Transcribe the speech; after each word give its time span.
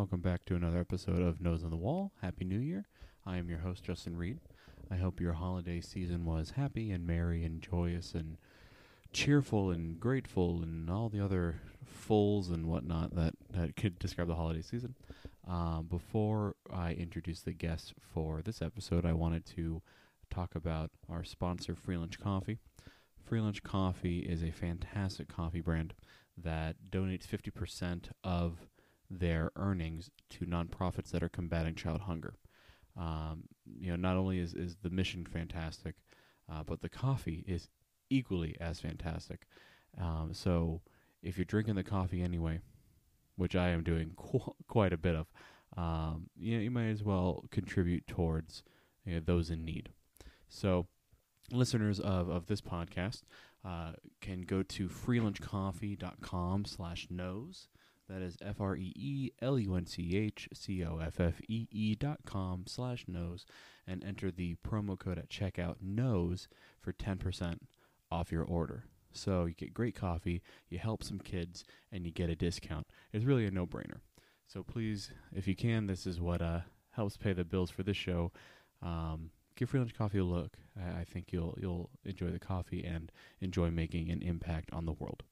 Welcome 0.00 0.20
back 0.20 0.46
to 0.46 0.54
another 0.54 0.80
episode 0.80 1.20
of 1.20 1.42
Nose 1.42 1.62
on 1.62 1.68
the 1.68 1.76
Wall. 1.76 2.12
Happy 2.22 2.46
New 2.46 2.58
Year. 2.58 2.86
I 3.26 3.36
am 3.36 3.50
your 3.50 3.58
host, 3.58 3.84
Justin 3.84 4.16
Reed. 4.16 4.38
I 4.90 4.96
hope 4.96 5.20
your 5.20 5.34
holiday 5.34 5.82
season 5.82 6.24
was 6.24 6.52
happy 6.52 6.90
and 6.90 7.06
merry 7.06 7.44
and 7.44 7.60
joyous 7.60 8.14
and 8.14 8.38
cheerful 9.12 9.70
and 9.70 10.00
grateful 10.00 10.62
and 10.62 10.88
all 10.88 11.10
the 11.10 11.22
other 11.22 11.60
fulls 11.84 12.48
and 12.48 12.64
whatnot 12.64 13.14
that, 13.14 13.34
that 13.50 13.76
could 13.76 13.98
describe 13.98 14.28
the 14.28 14.36
holiday 14.36 14.62
season. 14.62 14.94
Um, 15.46 15.86
before 15.90 16.56
I 16.72 16.92
introduce 16.92 17.42
the 17.42 17.52
guest 17.52 17.92
for 18.00 18.40
this 18.40 18.62
episode, 18.62 19.04
I 19.04 19.12
wanted 19.12 19.44
to 19.56 19.82
talk 20.30 20.54
about 20.54 20.90
our 21.10 21.24
sponsor, 21.24 21.74
Free 21.74 21.98
Lunch 21.98 22.18
Coffee. 22.18 22.56
Free 23.22 23.42
Lunch 23.42 23.62
Coffee 23.62 24.20
is 24.20 24.42
a 24.42 24.50
fantastic 24.50 25.28
coffee 25.28 25.60
brand 25.60 25.92
that 26.42 26.76
donates 26.90 27.26
50% 27.26 28.12
of 28.24 28.69
their 29.10 29.50
earnings 29.56 30.10
to 30.30 30.46
nonprofits 30.46 31.10
that 31.10 31.22
are 31.22 31.28
combating 31.28 31.74
child 31.74 32.02
hunger. 32.02 32.34
Um, 32.96 33.44
you 33.78 33.90
know, 33.90 33.96
not 33.96 34.16
only 34.16 34.38
is, 34.38 34.54
is 34.54 34.76
the 34.82 34.90
mission 34.90 35.26
fantastic, 35.26 35.96
uh, 36.50 36.62
but 36.62 36.80
the 36.80 36.88
coffee 36.88 37.44
is 37.46 37.68
equally 38.08 38.56
as 38.60 38.80
fantastic. 38.80 39.46
Um, 39.98 40.30
so 40.32 40.80
if 41.22 41.36
you're 41.36 41.44
drinking 41.44 41.74
the 41.74 41.82
coffee 41.82 42.22
anyway, 42.22 42.60
which 43.36 43.56
I 43.56 43.68
am 43.68 43.82
doing 43.82 44.12
qu- 44.16 44.54
quite 44.68 44.92
a 44.92 44.98
bit 44.98 45.14
of, 45.14 45.26
um, 45.76 46.28
you, 46.36 46.56
know, 46.56 46.62
you 46.62 46.70
might 46.70 46.88
as 46.88 47.02
well 47.02 47.44
contribute 47.50 48.06
towards 48.06 48.62
you 49.04 49.14
know, 49.14 49.20
those 49.24 49.50
in 49.50 49.64
need. 49.64 49.90
So 50.48 50.86
listeners 51.52 52.00
of, 52.00 52.28
of 52.28 52.46
this 52.46 52.60
podcast 52.60 53.22
uh, 53.64 53.92
can 54.20 54.42
go 54.42 54.62
to 54.62 54.88
freelunchcoffee.com 54.88 56.64
slash 56.64 57.06
nose. 57.10 57.68
That 58.10 58.22
is 58.22 58.36
F 58.42 58.60
R 58.60 58.76
E 58.76 58.92
E 58.96 59.30
L 59.40 59.56
U 59.56 59.76
N 59.76 59.86
C 59.86 60.16
H 60.16 60.48
C 60.52 60.84
O 60.84 60.98
F 60.98 61.20
F 61.20 61.40
E 61.48 61.68
E 61.70 61.94
dot 61.94 62.18
com 62.26 62.64
slash 62.66 63.04
nose 63.06 63.46
and 63.86 64.02
enter 64.02 64.32
the 64.32 64.56
promo 64.66 64.98
code 64.98 65.18
at 65.18 65.30
checkout 65.30 65.76
nose 65.80 66.48
for 66.80 66.92
10% 66.92 67.58
off 68.10 68.32
your 68.32 68.44
order. 68.44 68.84
So 69.12 69.44
you 69.44 69.54
get 69.54 69.74
great 69.74 69.94
coffee, 69.94 70.42
you 70.68 70.78
help 70.78 71.04
some 71.04 71.20
kids, 71.20 71.64
and 71.92 72.04
you 72.04 72.10
get 72.10 72.30
a 72.30 72.36
discount. 72.36 72.86
It's 73.12 73.24
really 73.24 73.46
a 73.46 73.50
no 73.50 73.66
brainer. 73.66 74.00
So 74.46 74.64
please, 74.64 75.12
if 75.32 75.46
you 75.46 75.54
can, 75.54 75.86
this 75.86 76.04
is 76.06 76.20
what 76.20 76.42
uh, 76.42 76.60
helps 76.90 77.16
pay 77.16 77.32
the 77.32 77.44
bills 77.44 77.70
for 77.70 77.84
this 77.84 77.96
show. 77.96 78.32
Um, 78.82 79.30
give 79.54 79.70
Free 79.70 79.78
Lunch 79.78 79.94
Coffee 79.94 80.18
a 80.18 80.24
look. 80.24 80.56
I, 80.76 81.00
I 81.00 81.04
think 81.04 81.32
you'll 81.32 81.56
you'll 81.60 81.90
enjoy 82.04 82.30
the 82.30 82.40
coffee 82.40 82.84
and 82.84 83.12
enjoy 83.40 83.70
making 83.70 84.10
an 84.10 84.20
impact 84.20 84.70
on 84.72 84.86
the 84.86 84.92
world. 84.92 85.22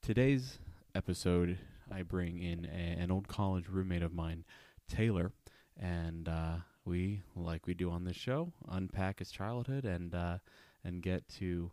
Today's 0.00 0.58
episode, 0.94 1.58
I 1.94 2.02
bring 2.02 2.42
in 2.42 2.66
a, 2.66 3.02
an 3.02 3.10
old 3.10 3.28
college 3.28 3.66
roommate 3.68 4.02
of 4.02 4.12
mine, 4.12 4.44
Taylor, 4.88 5.32
and 5.78 6.28
uh, 6.28 6.56
we, 6.84 7.22
like 7.36 7.66
we 7.66 7.74
do 7.74 7.90
on 7.90 8.04
this 8.04 8.16
show, 8.16 8.52
unpack 8.68 9.20
his 9.20 9.30
childhood 9.30 9.84
and 9.84 10.14
uh, 10.14 10.38
and 10.84 11.02
get 11.02 11.28
to 11.38 11.70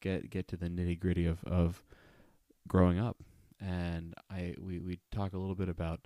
get 0.00 0.30
get 0.30 0.48
to 0.48 0.56
the 0.56 0.68
nitty 0.68 0.98
gritty 0.98 1.26
of, 1.26 1.44
of 1.44 1.82
growing 2.66 2.98
up. 2.98 3.16
And 3.60 4.14
I 4.30 4.54
we, 4.60 4.78
we 4.78 5.00
talk 5.10 5.32
a 5.32 5.38
little 5.38 5.54
bit 5.54 5.68
about 5.68 6.00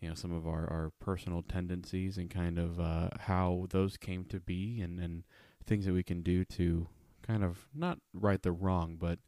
you 0.00 0.08
know 0.08 0.14
some 0.14 0.32
of 0.32 0.46
our, 0.46 0.70
our 0.70 0.92
personal 1.00 1.42
tendencies 1.42 2.18
and 2.18 2.30
kind 2.30 2.58
of 2.58 2.80
uh, 2.80 3.10
how 3.20 3.66
those 3.70 3.96
came 3.96 4.24
to 4.26 4.40
be 4.40 4.80
and, 4.80 4.98
and 5.00 5.24
things 5.66 5.86
that 5.86 5.94
we 5.94 6.02
can 6.02 6.22
do 6.22 6.44
to 6.44 6.88
kind 7.22 7.42
of 7.42 7.68
not 7.74 7.98
right 8.12 8.42
the 8.42 8.52
wrong 8.52 8.96
but 9.00 9.18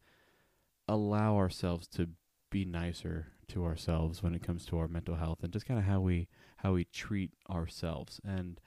allow 0.87 1.35
ourselves 1.35 1.87
to 1.87 2.09
be 2.49 2.65
nicer 2.65 3.27
to 3.49 3.65
ourselves 3.65 4.21
when 4.21 4.35
it 4.35 4.43
comes 4.43 4.65
to 4.65 4.77
our 4.77 4.87
mental 4.87 5.15
health 5.15 5.39
and 5.43 5.53
just 5.53 5.65
kind 5.65 5.79
of 5.79 5.85
how 5.85 5.99
we 5.99 6.27
how 6.57 6.73
we 6.73 6.85
treat 6.85 7.31
ourselves 7.49 8.19
and 8.25 8.59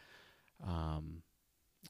um 0.67 1.23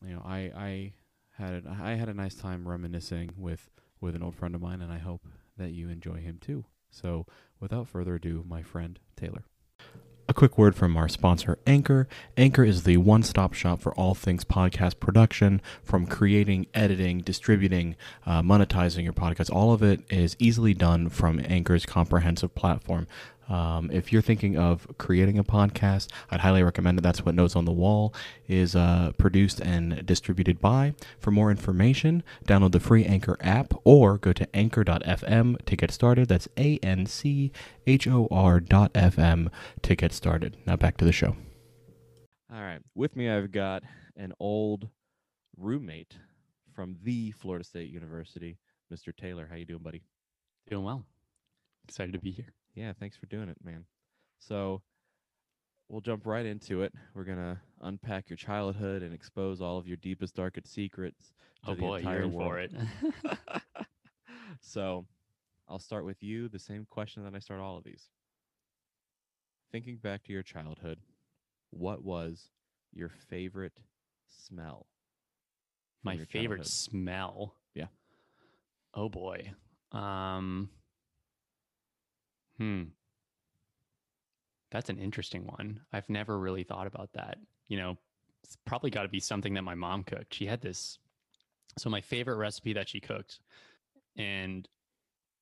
you 0.05 0.15
know 0.15 0.23
I 0.25 0.51
I 0.57 0.93
had 1.33 1.65
a, 1.65 1.79
I 1.83 1.95
had 1.95 2.09
a 2.09 2.15
nice 2.15 2.35
time 2.35 2.69
reminiscing 2.69 3.31
with 3.37 3.71
with 4.01 4.15
an 4.15 4.23
old 4.23 4.35
friend 4.35 4.55
of 4.55 4.61
mine 4.61 4.83
and 4.83 4.93
I 4.93 4.99
hope 4.99 5.27
that 5.57 5.71
you 5.71 5.89
enjoy 5.89 6.17
him 6.17 6.39
too. 6.41 6.65
So 6.91 7.27
without 7.61 7.87
further 7.89 8.17
ado, 8.17 8.45
my 8.49 8.63
friend 8.63 8.99
Taylor. 9.17 9.45
Quick 10.41 10.57
word 10.57 10.75
from 10.75 10.97
our 10.97 11.07
sponsor, 11.07 11.59
Anchor. 11.67 12.09
Anchor 12.39 12.65
is 12.65 12.85
the 12.85 12.97
one 12.97 13.23
stop 13.23 13.53
shop 13.53 13.83
for 13.83 13.93
all 13.93 14.15
things 14.15 14.43
podcast 14.43 14.99
production, 14.99 15.61
from 15.85 16.07
creating, 16.07 16.67
editing, 16.73 17.19
distributing, 17.19 17.95
uh, 18.25 18.41
monetizing 18.41 19.05
your 19.05 19.13
podcast. 19.13 19.55
All 19.55 19.75
of 19.75 19.83
it 19.83 20.01
is 20.09 20.37
easily 20.39 20.73
done 20.73 21.11
from 21.11 21.43
Anchor's 21.45 21.85
comprehensive 21.85 22.55
platform. 22.55 23.07
Um, 23.51 23.91
if 23.91 24.13
you're 24.13 24.23
thinking 24.23 24.57
of 24.57 24.87
creating 24.97 25.39
a 25.39 25.45
podcast, 25.45 26.09
I'd 26.31 26.41
highly 26.41 26.63
recommend 26.63 26.99
it. 26.99 27.03
That's 27.03 27.25
what 27.25 27.35
Nose 27.35 27.57
on 27.57 27.65
the 27.65 27.73
Wall 27.73 28.15
is 28.47 28.77
uh, 28.77 29.13
produced 29.19 29.61
and 29.61 30.07
distributed 30.07 30.61
by. 30.61 30.95
For 31.19 31.33
more 31.33 31.51
information, 31.51 32.23
download 32.47 32.73
the 32.73 32.81
free 32.81 33.05
Anchor 33.05 33.37
app 33.41 33.75
or 33.85 34.19
go 34.19 34.33
to 34.33 34.57
anchor.fm 34.57 35.65
to 35.65 35.77
get 35.77 35.91
started. 35.91 36.29
That's 36.29 36.49
A 36.57 36.79
N 36.79 37.07
C 37.07 37.51
H 37.87 38.07
O 38.07 38.29
R 38.31 38.61
dot 38.61 38.93
FM 38.95 39.51
to 39.83 39.97
get 39.97 40.13
started. 40.13 40.57
Now 40.65 40.77
back 40.77 40.97
to 40.99 41.05
the 41.05 41.13
show. 41.13 41.37
All 42.53 42.63
right. 42.63 42.81
With 42.95 43.17
me, 43.17 43.29
I've 43.29 43.53
got 43.53 43.83
an 44.17 44.33
old 44.39 44.89
roommate 45.57 46.17
from 46.75 46.97
the 47.03 47.33
Florida 47.33 47.65
State 47.65 47.91
University, 47.91 48.59
Mr. 48.93 49.15
Taylor. 49.15 49.47
How 49.51 49.57
you 49.57 49.65
doing, 49.65 49.83
buddy? 49.83 50.03
Doing 50.69 50.85
well. 50.85 51.05
Excited 51.89 52.13
to 52.13 52.19
be 52.19 52.31
here. 52.31 52.55
Yeah, 52.81 52.95
thanks 52.99 53.15
for 53.15 53.27
doing 53.27 53.51
it, 53.51 53.59
man. 53.63 53.85
So 54.39 54.81
we'll 55.91 56.01
jump 56.01 56.25
right 56.25 56.47
into 56.47 56.81
it. 56.81 56.95
We're 57.13 57.25
gonna 57.25 57.61
unpack 57.83 58.31
your 58.31 58.39
childhood 58.39 59.03
and 59.03 59.13
expose 59.13 59.61
all 59.61 59.77
of 59.77 59.87
your 59.87 59.99
deepest, 59.99 60.35
darkest 60.35 60.73
secrets 60.73 61.35
to 61.67 61.73
oh 61.73 61.75
the 61.75 61.81
boy, 61.83 61.97
entire 61.99 62.27
world. 62.27 62.33
for 62.33 62.59
it. 62.59 62.73
so 64.63 65.05
I'll 65.69 65.79
start 65.79 66.07
with 66.07 66.23
you. 66.23 66.49
The 66.49 66.59
same 66.59 66.87
question 66.89 67.23
that 67.25 67.35
I 67.35 67.39
start 67.39 67.61
all 67.61 67.77
of 67.77 67.85
these. 67.85 68.09
Thinking 69.71 69.99
back 69.99 70.25
to 70.25 70.33
your 70.33 70.43
childhood, 70.43 71.01
what 71.69 72.03
was 72.03 72.49
your 72.95 73.11
favorite 73.29 73.79
smell? 74.27 74.87
My 76.03 76.17
favorite 76.17 76.61
childhood? 76.61 76.67
smell. 76.67 77.57
Yeah. 77.75 77.89
Oh 78.95 79.11
boy. 79.11 79.53
Um. 79.93 80.71
Hmm. 82.61 82.83
That's 84.71 84.91
an 84.91 84.99
interesting 84.99 85.47
one. 85.47 85.81
I've 85.93 86.09
never 86.09 86.39
really 86.39 86.63
thought 86.63 86.87
about 86.87 87.13
that. 87.15 87.39
You 87.69 87.79
know, 87.79 87.99
it's 88.45 88.57
probably 88.67 88.91
got 88.91 89.03
to 89.03 89.09
be 89.09 89.19
something 89.19 89.55
that 89.55 89.63
my 89.63 89.75
mom 89.75 90.05
cooked. 90.05 90.35
She 90.35 90.47
had 90.47 90.61
this. 90.61 90.99
So 91.79 91.91
my 91.91 92.01
favorite 92.01 92.37
recipe 92.37 92.75
that 92.75 92.89
she 92.89 93.01
cooked, 93.01 93.41
and 94.17 94.69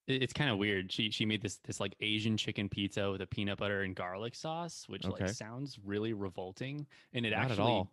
it- 0.06 0.22
it's 0.22 0.32
kind 0.32 0.50
of 0.50 0.58
weird. 0.58 0.92
She 0.92 1.10
she 1.10 1.26
made 1.26 1.42
this 1.42 1.58
this 1.58 1.80
like 1.80 1.96
Asian 2.00 2.36
chicken 2.36 2.68
pizza 2.68 3.10
with 3.10 3.20
a 3.20 3.26
peanut 3.26 3.58
butter 3.58 3.82
and 3.82 3.94
garlic 3.96 4.34
sauce, 4.34 4.88
which 4.88 5.04
Okay. 5.04 5.24
like 5.24 5.34
sounds 5.34 5.78
really 5.78 6.12
revolting. 6.12 6.86
And 7.12 7.26
it 7.26 7.30
Not 7.30 7.46
at 7.46 7.50
actually 7.50 7.72
all. 7.72 7.92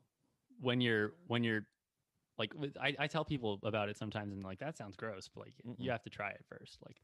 when 0.62 0.82
you're 0.82 1.16
when 1.28 1.44
you're 1.44 1.68
like 2.38 2.54
I, 2.80 2.96
I 3.00 3.08
tell 3.08 3.26
people 3.26 3.60
about 3.64 3.90
it 3.90 3.98
sometimes 3.98 4.34
and 4.34 4.44
like 4.44 4.60
that 4.60 4.78
sounds 4.78 4.98
gross 4.98 5.30
but 5.30 5.46
like 5.46 5.54
Mm-mm. 5.66 5.76
you 5.80 5.92
have 5.92 6.04
to 6.04 6.10
try 6.10 6.32
it 6.32 6.44
first 6.50 6.80
like 6.86 6.98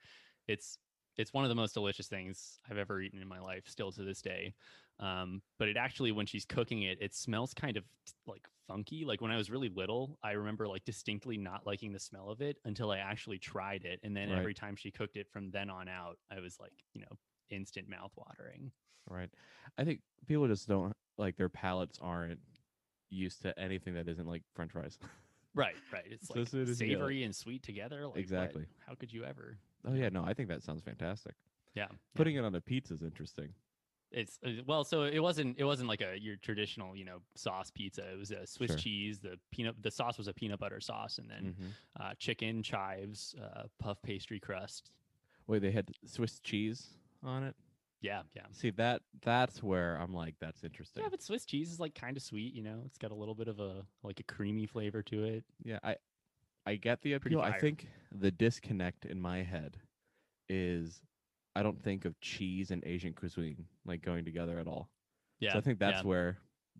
it's 0.48 0.78
it's 1.18 1.34
one 1.34 1.44
of 1.44 1.50
the 1.50 1.56
most 1.56 1.74
delicious 1.74 2.08
things 2.08 2.60
i've 2.70 2.78
ever 2.78 3.02
eaten 3.02 3.22
in 3.22 3.28
my 3.28 3.40
life 3.40 3.64
still 3.68 3.92
to 3.92 4.04
this 4.04 4.22
day 4.22 4.54
um, 5.00 5.42
but 5.58 5.68
it 5.68 5.78
actually 5.78 6.12
when 6.12 6.26
she's 6.26 6.46
cooking 6.46 6.84
it 6.84 6.98
it 7.02 7.14
smells 7.14 7.54
kind 7.54 7.76
of 7.78 7.84
like 8.28 8.47
funky 8.68 9.03
like 9.06 9.20
when 9.22 9.32
i 9.32 9.38
was 9.38 9.50
really 9.50 9.70
little 9.70 10.18
i 10.24 10.32
remember 10.32 10.68
like 10.68 10.85
distinctly 10.85 11.38
not 11.38 11.66
liking 11.66 11.91
the 11.91 12.00
smell 12.00 12.30
of 12.30 12.41
it 12.41 12.58
until 12.66 12.91
i 12.91 12.97
actually 13.00 13.38
tried 13.40 13.84
it 13.84 14.00
and 14.03 14.16
then 14.16 14.30
Right. 14.30 14.38
every 14.40 14.53
time 14.53 14.76
she 14.76 14.91
cooked 14.91 15.18
it 15.18 15.28
from 15.30 15.52
then 15.52 15.70
on 15.70 15.88
out 15.90 16.18
i 16.32 16.40
was 16.40 16.59
like 16.59 16.74
you 16.94 17.02
know 17.02 17.18
instant 17.50 17.90
mouth 17.90 18.12
watering 18.16 18.72
Right. 19.09 19.30
I 19.80 19.84
think 19.84 20.02
people 20.28 20.47
just 20.47 20.68
don't 20.70 20.94
like 21.18 21.35
their 21.35 21.50
palates 21.50 21.97
aren't 22.00 22.40
used 23.09 23.41
to 23.41 23.59
anything 23.59 23.96
that 23.96 24.08
isn't 24.08 24.28
like 24.28 24.44
French 24.53 24.72
fries. 24.72 25.00
right 25.56 25.76
right 25.91 26.03
it's 26.06 26.28
So 26.28 26.35
like 26.35 26.44
as 26.44 26.50
soon 26.52 26.62
as 26.62 26.70
you 26.70 26.76
get, 26.76 26.91
like- 26.94 26.97
savory 27.00 27.24
and 27.24 27.35
sweet 27.35 27.64
together 27.64 28.02
like 28.03 28.12
what- 28.12 28.18
Exactly. 28.20 28.66
how 28.88 28.94
could 28.94 29.12
you 29.12 29.26
ever 29.26 29.58
oh 29.86 29.94
yeah, 29.94 30.10
no, 30.10 30.24
I 30.24 30.34
think 30.34 30.50
that 30.50 30.64
sounds 30.64 30.82
fantastic. 30.84 31.36
yeah 31.76 31.88
yeah. 31.90 31.98
Putting 32.16 32.36
it 32.36 32.44
on 32.44 32.54
a 32.56 32.62
pizza 32.62 32.94
is 32.94 33.02
interesting. 33.02 33.50
It's 34.12 34.40
uh, 34.46 34.50
well, 34.68 34.84
so 34.84 35.04
it 35.04 35.20
wasn't 35.20 35.58
it 35.58 35.64
wasn't 35.64 35.88
like 35.88 36.02
a 36.02 36.20
your 36.20 36.36
traditional 36.36 36.96
you 36.98 37.06
know 37.06 37.20
sauce 37.36 37.72
pizza. 37.72 38.02
It 38.12 38.18
was 38.20 38.32
a 38.32 38.46
Swiss 38.46 38.72
Sure. 38.72 38.78
cheese. 38.78 39.20
The 39.20 39.40
peanut 39.52 39.76
the 39.82 39.90
sauce 39.92 40.18
was 40.18 40.28
a 40.28 40.34
peanut 40.34 40.60
butter 40.60 40.82
sauce, 40.82 41.18
and 41.18 41.30
then 41.30 41.56
Mhm. 41.58 41.72
uh, 42.02 42.14
chicken 42.20 42.62
chives, 42.62 43.36
uh, 43.42 43.64
puff 43.80 44.02
pastry 44.02 44.40
crust. 44.40 44.92
Wait, 45.48 45.60
they 45.60 45.72
had 45.72 45.90
Swiss 46.06 46.40
cheese 46.42 46.90
on 47.24 47.44
it. 47.44 47.56
Yeah, 48.02 48.24
yeah, 48.36 48.48
See 48.52 48.72
that 48.72 49.04
that's 49.22 49.62
where 49.64 49.96
I'm 49.96 50.14
like 50.14 50.36
that's 50.40 50.64
interesting. 50.64 51.04
yeah. 51.04 51.10
But 51.10 51.22
Swiss 51.22 51.46
cheese 51.46 51.72
is 51.72 51.80
like 51.80 51.94
kind 51.96 52.18
of 52.18 52.24
sweet. 52.24 52.54
You 52.54 52.64
know, 52.64 52.82
it's 52.86 52.98
got 52.98 53.12
a 53.12 53.16
little 53.16 53.36
bit 53.36 53.48
of 53.48 53.60
a 53.62 53.86
like 54.04 54.20
a 54.20 54.24
creamy 54.24 54.66
flavor 54.66 55.02
to 55.04 55.24
it. 55.24 55.46
Yeah, 55.64 55.80
I 55.84 55.96
I 56.66 56.75
get 56.75 57.02
the 57.02 57.13
appeal. 57.13 57.41
I 57.41 57.58
think 57.58 57.87
the 58.11 58.31
disconnect 58.31 59.05
in 59.05 59.19
my 59.19 59.41
head 59.43 59.78
is 60.49 61.02
I 61.55 61.63
don't 61.63 61.81
think 61.81 62.05
of 62.05 62.19
cheese 62.19 62.72
and 62.72 62.84
Asian 62.85 63.13
cuisine 63.13 63.66
like 63.85 64.02
going 64.02 64.25
together 64.25 64.59
at 64.59 64.67
all. 64.67 64.90
Yeah. 65.40 65.53
So 65.53 65.59
I 65.59 65.61
think 65.61 65.79
that's 65.79 66.02
yeah. 66.02 66.08
where 66.08 66.37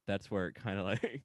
that's 0.08 0.30
where 0.30 0.48
it 0.48 0.56
kind 0.56 0.80
of 0.80 0.86
like 0.86 1.24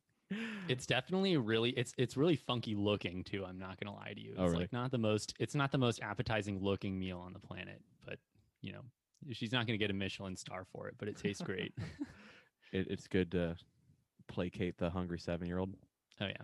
It's 0.68 0.86
definitely 0.86 1.36
really 1.36 1.70
it's 1.70 1.92
it's 1.98 2.16
really 2.16 2.36
funky 2.36 2.74
looking 2.74 3.22
too. 3.24 3.44
I'm 3.44 3.58
not 3.58 3.78
gonna 3.78 3.94
lie 3.94 4.12
to 4.14 4.20
you. 4.20 4.34
Oh, 4.36 4.44
it's 4.44 4.48
Oh, 4.48 4.52
really? 4.52 4.62
like 4.64 4.72
not 4.72 4.90
the 4.90 4.98
most 4.98 5.34
it's 5.38 5.54
not 5.54 5.70
the 5.70 5.78
most 5.78 6.00
appetizing 6.02 6.60
looking 6.60 6.98
meal 6.98 7.18
on 7.18 7.32
the 7.32 7.38
planet, 7.38 7.80
but 8.04 8.18
you 8.62 8.72
know, 8.72 8.82
she's 9.32 9.52
not 9.52 9.66
gonna 9.66 9.78
get 9.78 9.90
a 9.90 9.94
Michelin 9.94 10.36
star 10.36 10.64
for 10.72 10.88
it, 10.88 10.94
but 10.98 11.08
it 11.08 11.16
tastes 11.16 11.42
great. 11.42 11.72
it, 12.72 12.86
it's 12.90 13.06
good 13.06 13.30
to 13.32 13.56
placate 14.28 14.78
the 14.78 14.90
hungry 14.90 15.18
seven 15.18 15.46
year 15.46 15.58
old. 15.58 15.74
oh 16.20 16.26
yeah. 16.26 16.42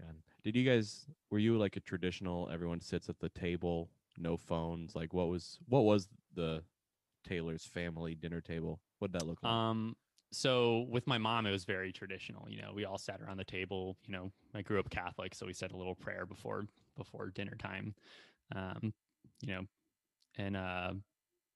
And 0.00 0.18
did 0.48 0.58
you 0.58 0.64
guys 0.64 1.04
were 1.30 1.38
you 1.38 1.58
like 1.58 1.76
a 1.76 1.80
traditional 1.80 2.48
everyone 2.50 2.80
sits 2.80 3.10
at 3.10 3.18
the 3.18 3.28
table, 3.28 3.90
no 4.16 4.38
phones? 4.38 4.96
Like 4.96 5.12
what 5.12 5.28
was 5.28 5.58
what 5.68 5.84
was 5.84 6.08
the 6.34 6.62
Taylor's 7.22 7.66
family 7.66 8.14
dinner 8.14 8.40
table? 8.40 8.80
What 8.98 9.12
did 9.12 9.20
that 9.20 9.26
look 9.26 9.42
like? 9.42 9.52
Um, 9.52 9.94
so 10.32 10.86
with 10.88 11.06
my 11.06 11.18
mom, 11.18 11.44
it 11.44 11.50
was 11.50 11.66
very 11.66 11.92
traditional. 11.92 12.48
You 12.48 12.62
know, 12.62 12.72
we 12.74 12.86
all 12.86 12.96
sat 12.96 13.20
around 13.20 13.36
the 13.36 13.44
table. 13.44 13.98
You 14.06 14.14
know, 14.14 14.32
I 14.54 14.62
grew 14.62 14.80
up 14.80 14.88
Catholic, 14.88 15.34
so 15.34 15.44
we 15.44 15.52
said 15.52 15.72
a 15.72 15.76
little 15.76 15.94
prayer 15.94 16.24
before 16.24 16.66
before 16.96 17.28
dinner 17.28 17.54
time. 17.58 17.94
Um, 18.56 18.94
you 19.42 19.52
know, 19.52 19.66
and 20.38 20.56
uh, 20.56 20.92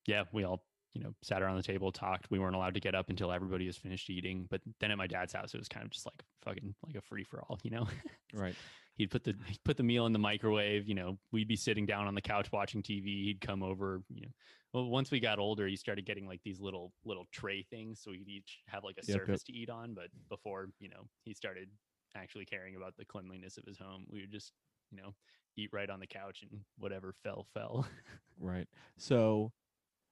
yeah, 0.04 0.24
we 0.32 0.44
all 0.44 0.66
you 0.92 1.02
know 1.02 1.14
sat 1.22 1.40
around 1.40 1.56
the 1.56 1.62
table, 1.62 1.92
talked. 1.92 2.30
We 2.30 2.38
weren't 2.38 2.56
allowed 2.56 2.74
to 2.74 2.80
get 2.80 2.94
up 2.94 3.08
until 3.08 3.32
everybody 3.32 3.66
was 3.66 3.78
finished 3.78 4.10
eating. 4.10 4.48
But 4.50 4.60
then 4.80 4.90
at 4.90 4.98
my 4.98 5.06
dad's 5.06 5.32
house, 5.32 5.54
it 5.54 5.58
was 5.58 5.68
kind 5.68 5.86
of 5.86 5.92
just 5.92 6.04
like 6.04 6.22
fucking 6.42 6.74
like 6.86 6.96
a 6.96 7.00
free 7.00 7.24
for 7.24 7.40
all. 7.40 7.58
You 7.62 7.70
know, 7.70 7.88
right. 8.34 8.54
He'd 8.96 9.10
put 9.10 9.24
the 9.24 9.34
he'd 9.46 9.62
put 9.64 9.76
the 9.76 9.82
meal 9.82 10.06
in 10.06 10.12
the 10.12 10.18
microwave. 10.18 10.86
You 10.88 10.94
know, 10.94 11.18
we'd 11.32 11.48
be 11.48 11.56
sitting 11.56 11.86
down 11.86 12.06
on 12.06 12.14
the 12.14 12.20
couch 12.22 12.50
watching 12.52 12.82
TV. 12.82 13.24
He'd 13.24 13.40
come 13.40 13.62
over. 13.62 14.02
You 14.08 14.22
know, 14.22 14.28
well, 14.72 14.84
once 14.90 15.10
we 15.10 15.20
got 15.20 15.38
older, 15.38 15.66
he 15.66 15.76
started 15.76 16.06
getting 16.06 16.26
like 16.26 16.40
these 16.44 16.60
little 16.60 16.92
little 17.04 17.26
tray 17.32 17.62
things, 17.70 18.00
so 18.02 18.10
we'd 18.10 18.28
each 18.28 18.60
have 18.68 18.84
like 18.84 18.96
a 18.98 19.06
Yep, 19.06 19.08
yep. 19.08 19.26
surface 19.26 19.42
to 19.44 19.52
eat 19.52 19.70
on. 19.70 19.94
But 19.94 20.08
before 20.28 20.68
you 20.80 20.88
know, 20.88 21.06
he 21.24 21.34
started 21.34 21.68
actually 22.14 22.44
caring 22.44 22.76
about 22.76 22.94
the 22.98 23.04
cleanliness 23.04 23.56
of 23.58 23.64
his 23.64 23.78
home. 23.78 24.04
We 24.10 24.20
would 24.20 24.32
just 24.32 24.52
you 24.90 24.98
know 24.98 25.14
eat 25.56 25.70
right 25.72 25.90
on 25.90 26.00
the 26.00 26.06
couch 26.06 26.42
and 26.50 26.60
whatever 26.78 27.14
fell 27.22 27.46
fell. 27.54 27.86
Right. 28.40 28.66
So 28.96 29.52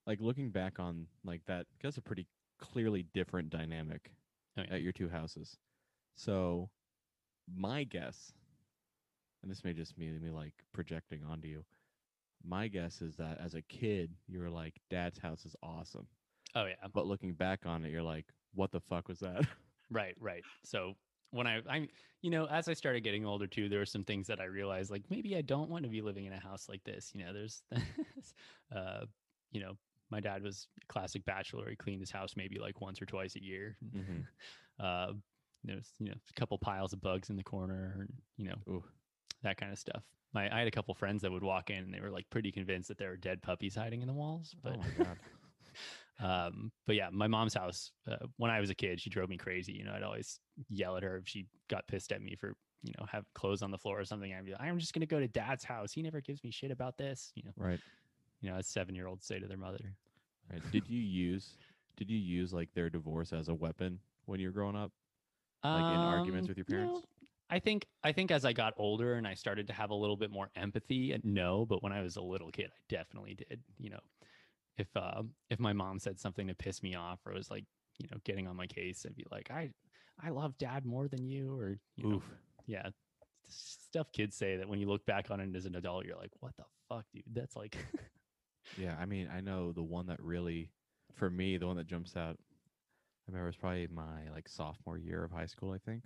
like 0.07 0.21
looking 0.21 0.51
back 0.51 0.79
on 0.79 1.07
like 1.25 1.41
that 1.47 1.67
that's 1.83 1.97
a 1.97 2.03
pretty 2.03 2.27
clearly 2.61 3.07
different 3.15 3.51
dynamic 3.51 4.13
Oh, 4.57 4.63
yeah. 4.69 4.75
at 4.75 4.83
your 4.83 4.93
two 4.93 5.09
houses. 5.09 5.57
So 6.15 6.71
my 7.53 7.83
guess 7.85 8.33
and 9.43 9.51
this 9.51 9.65
may 9.65 9.73
just 9.73 9.97
be 9.99 10.11
me 10.11 10.31
like 10.31 10.55
projecting 10.73 11.25
onto 11.25 11.49
you. 11.49 11.65
My 12.43 12.69
guess 12.69 13.03
is 13.03 13.17
that 13.17 13.39
as 13.39 13.55
a 13.55 13.63
kid 13.63 14.17
you 14.27 14.41
were 14.41 14.51
like 14.51 14.81
dad's 14.89 15.19
house 15.19 15.45
is 15.45 15.57
awesome. 15.63 16.09
oh 16.55 16.65
yeah, 16.67 16.87
But 16.93 17.07
looking 17.07 17.35
back 17.35 17.67
on 17.67 17.85
it 17.85 17.91
you're 17.91 18.03
like 18.03 18.27
what 18.55 18.71
the 18.73 18.81
fuck 18.81 19.09
was 19.09 19.21
that? 19.21 19.47
Right, 19.93 20.15
right. 20.21 20.45
So 20.65 20.95
when 21.31 21.49
I, 21.49 21.63
I, 21.69 21.89
you 22.23 22.31
know, 22.31 22.47
as 22.47 22.69
I 22.69 22.75
started 22.75 23.01
getting 23.03 23.27
older 23.27 23.49
too, 23.49 23.69
there 23.69 23.81
were 23.81 23.85
some 23.87 24.05
things 24.05 24.29
that 24.29 24.41
I 24.41 24.45
realized, 24.45 24.89
like 24.91 25.03
maybe 25.11 25.37
I 25.37 25.43
don't 25.43 25.69
want 25.69 25.83
to 25.83 25.91
be 25.91 26.01
living 26.01 26.27
in 26.27 26.33
a 26.33 26.39
house 26.39 26.69
like 26.69 26.85
this. 26.85 27.11
You 27.13 27.25
know, 27.25 27.33
there's, 27.33 27.63
uh, 28.75 29.07
you 29.51 29.61
know, 29.61 29.77
my 30.11 30.21
dad 30.21 30.43
was 30.45 30.69
a 30.81 30.87
classic 30.93 31.25
bachelor. 31.25 31.69
He 31.69 31.75
cleaned 31.75 32.01
his 32.01 32.11
house 32.13 32.37
maybe 32.37 32.59
like 32.61 32.81
once 32.81 33.03
or 33.03 33.07
twice 33.07 33.35
a 33.37 33.43
year. 33.43 33.77
Mhm. 33.85 34.27
Uh, 34.79 35.13
there's, 35.63 35.93
you 35.99 36.07
know, 36.09 36.15
a 36.15 36.33
couple 36.41 36.57
piles 36.57 36.95
of 36.95 37.03
bugs 37.03 37.29
in 37.29 37.37
the 37.37 37.43
corner, 37.45 37.97
and, 37.99 38.09
you 38.39 38.47
know, 38.49 38.57
Ooh. 38.67 38.85
That 39.43 39.57
kind 39.57 39.73
of 39.73 39.79
stuff. 39.79 40.03
My, 40.33 40.55
I 40.55 40.61
had 40.61 40.69
a 40.69 40.71
couple 40.71 40.95
friends 40.95 41.23
that 41.23 41.33
would 41.33 41.43
walk 41.43 41.71
in 41.71 41.79
and 41.79 41.93
they 41.93 42.01
were 42.01 42.11
like 42.11 42.29
pretty 42.31 42.53
convinced 42.53 42.89
that 42.89 42.99
there 42.99 43.09
were 43.11 43.17
dead 43.17 43.43
puppies 43.43 43.75
hiding 43.75 44.01
in 44.03 44.07
the 44.07 44.15
walls. 44.15 44.55
But 44.63 44.77
oh 44.79 46.25
um, 46.25 46.71
but 46.87 46.97
yeah, 46.97 47.09
my 47.11 47.27
mom's 47.27 47.55
house, 47.55 47.93
uh, 48.11 48.17
when 48.37 48.51
I 48.51 48.61
was 48.61 48.71
a 48.71 48.75
kid, 48.75 49.01
she 49.01 49.11
drove 49.11 49.29
me 49.29 49.37
crazy. 49.37 49.73
You 49.73 49.85
know, 49.85 49.93
I'd 49.93 50.03
always 50.03 50.39
yell 50.69 50.97
at 50.97 51.03
her 51.03 51.17
if 51.17 51.27
she 51.27 51.47
got 51.69 51.87
pissed 51.89 52.13
at 52.13 52.23
me 52.23 52.37
for, 52.37 52.55
you 52.83 52.93
know, 52.99 53.07
have 53.11 53.25
clothes 53.35 53.63
on 53.63 53.71
the 53.71 53.79
floor 53.79 53.99
or 53.99 54.05
something. 54.05 54.33
I'd 54.33 54.45
be 54.45 54.53
like, 54.53 54.61
I'm 54.61 54.79
just 54.79 54.93
going 54.93 55.01
to 55.01 55.07
go 55.07 55.19
to 55.19 55.29
dad's 55.29 55.65
house. 55.65 55.93
He 55.93 56.03
never 56.03 56.21
gives 56.21 56.45
me 56.45 56.51
shit 56.51 56.71
about 56.71 56.97
this. 56.97 57.33
You 57.35 57.45
know, 57.45 57.53
Right. 57.57 57.81
you 58.41 58.51
know, 58.51 58.57
as 58.57 58.67
seven 58.67 58.95
year 58.95 59.07
olds 59.07 59.27
say 59.27 59.39
to 59.41 59.47
their 59.47 59.57
mother. 59.59 59.95
Right. 60.53 60.63
Did 60.71 60.89
you 60.89 61.01
use 61.01 61.57
did 61.97 62.11
you 62.11 62.19
use 62.19 62.53
like 62.53 62.73
their 62.75 62.89
divorce 62.91 63.33
as 63.33 63.49
a 63.49 63.55
weapon 63.55 63.99
when 64.27 64.41
you 64.41 64.49
were 64.49 64.53
growing 64.53 64.77
up? 64.77 64.93
Like, 65.63 65.85
in 65.85 65.97
arguments 65.97 66.49
with 66.49 66.57
your 66.57 66.65
Um, 66.71 66.75
parents? 66.75 67.07
I 67.51 67.59
think 67.59 67.87
I 68.03 68.13
think 68.13 68.31
as 68.31 68.45
I 68.45 68.53
got 68.53 68.75
older 68.77 69.15
and 69.15 69.27
I 69.27 69.35
started 69.35 69.67
to 69.67 69.73
have 69.73 69.91
a 69.91 69.95
little 69.95 70.17
bit 70.17 70.31
more 70.31 70.51
empathy, 70.57 71.19
no, 71.25 71.67
but 71.67 71.83
when 71.83 71.93
I 71.93 72.01
was 72.03 72.17
a 72.17 72.23
little 72.23 72.51
kid, 72.51 72.71
I 72.73 72.79
definitely 72.89 73.35
did. 73.35 73.61
You 73.79 73.91
know, 73.91 74.01
if 74.79 74.89
uh, 74.97 75.23
if 75.51 75.59
my 75.59 75.73
mom 75.73 75.99
said 75.99 76.19
something 76.21 76.47
to 76.49 76.55
piss 76.55 76.83
me 76.83 76.95
off 76.95 77.21
or 77.27 77.33
was 77.35 77.51
like, 77.51 77.65
you 77.99 78.09
know, 78.11 78.19
getting 78.25 78.47
on 78.47 78.57
my 78.57 78.67
case, 78.67 79.05
I'd 79.07 79.17
be 79.17 79.27
like, 79.31 79.51
I 79.51 79.71
I 80.23 80.31
love 80.31 80.57
dad 80.59 80.87
more 80.87 81.09
than 81.09 81.27
you, 81.27 81.59
or 81.59 81.79
you 81.97 82.09
know, 82.09 82.23
yeah, 82.67 82.89
stuff 83.49 84.13
kids 84.13 84.37
say 84.37 84.57
that 84.57 84.69
when 84.69 84.79
you 84.79 84.89
look 84.89 85.05
back 85.07 85.31
on 85.31 85.41
it 85.41 85.55
as 85.57 85.67
an 85.67 85.75
adult, 85.75 86.07
you're 86.07 86.17
like, 86.17 86.33
what 86.41 86.53
the 86.57 86.65
fuck, 86.89 87.05
dude? 87.13 87.25
That's 87.33 87.57
like, 87.57 87.77
Yeah, 88.79 88.97
I 89.01 89.07
mean, 89.07 89.29
I 89.35 89.41
know 89.41 89.73
the 89.73 89.83
one 89.83 90.07
that 90.07 90.23
really, 90.23 90.71
for 91.15 91.31
me, 91.31 91.57
the 91.57 91.67
one 91.67 91.77
that 91.77 91.87
jumps 91.87 92.17
out. 92.17 92.37
I 92.39 93.33
remember 93.33 93.47
it 93.47 93.51
was 93.51 93.57
probably 93.57 93.89
my 93.93 94.29
like 94.33 94.49
sophomore 94.49 94.99
year 94.99 95.25
of 95.25 95.31
high 95.31 95.47
school, 95.47 95.73
I 95.73 95.79
think, 95.79 96.05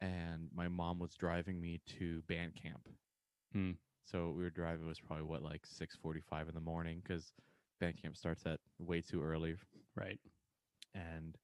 and 0.00 0.48
my 0.54 0.68
mom 0.68 0.98
was 0.98 1.14
driving 1.14 1.60
me 1.60 1.80
to 1.98 2.22
band 2.28 2.52
camp. 2.60 2.88
Hmm. 3.52 3.72
So 4.04 4.32
we 4.36 4.42
were 4.42 4.50
driving. 4.50 4.84
It 4.86 4.88
was 4.88 5.00
probably 5.00 5.24
what 5.24 5.42
like 5.42 5.66
six 5.66 5.96
forty-five 5.96 6.48
in 6.48 6.54
the 6.54 6.60
morning 6.60 7.02
because 7.02 7.32
band 7.80 8.00
camp 8.00 8.16
starts 8.16 8.46
at 8.46 8.60
way 8.78 9.00
too 9.00 9.22
early, 9.22 9.56
right? 9.94 10.18
and 10.96 11.36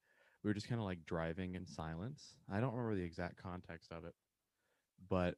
we 0.43 0.51
were 0.51 0.55
just 0.55 0.69
kind 0.69 0.81
of 0.81 0.85
like 0.85 1.05
driving 1.07 1.55
in 1.55 1.67
silence. 1.67 2.35
I 2.51 2.61
don't 2.61 2.75
remember 2.75 2.97
the 2.97 3.05
exact 3.05 3.41
context 3.41 3.93
of 3.93 4.05
it, 4.05 4.15
but 5.09 5.37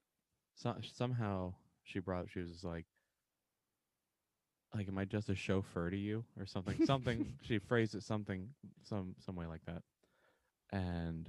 so, 0.55 0.75
somehow 0.95 1.55
she 1.83 1.99
brought. 1.99 2.31
She 2.31 2.39
was 2.41 2.51
just 2.51 2.65
like, 2.65 2.87
like, 4.75 4.89
am 4.89 4.99
I 4.99 5.05
just 5.05 5.29
a 5.29 5.35
chauffeur 5.35 5.91
to 5.91 5.97
you 5.97 6.25
or 6.39 6.47
something? 6.47 6.85
Something. 6.87 7.35
she 7.43 7.59
phrased 7.59 7.95
it 7.95 8.03
something 8.03 8.49
some 8.83 9.15
some 9.25 9.37
way 9.37 9.47
like 9.47 9.65
that, 9.67 9.83
and 10.73 11.29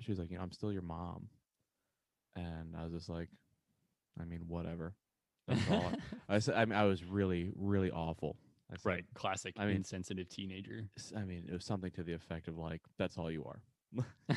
she 0.00 0.10
was 0.12 0.18
like, 0.18 0.30
you 0.30 0.36
know, 0.36 0.42
I'm 0.42 0.52
still 0.52 0.72
your 0.72 0.82
mom, 0.82 1.28
and 2.34 2.74
I 2.76 2.84
was 2.84 2.92
just 2.92 3.08
like, 3.08 3.28
I 4.20 4.24
mean, 4.24 4.42
whatever. 4.48 4.94
That's 5.48 5.70
all. 5.70 5.92
I, 6.28 6.34
I 6.36 6.38
said, 6.38 6.54
I 6.56 6.64
mean, 6.64 6.76
I 6.78 6.84
was 6.84 7.04
really, 7.04 7.52
really 7.56 7.90
awful. 7.90 8.36
I 8.70 8.74
said, 8.76 8.84
right, 8.84 9.04
classic 9.14 9.54
I 9.58 9.66
mean- 9.66 9.76
insensitive 9.76 10.28
teenager. 10.28 10.88
I 11.16 11.24
mean, 11.24 11.44
it 11.48 11.52
was 11.52 11.64
something 11.64 11.90
to 11.92 12.02
the 12.02 12.12
effect 12.14 12.48
of 12.48 12.58
like, 12.58 12.80
"That's 12.98 13.16
all 13.16 13.30
you 13.30 13.44
are." 13.44 13.60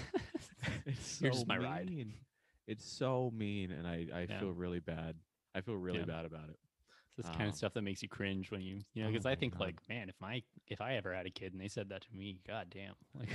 it's 0.86 1.20
You're 1.22 1.32
just 1.32 1.42
so 1.42 1.46
my 1.48 1.58
ride. 1.58 1.90
mean. 1.90 2.14
It's 2.68 2.86
so 2.86 3.32
mean, 3.36 3.72
and 3.72 3.88
I 3.88 4.06
I 4.14 4.28
Yeah. 4.30 4.40
feel 4.40 4.52
really 4.52 4.80
bad. 4.80 5.16
I 5.56 5.62
feel 5.62 5.76
really 5.76 6.00
Yeah. 6.00 6.06
bad 6.06 6.26
about 6.26 6.50
it. 6.50 6.60
This 7.20 7.28
kind 7.28 7.42
Um, 7.44 7.50
of 7.50 7.56
stuff 7.56 7.74
that 7.74 7.82
makes 7.82 8.02
you 8.02 8.08
cringe 8.08 8.50
when 8.50 8.62
you, 8.62 8.80
you 8.94 9.04
know, 9.04 9.10
oh 9.10 9.12
because 9.12 9.26
I 9.26 9.36
think 9.36 9.54
God. 9.58 9.60
like, 9.62 9.76
man, 9.90 10.08
if 10.08 10.16
my 10.22 10.42
if 10.68 10.80
I 10.80 10.96
ever 10.96 11.14
had 11.14 11.26
a 11.26 11.30
kid 11.30 11.52
and 11.52 11.62
they 11.62 11.68
said 11.68 11.90
that 11.90 12.02
to 12.04 12.08
me, 12.16 12.38
god 12.48 12.68
damn, 12.70 12.94
like, 13.20 13.28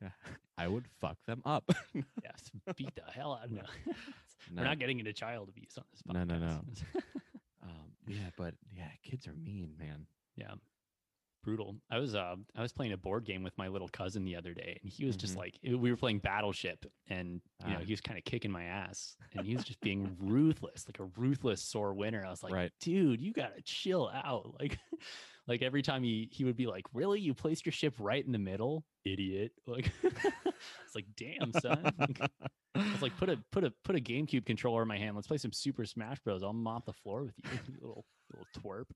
Yeah. 0.00 0.10
I 0.56 0.68
would 0.68 0.84
fuck 1.00 1.16
them 1.26 1.42
up. 1.44 1.64
yes, 1.94 2.50
beat 2.76 2.94
the 2.94 3.02
hell 3.12 3.32
out 3.34 3.46
of 3.46 3.54
them. 3.54 3.66
No, 4.50 4.60
We're 4.62 4.68
not 4.68 4.78
getting 4.80 4.98
into 4.98 5.12
child 5.12 5.48
abuse 5.48 5.78
on 5.78 5.84
this 5.92 6.02
No, 6.04 6.14
podcast. 6.20 6.26
no, 6.26 6.38
no. 6.38 6.60
um, 7.62 7.92
yeah, 8.08 8.30
but 8.36 8.54
yeah, 8.76 8.88
kids 9.02 9.26
are 9.28 9.34
mean, 9.34 9.74
man. 9.78 10.06
yeah, 10.36 10.54
brutal. 11.42 11.76
I 11.90 11.98
was 11.98 12.14
uh 12.14 12.36
I 12.56 12.62
was 12.62 12.72
playing 12.72 12.92
a 12.92 12.96
board 12.96 13.24
game 13.24 13.42
with 13.42 13.56
my 13.58 13.68
little 13.68 13.88
cousin 13.88 14.24
the 14.24 14.36
other 14.36 14.54
day, 14.54 14.78
and 14.82 14.90
he 14.90 15.04
was 15.04 15.16
just 15.16 15.34
Mhm. 15.34 15.38
like, 15.38 15.58
we 15.62 15.90
were 15.90 15.96
playing 15.96 16.20
Battleship, 16.20 16.84
and 17.08 17.40
you 17.66 17.72
know 17.72 17.78
Ah. 17.80 17.84
he 17.84 17.92
was 17.92 18.00
kind 18.00 18.18
of 18.18 18.24
kicking 18.24 18.50
my 18.50 18.64
ass, 18.64 19.16
and 19.32 19.46
he 19.46 19.54
was 19.54 19.64
just 19.64 19.80
being 19.80 20.16
ruthless, 20.20 20.86
like 20.88 20.98
a 21.00 21.04
ruthless 21.16 21.62
sore 21.62 21.92
winner. 21.94 22.24
I 22.24 22.30
was 22.30 22.42
like, 22.42 22.52
Right. 22.52 22.72
dude, 22.80 23.20
you 23.20 23.32
gotta 23.32 23.60
chill 23.62 24.08
out, 24.12 24.54
like. 24.60 24.78
Like 25.48 25.62
every 25.62 25.82
time 25.82 26.04
he 26.04 26.28
he 26.30 26.44
would 26.44 26.56
be 26.56 26.66
like, 26.66 26.84
"Really, 26.92 27.20
you 27.20 27.34
placed 27.34 27.66
your 27.66 27.72
ship 27.72 27.94
right 27.98 28.24
in 28.24 28.32
the 28.32 28.38
middle, 28.38 28.84
idiot!" 29.04 29.52
Like, 29.66 29.90
it's 30.04 30.94
like, 30.94 31.06
"Damn, 31.16 31.52
son!" 31.52 31.92
it's 32.76 33.02
like, 33.02 33.16
"Put 33.16 33.28
a 33.28 33.38
put 33.50 33.64
a 33.64 33.72
put 33.82 33.96
a 33.96 34.00
GameCube 34.00 34.46
controller 34.46 34.82
in 34.82 34.88
my 34.88 34.98
hand. 34.98 35.16
Let's 35.16 35.26
play 35.26 35.38
some 35.38 35.52
Super 35.52 35.84
Smash 35.84 36.20
Bros. 36.20 36.42
I'll 36.42 36.52
mop 36.52 36.86
the 36.86 36.92
floor 36.92 37.24
with 37.24 37.34
you, 37.38 37.50
you 37.68 37.74
little 37.80 38.04
little 38.30 38.46
twerp." 38.58 38.86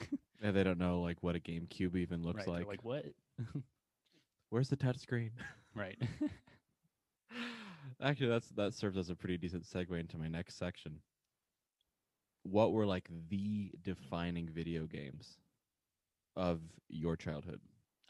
Yeah, 0.42 0.50
they 0.50 0.62
don't 0.62 0.78
know 0.78 1.00
like 1.00 1.22
what 1.22 1.36
a 1.36 1.38
GameCube 1.38 1.96
even 1.96 2.22
looks 2.22 2.46
right? 2.46 2.58
Like. 2.58 2.66
like 2.66 2.84
what? 2.84 3.06
Where's 4.50 4.68
the 4.68 4.76
touch 4.76 4.98
screen? 4.98 5.30
Right. 5.74 5.96
Actually, 8.02 8.28
that's 8.28 8.48
that 8.50 8.74
serves 8.74 8.98
as 8.98 9.08
a 9.08 9.14
pretty 9.14 9.38
decent 9.38 9.64
segue 9.64 9.98
into 9.98 10.18
my 10.18 10.28
next 10.28 10.58
section. 10.58 10.98
What 12.42 12.72
were 12.72 12.84
like 12.84 13.08
the 13.30 13.72
defining 13.82 14.50
video 14.50 14.84
games 14.84 15.38
of 16.36 16.60
your 16.88 17.16
childhood? 17.16 17.60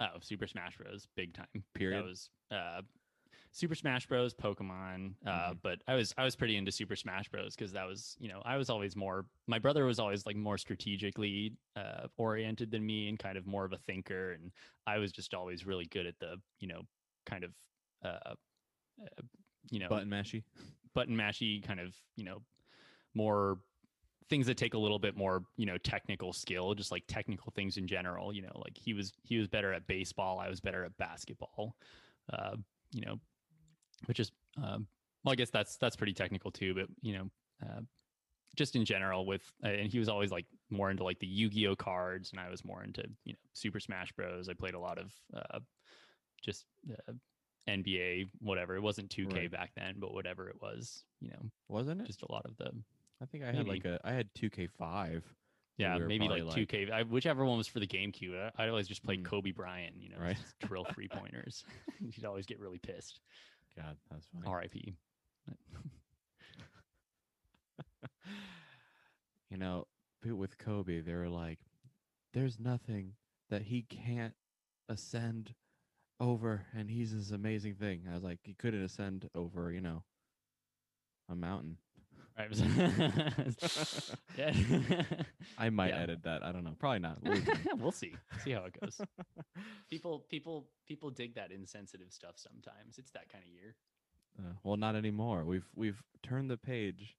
oh, 0.00 0.06
Super 0.20 0.46
Smash 0.46 0.76
Bros. 0.76 1.06
Big 1.16 1.32
time. 1.34 1.46
Period. 1.74 2.02
That 2.02 2.08
was 2.08 2.30
uh, 2.50 2.82
Super 3.52 3.74
Smash 3.76 4.06
Bros, 4.06 4.34
Pokemon, 4.34 5.14
uh, 5.26 5.50
Mhm. 5.52 5.58
but 5.62 5.82
I 5.86 5.94
was 5.94 6.12
I 6.18 6.24
was 6.24 6.34
pretty 6.34 6.56
into 6.56 6.72
Super 6.72 6.96
Smash 6.96 7.28
Bros 7.28 7.54
because 7.54 7.72
that 7.72 7.86
was 7.86 8.16
you 8.18 8.28
know 8.28 8.42
I 8.44 8.56
was 8.56 8.68
always 8.70 8.96
more 8.96 9.26
my 9.46 9.58
brother 9.60 9.84
was 9.84 9.98
always 10.00 10.26
like 10.26 10.36
more 10.36 10.58
strategically 10.58 11.56
uh, 11.76 12.08
oriented 12.16 12.70
than 12.72 12.84
me 12.84 13.08
and 13.08 13.18
kind 13.18 13.38
of 13.38 13.46
more 13.46 13.64
of 13.64 13.72
a 13.72 13.78
thinker, 13.78 14.32
and 14.32 14.50
I 14.86 14.98
was 14.98 15.12
just 15.12 15.32
always 15.34 15.64
really 15.66 15.86
good 15.86 16.06
at 16.06 16.18
the 16.18 16.40
you 16.58 16.66
know 16.68 16.82
kind 17.26 17.44
of 17.44 17.54
uh, 18.04 18.18
uh, 19.00 19.22
you 19.70 19.78
know 19.78 19.88
Button 19.88 20.08
mashy. 20.10 20.42
button 20.92 21.16
mashy 21.16 21.62
kind 21.62 21.78
of 21.80 21.94
you 22.16 22.24
know 22.24 22.42
more 23.14 23.58
things 24.30 24.46
that 24.46 24.56
take 24.56 24.74
a 24.74 24.78
little 24.78 24.98
bit 24.98 25.16
more 25.16 25.42
you 25.56 25.66
know 25.66 25.76
technical 25.78 26.32
skill 26.32 26.74
just 26.74 26.90
like 26.90 27.04
technical 27.06 27.52
things 27.54 27.76
in 27.76 27.86
general 27.86 28.32
you 28.32 28.42
know 28.42 28.52
like 28.56 28.76
he 28.76 28.94
was 28.94 29.12
he 29.22 29.36
was 29.38 29.46
better 29.48 29.72
at 29.72 29.86
baseball 29.86 30.38
i 30.38 30.48
was 30.48 30.60
better 30.60 30.84
at 30.84 30.96
basketball 30.96 31.76
uh 32.32 32.56
you 32.92 33.02
know 33.02 33.16
which 34.06 34.18
is 34.20 34.32
um 34.56 34.86
well 35.24 35.32
i 35.32 35.34
guess 35.34 35.50
that's 35.50 35.76
that's 35.76 35.94
pretty 35.96 36.14
technical 36.14 36.50
too 36.50 36.74
but 36.74 36.86
you 37.02 37.12
know 37.16 37.30
uh 37.64 37.80
just 38.56 38.76
in 38.76 38.84
general 38.84 39.26
with 39.26 39.42
uh, 39.64 39.68
and 39.68 39.90
he 39.90 39.98
was 39.98 40.08
always 40.08 40.30
like 40.30 40.46
more 40.70 40.90
into 40.90 41.04
like 41.04 41.18
the 41.18 41.26
yu-gi-oh 41.26 41.76
cards 41.76 42.30
and 42.30 42.40
i 42.40 42.48
was 42.48 42.64
more 42.64 42.82
into 42.82 43.02
you 43.24 43.32
know 43.32 43.38
super 43.52 43.78
smash 43.80 44.10
bros 44.12 44.48
i 44.48 44.54
played 44.54 44.74
a 44.74 44.78
lot 44.80 44.98
of 44.98 45.12
uh 45.36 45.58
just 46.42 46.64
uh, 47.08 47.12
nba 47.68 48.24
whatever 48.40 48.76
it 48.76 48.80
wasn't 48.82 49.08
2k 49.10 49.34
Right. 49.34 49.50
back 49.50 49.70
then 49.76 49.94
but 49.98 50.12
whatever 50.14 50.48
it 50.48 50.56
was 50.62 51.04
you 51.20 51.30
know 51.30 51.50
Wasn't 51.68 52.00
it? 52.00 52.06
just 52.06 52.22
a 52.22 52.30
lot 52.32 52.46
of 52.46 52.56
the 52.58 52.70
I 53.24 53.26
think 53.26 53.42
I 53.44 53.52
had 53.52 53.66
like 53.66 53.86
a 53.86 53.98
I 54.04 54.12
had 54.12 54.28
2K5. 54.34 55.22
yeah 55.78 55.96
we 55.96 56.04
maybe 56.04 56.28
like 56.28 56.42
probably, 56.44 56.66
2k 56.66 56.90
I, 56.90 57.02
whichever 57.04 57.44
one 57.46 57.56
was 57.56 57.66
for 57.66 57.80
the 57.80 57.86
gamecube 57.86 58.50
I, 58.56 58.62
i'd 58.62 58.68
always 58.68 58.86
just 58.86 59.02
play 59.02 59.16
Mm. 59.16 59.24
kobe 59.24 59.50
bryant 59.50 59.96
you 59.98 60.10
know 60.10 60.18
Right. 60.20 60.36
just 60.36 60.58
drill 60.60 60.84
three 60.84 61.08
pointers 61.12 61.64
You'd 62.00 62.26
always 62.26 62.44
get 62.44 62.60
really 62.60 62.78
pissed 62.78 63.20
God, 63.76 63.96
that's 64.10 64.26
funny. 64.26 64.44
rip 65.72 65.84
you 69.50 69.56
know, 69.56 69.86
with 70.24 70.58
Kobe, 70.58 71.00
they 71.00 71.14
were 71.14 71.28
like, 71.28 71.58
"There's 72.32 72.60
nothing 72.60 73.14
that 73.50 73.62
he 73.62 73.82
can't 73.82 74.34
ascend 74.88 75.54
over, 76.20 76.66
and 76.72 76.88
he's 76.90 77.12
this 77.12 77.30
amazing 77.32 77.74
thing." 77.74 78.02
I 78.08 78.14
was 78.14 78.22
like, 78.22 78.38
"He 78.44 78.54
couldn't 78.54 78.82
ascend 78.84 79.28
over, 79.34 79.72
you 79.72 79.80
know, 79.80 80.04
a 81.28 81.34
mountain." 81.34 81.78
Right 82.38 82.48
yeah 84.38 84.52
I 85.58 85.70
might 85.70 85.90
Yeah. 85.90 86.02
edit 86.02 86.22
that. 86.24 86.42
I 86.42 86.52
don't 86.52 86.64
know. 86.64 86.74
Probably 86.78 86.98
not. 87.00 87.18
We'll 87.22 87.36
see. 87.36 87.52
we'll 87.78 87.92
see 87.92 88.12
see 88.42 88.50
how 88.52 88.64
it 88.64 88.74
goes 88.80 89.00
people 89.88 90.24
people 90.28 90.68
people 90.86 91.10
dig 91.10 91.34
that 91.34 91.50
insensitive 91.52 92.12
stuff 92.12 92.34
sometimes 92.36 92.98
it's 92.98 93.10
that 93.12 93.28
kind 93.30 93.44
of 93.44 93.50
year 93.50 93.74
Uh, 94.38 94.52
well, 94.64 94.76
not 94.76 94.96
anymore. 94.96 95.44
We've 95.44 95.68
we've 95.76 96.02
turned 96.22 96.50
the 96.50 96.56
page. 96.56 97.16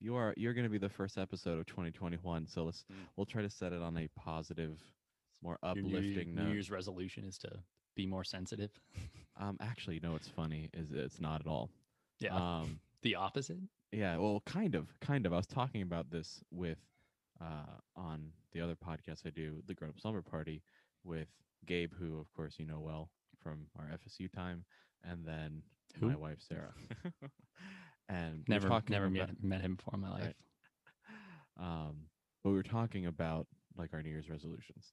You 0.00 0.16
are 0.16 0.34
you're 0.36 0.54
going 0.54 0.64
to 0.66 0.70
be 0.70 0.78
the 0.78 0.88
first 0.88 1.16
episode 1.18 1.58
of 1.60 1.66
2021. 1.66 2.46
So 2.48 2.64
let's 2.64 2.84
Mm. 2.90 2.94
we'll 3.16 3.26
try 3.26 3.42
to 3.42 3.50
set 3.50 3.72
it 3.72 3.80
on 3.82 3.96
a 3.96 4.08
positive, 4.16 4.76
more 5.42 5.58
Your 5.62 5.74
New 5.74 5.88
Year- 5.90 5.98
uplifting 5.98 6.34
new 6.34 6.50
year's 6.52 6.70
resolution 6.70 7.24
is 7.24 7.38
to 7.38 7.50
be 7.94 8.06
more 8.06 8.24
sensitive 8.24 8.70
Um, 9.36 9.56
actually, 9.60 9.94
you 9.96 10.00
know 10.00 10.12
what's 10.12 10.28
funny 10.28 10.68
is 10.74 10.90
it's 10.90 11.20
not 11.20 11.40
at 11.42 11.46
all. 11.46 11.70
yeah 12.20 12.34
Um, 12.34 12.80
the 13.02 13.14
opposite 13.14 13.58
yeah, 13.92 14.16
well, 14.16 14.42
kind 14.46 14.74
of, 14.74 14.88
kind 15.00 15.26
of. 15.26 15.32
I 15.32 15.36
was 15.36 15.46
talking 15.46 15.82
about 15.82 16.10
this 16.10 16.40
with 16.50 16.78
uh 17.40 17.76
on 17.96 18.30
the 18.52 18.60
other 18.60 18.74
podcast 18.76 19.26
I 19.26 19.30
do, 19.30 19.62
the 19.66 19.74
Grown 19.74 19.90
Up 19.90 20.00
Slumber 20.00 20.22
Party, 20.22 20.62
with 21.04 21.28
Gabe, 21.66 21.92
who 21.98 22.18
of 22.18 22.32
course 22.32 22.54
you 22.58 22.66
know 22.66 22.80
well 22.80 23.10
from 23.42 23.66
our 23.78 23.86
FSU 23.86 24.30
time, 24.32 24.64
and 25.04 25.24
then 25.24 25.62
my 26.00 26.16
wife 26.16 26.38
Sarah. 26.40 26.74
and 28.08 28.42
never 28.48 28.68
never 28.88 29.06
about- 29.06 29.12
met, 29.12 29.42
met 29.42 29.60
him 29.60 29.74
before 29.74 29.94
in 29.94 30.00
my 30.00 30.10
life 30.10 30.22
Right. 30.24 30.36
um 31.58 31.96
but 32.42 32.50
we 32.50 32.56
were 32.56 32.62
talking 32.62 33.06
about 33.06 33.46
like 33.76 33.92
our 33.92 34.02
new 34.02 34.10
year's 34.10 34.30
resolutions 34.30 34.92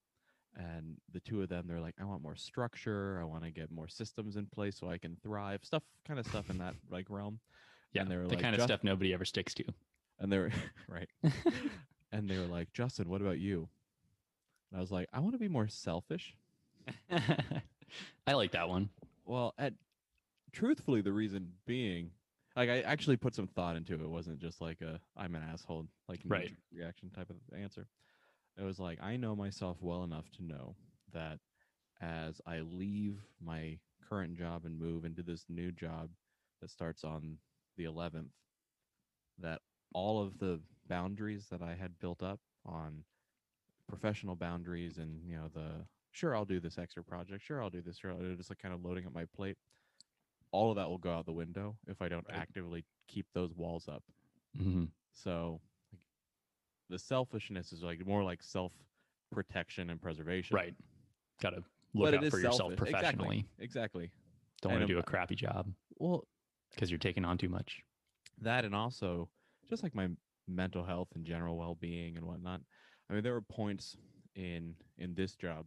and 0.58 0.98
the 1.14 1.20
two 1.22 1.42
of 1.42 1.48
them 1.50 1.66
they're 1.68 1.80
like 1.80 1.96
i 2.00 2.04
want 2.04 2.22
more 2.22 2.36
structure 2.36 3.18
i 3.22 3.24
want 3.24 3.44
to 3.44 3.52
get 3.52 3.72
more 3.72 3.88
systems 3.88 4.36
in 4.36 4.46
place 4.48 4.78
so 4.80 4.90
i 4.90 4.98
can 4.98 5.16
thrive 5.24 5.62
stuff 5.64 5.84
kind 6.08 6.20
of 6.20 6.26
stuff 6.28 6.50
in 6.50 6.58
that 6.58 6.74
like 6.92 7.06
realm 7.10 7.40
yeah 7.94 8.02
and 8.02 8.12
they 8.12 8.16
were 8.18 8.24
the 8.28 8.36
like, 8.36 8.42
kind 8.42 8.56
of 8.56 8.62
stuff 8.62 8.84
nobody 8.84 9.14
ever 9.14 9.26
sticks 9.26 9.54
to. 9.56 9.64
And 10.20 10.32
they 10.32 10.38
were 10.38 10.52
right. 10.88 11.10
And 12.12 12.30
they 12.30 12.38
were 12.38 12.46
like 12.46 12.72
justin 12.74 13.10
what 13.10 13.22
about 13.22 13.40
you? 13.40 13.68
And 14.72 14.78
i 14.78 14.82
was 14.82 14.92
like 14.92 15.08
i 15.14 15.20
want 15.20 15.34
to 15.34 15.40
be 15.40 15.48
more 15.50 15.68
selfish. 15.68 16.36
I 18.28 18.34
like 18.34 18.52
that 18.52 18.70
one. 18.70 18.90
well 19.26 19.54
at 19.58 19.74
truthfully 20.52 21.02
the 21.02 21.12
reason 21.12 21.52
being 21.66 22.12
like 22.56 22.70
i 22.70 22.80
actually 22.82 23.18
put 23.18 23.36
some 23.36 23.48
thought 23.48 23.76
into 23.76 23.94
it. 23.94 24.02
It 24.02 24.10
wasn't 24.10 24.40
just 24.40 24.62
like 24.62 24.82
a 24.82 25.00
i'm 25.18 25.36
an 25.36 25.44
asshole 25.52 25.88
like 26.08 26.22
Right. 26.26 26.52
reaction 26.74 27.10
type 27.10 27.30
of 27.30 27.38
answer. 27.58 27.88
It 28.58 28.64
was 28.64 28.80
like 28.80 29.00
i 29.02 29.18
know 29.18 29.36
myself 29.36 29.78
well 29.82 30.04
enough 30.04 30.30
to 30.38 30.44
know 30.44 30.76
that 31.14 31.40
as 32.02 32.40
i 32.46 32.60
leave 32.62 33.20
my 33.44 33.78
current 34.10 34.38
job 34.38 34.66
and 34.66 34.78
move 34.80 35.04
into 35.06 35.24
this 35.24 35.46
new 35.50 35.72
job 35.72 36.10
that 36.62 36.70
starts 36.70 37.04
on 37.04 37.38
the 37.78 37.84
11th 37.86 38.30
that 39.40 39.62
all 39.94 40.22
of 40.22 40.38
the 40.40 40.60
boundaries 40.88 41.48
that 41.50 41.62
i 41.62 41.74
had 41.76 41.98
built 42.00 42.24
up 42.24 42.40
on 42.66 43.04
professional 43.88 44.36
boundaries 44.36 44.98
and 44.98 45.22
you 45.26 45.36
know 45.36 45.50
the 45.54 45.86
sure 46.12 46.36
i'll 46.36 46.46
do 46.46 46.60
this 46.60 46.78
extra 46.78 47.04
project 47.04 47.44
sure 47.44 47.62
i'll 47.62 47.70
do 47.70 47.82
this 47.82 47.98
sure 47.98 48.12
i'll 48.12 48.18
do 48.20 48.36
just 48.36 48.50
like 48.50 48.60
kind 48.60 48.74
of 48.74 48.84
loading 48.84 49.06
up 49.06 49.14
my 49.14 49.26
plate 49.36 49.58
all 50.52 50.70
of 50.70 50.76
that 50.78 50.90
will 50.90 50.98
go 50.98 51.12
out 51.14 51.26
the 51.26 51.32
window 51.34 51.76
if 51.88 52.02
i 52.02 52.08
don't 52.08 52.26
Right. 52.30 52.38
actively 52.38 52.86
keep 53.08 53.26
those 53.34 53.54
walls 53.54 53.88
up 53.88 54.04
Mm-hmm. 54.58 54.86
so 55.12 55.60
like, 55.92 56.00
the 56.90 56.98
selfishness 56.98 57.74
is 57.74 57.84
like 57.84 58.06
more 58.06 58.24
like 58.24 58.42
self 58.42 58.72
protection 59.32 59.90
and 59.90 60.02
preservation 60.02 60.56
Right. 60.56 60.74
Got 61.42 61.50
to 61.50 61.64
look 61.94 62.12
but 62.12 62.14
out 62.16 62.20
for 62.32 62.38
yourself 62.38 62.56
selfish. 62.56 62.78
professionally. 62.78 63.46
exactly, 63.60 63.64
exactly. 64.06 64.12
Don't 64.62 64.72
want 64.72 64.88
to 64.88 64.94
do 64.94 65.00
a 65.00 65.04
crappy 65.04 65.36
job 65.36 65.68
well 65.98 66.24
because 66.76 66.92
you're 66.92 67.00
taking 67.00 67.26
on 67.26 67.38
too 67.38 67.50
much. 67.50 67.84
that 68.42 68.66
and 68.66 68.76
also 68.76 69.30
just 69.70 69.84
like 69.84 69.96
my 69.96 70.10
mental 70.48 70.84
health 70.84 71.10
and 71.16 71.26
general 71.26 71.58
well-being 71.58 72.18
and 72.18 72.26
whatnot 72.26 72.62
i 73.10 73.14
mean 73.14 73.24
there 73.24 73.34
were 73.34 73.42
points 73.42 73.98
in 74.36 74.76
in 74.98 75.14
this 75.16 75.36
job 75.36 75.66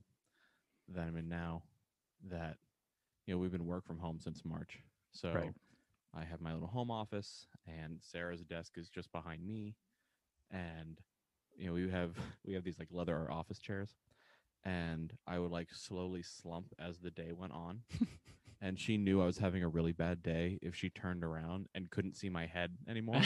that 0.89 1.07
i'm 1.07 1.17
in 1.17 1.29
now 1.29 1.63
that 2.31 2.57
you 3.27 3.35
know 3.35 3.39
we've 3.39 3.53
been 3.53 3.67
work 3.67 3.85
from 3.87 3.99
home 3.99 4.19
since 4.21 4.45
march 4.45 4.83
so 5.13 5.31
Right. 5.35 5.55
i 6.15 6.25
have 6.25 6.41
my 6.41 6.53
little 6.53 6.69
home 6.69 6.91
office 6.91 7.47
and 7.67 7.99
sarah's 8.01 8.43
desk 8.45 8.75
is 8.77 8.89
just 8.89 9.11
behind 9.13 9.45
me 9.47 9.75
and 10.51 11.01
you 11.57 11.67
know 11.67 11.73
we 11.73 11.89
have 11.91 12.17
we 12.47 12.55
have 12.55 12.65
these 12.65 12.79
like 12.79 12.89
leather 12.93 13.31
office 13.31 13.59
chairs 13.59 13.97
and 14.65 15.13
i 15.27 15.39
would 15.39 15.51
like 15.51 15.69
slowly 15.73 16.23
slump 16.23 16.67
as 16.79 16.99
the 16.99 17.11
day 17.11 17.33
went 17.33 17.53
on 17.53 17.81
and 18.61 18.79
she 18.79 18.97
knew 18.97 19.23
i 19.23 19.27
was 19.27 19.39
having 19.39 19.63
a 19.63 19.69
really 19.69 19.93
bad 19.93 20.23
day 20.23 20.59
if 20.63 20.75
she 20.75 20.91
turned 20.91 21.23
around 21.25 21.67
and 21.75 21.91
couldn't 21.91 22.17
see 22.17 22.29
my 22.29 22.47
head 22.47 22.77
anymore 22.89 23.21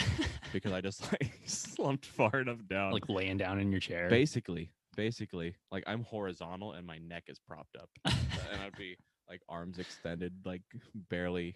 because 0.51 0.71
I 0.71 0.81
just 0.81 1.11
like 1.11 1.33
slumped 1.45 2.05
far 2.05 2.35
enough 2.39 2.59
down. 2.69 2.91
like 2.91 3.09
laying 3.09 3.37
down 3.37 3.59
in 3.59 3.71
your 3.71 3.79
chair. 3.79 4.09
basically, 4.09 4.69
basically, 4.95 5.55
like 5.71 5.83
I'm 5.87 6.03
horizontal 6.03 6.73
and 6.73 6.85
my 6.85 6.99
neck 6.99 7.23
is 7.27 7.39
propped 7.39 7.75
up, 7.77 7.89
and 8.05 8.61
I'd 8.61 8.77
be 8.77 8.95
like 9.29 9.41
arms 9.49 9.79
extended, 9.79 10.33
like 10.45 10.61
barely 11.09 11.55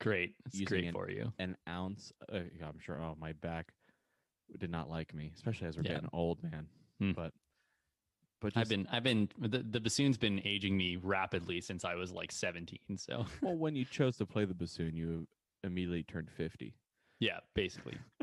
great. 0.00 0.34
It's 0.46 0.60
great 0.60 0.84
an- 0.84 0.92
for 0.92 1.10
you. 1.10 1.32
an 1.38 1.56
ounce. 1.68 2.12
Uh, 2.32 2.40
I'm 2.64 2.78
sure. 2.78 3.00
Oh, 3.00 3.16
my 3.18 3.32
back 3.32 3.72
did 4.58 4.70
not 4.70 4.88
like 4.88 5.12
me, 5.14 5.32
especially 5.34 5.66
as 5.66 5.76
we're 5.76 5.82
Yeah. 5.84 5.94
getting 5.94 6.10
old, 6.12 6.42
man. 6.44 6.66
Hmm. 7.00 7.12
But 7.12 7.32
but 8.44 8.52
just, 8.52 8.60
I've 8.60 8.68
been 8.68 8.88
I've 8.92 9.02
been 9.02 9.28
the, 9.38 9.58
the 9.58 9.80
bassoon's 9.80 10.18
been 10.18 10.40
aging 10.44 10.76
me 10.76 10.96
rapidly 10.96 11.62
since 11.62 11.82
I 11.82 11.94
was 11.94 12.12
like 12.12 12.30
17. 12.30 12.78
So 12.98 13.24
well, 13.40 13.56
when 13.56 13.74
you 13.74 13.86
chose 13.86 14.18
to 14.18 14.26
play 14.26 14.44
the 14.44 14.52
bassoon, 14.54 14.94
you 14.96 15.26
immediately 15.62 16.02
turned 16.02 16.30
50 16.30 16.74
yeah, 17.20 17.38
basically. 17.54 17.96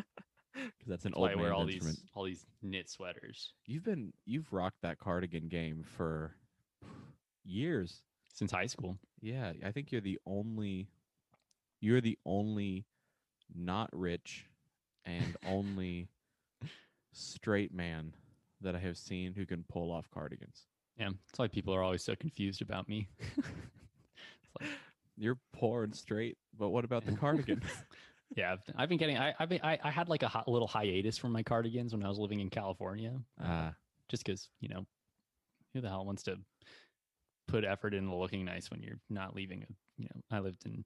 because 0.53 0.87
that's 0.87 1.05
an 1.05 1.11
That's 1.11 1.19
why 1.19 1.29
old 1.31 1.39
I 1.39 1.41
wear 1.41 1.53
all 1.53 1.61
instrument. 1.63 1.97
these 1.97 2.05
all 2.13 2.23
these 2.25 2.45
knit 2.61 2.87
sweaters 2.87 3.53
You've 3.65 3.83
been 3.83 4.13
you've 4.25 4.53
rocked 4.53 4.81
that 4.83 4.99
cardigan 4.99 5.47
game 5.47 5.83
for 5.83 6.35
years. 7.43 8.01
since 8.31 8.51
high 8.51 8.67
school. 8.67 8.97
Yeah, 9.21 9.53
I 9.65 9.71
think 9.71 9.91
you're 9.91 10.01
the 10.01 10.19
only 10.27 10.87
you're 11.79 12.01
the 12.01 12.19
only 12.25 12.85
not 13.55 13.89
rich 13.91 14.45
and 15.03 15.35
only 15.47 16.09
straight 17.11 17.73
man 17.73 18.13
that 18.61 18.75
I 18.75 18.79
have 18.79 18.97
seen 18.97 19.33
who 19.33 19.45
can 19.45 19.63
pull 19.69 19.91
off 19.91 20.09
cardigans. 20.13 20.67
Yeah, 20.97 21.09
that's 21.27 21.39
why 21.39 21.47
people 21.47 21.73
are 21.73 21.83
always 21.83 22.03
so 22.03 22.15
confused 22.15 22.61
about 22.61 22.87
me. 22.87 23.07
it's 23.19 24.49
like, 24.59 24.69
You're 25.17 25.39
poor 25.53 25.83
and 25.83 25.95
straight, 25.95 26.37
but 26.57 26.69
what 26.69 26.85
about 26.85 27.05
the 27.05 27.13
cardigan? 27.13 27.61
yeah, 28.35 28.53
I've, 28.53 28.59
I've 28.75 28.89
been 28.89 28.97
getting. 28.97 29.17
I, 29.17 29.33
I've 29.39 29.49
been, 29.49 29.61
I, 29.63 29.79
I 29.83 29.89
had 29.91 30.09
like 30.09 30.23
a 30.23 30.27
hi- 30.27 30.43
little 30.47 30.67
hiatus 30.67 31.17
from 31.17 31.31
my 31.31 31.43
cardigans 31.43 31.93
when 31.93 32.03
I 32.03 32.09
was 32.09 32.19
living 32.19 32.39
in 32.39 32.49
California. 32.49 33.13
uh, 33.39 33.45
Ah, 33.47 33.73
just 34.09 34.25
because 34.25 34.49
you 34.59 34.69
know, 34.69 34.85
who 35.73 35.81
the 35.81 35.89
hell 35.89 36.05
wants 36.05 36.23
to 36.23 36.37
put 37.47 37.63
effort 37.63 37.93
into 37.93 38.15
looking 38.15 38.45
nice 38.45 38.69
when 38.69 38.81
you're 38.81 38.99
not 39.09 39.35
leaving? 39.35 39.63
A, 39.63 39.67
you 39.97 40.05
know, 40.13 40.21
I 40.31 40.39
lived 40.39 40.65
in 40.65 40.83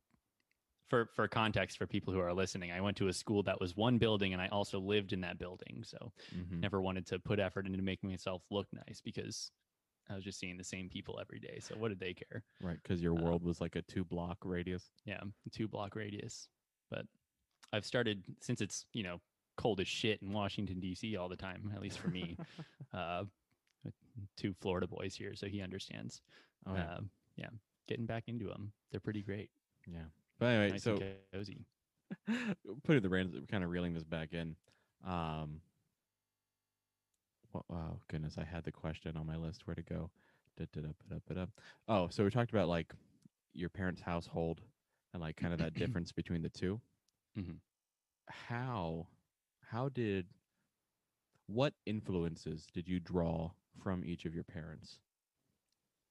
for 0.88 1.08
for 1.16 1.28
context 1.28 1.78
for 1.78 1.88
people 1.88 2.14
who 2.14 2.20
are 2.20 2.34
listening, 2.34 2.72
I 2.72 2.82
went 2.82 2.98
to 2.98 3.08
a 3.08 3.14
school 3.14 3.44
that 3.44 3.60
was 3.60 3.76
one 3.76 3.98
building, 3.98 4.34
and 4.34 4.42
I 4.42 4.48
also 4.50 4.80
lived 4.80 5.14
in 5.14 5.22
that 5.22 5.38
building. 5.40 5.84
So 5.84 6.12
Mhm. 6.36 6.60
never 6.60 6.82
wanted 6.82 7.06
to 7.08 7.20
put 7.20 7.40
effort 7.40 7.66
into 7.66 7.82
making 7.82 8.10
myself 8.10 8.44
look 8.52 8.72
nice 8.72 9.02
because 9.02 9.52
I 10.08 10.16
was 10.16 10.24
just 10.24 10.38
seeing 10.40 10.58
the 10.58 10.64
same 10.64 10.90
people 10.90 11.20
every 11.20 11.40
day. 11.40 11.58
So 11.60 11.76
what 11.78 11.90
did 11.90 12.00
they 12.00 12.14
care? 12.14 12.44
Right, 12.62 12.78
because 12.82 13.02
your 13.02 13.18
uh, 13.18 13.22
world 13.24 13.44
was 13.44 13.60
like 13.60 13.76
a 13.76 13.82
two 13.82 14.04
block 14.06 14.38
radius. 14.46 14.92
Yeah, 15.06 15.22
two 15.52 15.68
block 15.68 15.96
radius. 15.96 16.48
But 16.92 17.08
I've 17.74 17.86
started 17.86 18.24
since 18.40 18.62
it's 18.62 18.86
you 18.94 19.02
know 19.04 19.20
cold 19.58 19.80
as 19.80 19.88
shit 19.88 20.22
in 20.22 20.32
Washington 20.34 20.80
D.C. 20.80 21.16
all 21.16 21.30
the 21.30 21.36
time. 21.36 21.72
At 21.74 21.82
least 21.82 21.98
for 21.98 22.10
me, 22.10 22.38
uh, 22.94 23.26
two 24.36 24.54
Florida 24.54 24.86
boys 24.88 25.16
here, 25.16 25.34
so 25.36 25.48
he 25.48 25.62
understands. 25.62 26.22
Oh, 26.68 26.76
yeah. 26.76 26.96
Um, 26.96 27.10
yeah, 27.36 27.50
getting 27.88 28.06
back 28.06 28.26
into 28.28 28.46
them. 28.46 28.72
They're 28.92 29.00
pretty 29.00 29.24
great. 29.24 29.50
yeah. 29.88 30.06
But 30.40 30.46
anyway, 30.48 30.72
nice 30.72 30.84
so 30.84 31.00
cozy. 31.34 31.66
putting 32.84 33.02
the 33.02 33.10
reins, 33.10 33.36
kind 33.50 33.64
of 33.64 33.70
reeling 33.70 33.94
this 33.94 34.04
back 34.04 34.34
in. 34.34 34.56
Um, 35.06 35.62
what, 37.52 37.64
oh 37.72 38.00
goodness, 38.10 38.36
I 38.38 38.44
had 38.44 38.64
the 38.64 38.72
question 38.72 39.16
on 39.18 39.26
my 39.26 39.38
list. 39.38 39.66
Where 39.66 39.76
to 39.76 39.82
go? 39.82 40.10
Da-da-da-ba-da-ba-da. 40.58 41.46
Oh, 41.88 42.08
so 42.10 42.24
we 42.24 42.30
talked 42.30 42.52
about 42.52 42.68
like 42.68 42.94
your 43.54 43.70
parents' 43.70 44.02
household 44.02 44.62
and 45.14 45.22
like 45.22 45.38
kind 45.38 45.54
of 45.54 45.60
that 45.60 45.74
difference 45.76 46.12
between 46.12 46.42
the 46.42 46.50
2 46.50 46.80
Mhm. 47.38 47.58
How, 48.28 49.08
how 49.62 49.90
did, 49.90 50.28
what 51.48 51.74
influences 51.86 52.66
did 52.74 52.88
you 52.88 53.00
draw 53.00 53.52
from 53.84 54.04
each 54.06 54.26
of 54.26 54.34
your 54.34 54.46
parents? 54.46 55.00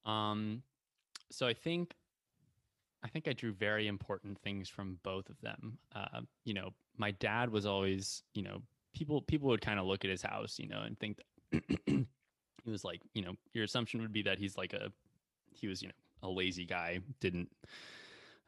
Um, 0.05 0.61
so 1.31 1.47
I 1.47 1.53
think, 1.53 1.95
I 3.03 3.07
think 3.07 3.27
I 3.27 3.33
drew 3.33 3.53
very 3.53 3.87
important 3.87 4.39
things 4.39 4.67
from 4.69 4.99
both 5.03 5.29
of 5.29 5.39
them. 5.41 5.77
Uh, 5.93 6.21
you 6.43 6.53
know, 6.53 6.71
my 6.97 7.11
dad 7.11 7.49
was 7.51 7.65
always, 7.65 8.23
you 8.33 8.41
know, 8.43 8.61
people 8.93 9.21
people 9.21 9.47
would 9.49 9.61
kind 9.61 9.79
of 9.79 9.85
look 9.85 10.03
at 10.03 10.09
his 10.11 10.21
house, 10.21 10.57
you 10.59 10.67
know, 10.67 10.81
and 10.81 10.97
think 10.99 11.17
that 11.51 11.63
he 11.85 12.71
was 12.71 12.83
like, 12.83 13.01
you 13.13 13.21
know, 13.21 13.35
your 13.53 13.63
assumption 13.63 14.01
would 14.01 14.13
be 14.13 14.23
that 14.23 14.39
he's 14.39 14.57
like 14.57 14.73
a, 14.73 14.91
he 15.53 15.67
was, 15.67 15.81
you 15.81 15.89
know, 15.89 15.93
a 16.23 16.29
lazy 16.29 16.65
guy, 16.65 16.99
didn't, 17.19 17.49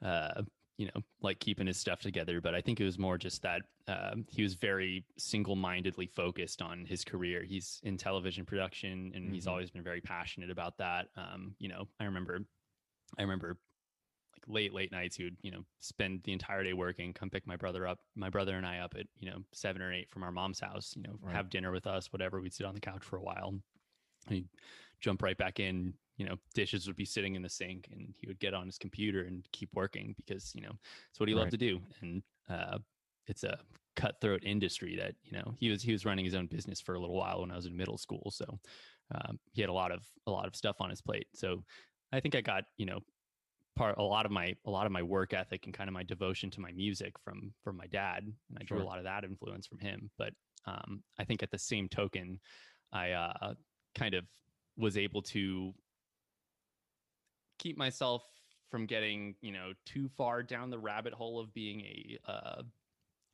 uh, 0.01 0.41
you 0.77 0.87
know, 0.87 1.01
like 1.21 1.39
keeping 1.39 1.67
his 1.67 1.77
stuff 1.77 1.99
together. 2.01 2.41
But 2.41 2.55
I 2.55 2.61
think 2.61 2.79
it 2.79 2.85
was 2.85 2.97
more 2.97 3.17
just 3.17 3.41
that 3.43 3.61
uh, 3.87 4.15
he 4.29 4.41
was 4.43 4.53
very 4.55 5.05
single-mindedly 5.17 6.07
focused 6.07 6.61
on 6.61 6.85
his 6.85 7.03
career. 7.03 7.43
He's 7.43 7.79
in 7.83 7.97
television 7.97 8.45
production, 8.45 9.11
and 9.15 9.33
he's 9.33 9.45
Mhm. 9.45 9.51
always 9.51 9.71
been 9.71 9.83
very 9.83 10.01
passionate 10.01 10.49
about 10.49 10.77
that. 10.77 11.09
Um, 11.15 11.55
you 11.59 11.67
know, 11.69 11.87
I 11.99 12.05
remember, 12.05 12.39
I 13.17 13.21
remember 13.23 13.57
late 14.47 14.73
late 14.73 14.91
nights 14.91 15.15
he 15.15 15.23
would 15.23 15.37
you 15.41 15.51
know 15.51 15.63
spend 15.79 16.21
the 16.23 16.31
entire 16.33 16.63
day 16.63 16.73
working 16.73 17.13
come 17.13 17.29
pick 17.29 17.45
my 17.45 17.55
brother 17.55 17.85
up 17.85 17.99
my 18.15 18.29
brother 18.29 18.55
and 18.55 18.65
i 18.65 18.79
up 18.79 18.93
at 18.97 19.05
you 19.17 19.29
know 19.29 19.39
seven 19.53 19.81
or 19.81 19.93
eight 19.93 20.09
from 20.09 20.23
our 20.23 20.31
mom's 20.31 20.59
house 20.59 20.93
you 20.95 21.01
know 21.03 21.19
Right. 21.21 21.33
have 21.33 21.49
dinner 21.49 21.71
with 21.71 21.85
us 21.87 22.11
whatever 22.13 22.39
we'd 22.39 22.53
sit 22.53 22.65
on 22.65 22.73
the 22.73 22.79
couch 22.79 23.03
for 23.03 23.17
a 23.17 23.21
while 23.23 23.49
and 23.49 24.35
he'd 24.35 24.49
jump 24.99 25.21
right 25.21 25.37
back 25.37 25.59
in 25.59 25.93
you 26.17 26.25
know 26.25 26.35
dishes 26.53 26.87
would 26.87 26.95
be 26.95 27.05
sitting 27.05 27.35
in 27.35 27.41
the 27.41 27.49
sink 27.49 27.89
and 27.91 28.13
he 28.17 28.27
would 28.27 28.39
get 28.39 28.53
on 28.53 28.65
his 28.65 28.77
computer 28.77 29.23
and 29.23 29.45
keep 29.51 29.69
working 29.73 30.13
because 30.17 30.53
you 30.55 30.61
know 30.61 30.71
it's 31.09 31.19
what 31.19 31.29
he 31.29 31.35
loved 31.35 31.51
Right. 31.51 31.51
to 31.51 31.57
do 31.57 31.79
and 32.01 32.23
uh 32.49 32.79
it's 33.27 33.43
a 33.43 33.59
cutthroat 33.95 34.43
industry 34.43 34.95
that 34.95 35.15
you 35.23 35.31
know 35.33 35.53
he 35.57 35.69
was 35.69 35.81
he 35.81 35.91
was 35.91 36.05
running 36.05 36.23
his 36.23 36.35
own 36.35 36.47
business 36.47 36.79
for 36.79 36.95
a 36.95 36.99
little 36.99 37.15
while 37.17 37.41
when 37.41 37.51
i 37.51 37.55
was 37.55 37.65
in 37.65 37.75
middle 37.75 37.97
school 37.97 38.29
so 38.31 38.45
um, 39.13 39.39
he 39.53 39.61
had 39.61 39.69
a 39.69 39.73
lot 39.73 39.91
of 39.91 40.05
a 40.27 40.31
lot 40.31 40.47
of 40.47 40.55
stuff 40.55 40.77
on 40.79 40.89
his 40.89 41.01
plate 41.01 41.27
so 41.33 41.63
i 42.11 42.19
think 42.19 42.35
i 42.35 42.41
got 42.41 42.63
you 42.77 42.85
know 42.85 42.99
part 43.77 43.97
a 43.97 44.03
lot 44.03 44.25
of 44.25 44.31
my 44.31 44.55
a 44.65 44.69
lot 44.69 44.85
of 44.85 44.91
my 44.91 45.03
work 45.03 45.33
ethic 45.33 45.65
and 45.65 45.73
kind 45.73 45.87
of 45.87 45.93
my 45.93 46.03
devotion 46.03 46.49
to 46.51 46.61
my 46.61 46.71
music 46.71 47.13
from 47.23 47.53
from 47.63 47.77
my 47.77 47.87
dad 47.87 48.23
and 48.23 48.57
i 48.59 48.63
drew 48.63 48.81
a 48.81 48.83
lot 48.83 48.97
of 48.97 49.03
that 49.03 49.23
influence 49.23 49.67
from 49.67 49.79
him. 49.79 50.09
But 50.17 50.33
um, 50.65 51.03
i 51.19 51.23
think 51.23 51.43
at 51.43 51.51
the 51.51 51.59
same 51.59 51.87
token 51.87 52.39
i 52.91 53.11
uh, 53.11 53.53
kind 53.95 54.13
of 54.13 54.25
was 54.77 54.97
able 54.97 55.21
to 55.21 55.73
keep 57.59 57.77
myself 57.77 58.23
from 58.69 58.85
getting 58.85 59.35
you 59.41 59.51
know 59.51 59.71
too 59.85 60.09
far 60.17 60.43
down 60.43 60.69
the 60.69 60.79
rabbit 60.79 61.13
hole 61.13 61.39
of 61.39 61.53
being 61.53 61.81
a 61.81 62.17
uh, 62.27 62.61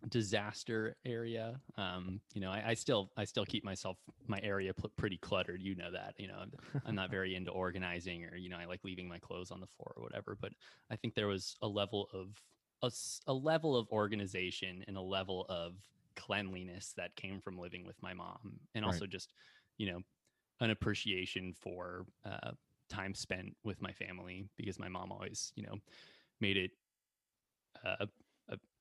disaster 0.09 0.97
area 1.05 1.61
um 1.77 2.21
you 2.33 2.41
know 2.41 2.51
I, 2.51 2.69
I 2.69 2.73
still 2.73 3.11
i 3.17 3.23
still 3.23 3.45
keep 3.45 3.63
myself 3.63 3.97
my 4.27 4.39
area 4.41 4.73
pl- 4.73 4.89
pretty 4.97 5.17
cluttered 5.17 5.61
you 5.61 5.75
know 5.75 5.91
that 5.91 6.15
you 6.17 6.27
know 6.27 6.35
I'm- 6.35 6.51
i'm 6.85 6.95
not 6.95 7.09
very 7.11 7.35
into 7.35 7.51
organizing 7.51 8.25
or 8.25 8.35
you 8.35 8.49
know 8.49 8.57
i 8.57 8.65
like 8.65 8.83
leaving 8.83 9.07
my 9.07 9.19
clothes 9.19 9.51
on 9.51 9.61
the 9.61 9.67
floor 9.67 9.93
or 9.95 10.03
whatever 10.03 10.35
but 10.39 10.53
i 10.89 10.95
think 10.95 11.15
there 11.15 11.27
was 11.27 11.55
a 11.61 11.67
level 11.67 12.09
of 12.13 12.43
a 13.27 13.33
level 13.33 13.77
of 13.77 13.87
organization 13.89 14.83
and 14.87 14.97
a 14.97 15.01
level 15.01 15.45
of 15.47 15.89
cleanliness 16.15 16.93
that 16.93 17.15
came 17.15 17.39
from 17.39 17.57
living 17.57 17.85
with 17.85 18.01
my 18.01 18.13
mom 18.13 18.59
and 18.75 18.83
Right. 18.83 18.85
also 18.85 19.07
just 19.07 19.33
you 19.77 19.91
know 19.91 20.01
an 20.59 20.69
appreciation 20.69 21.53
for 21.53 22.05
uh, 22.25 22.51
time 22.89 23.13
spent 23.15 23.55
with 23.63 23.81
my 23.81 23.91
family 23.93 24.49
because 24.57 24.79
my 24.79 24.89
mom 24.89 25.11
always 25.11 25.53
you 25.55 25.63
know 25.63 25.79
made 26.41 26.57
it 26.57 26.71
uh, 27.83 28.05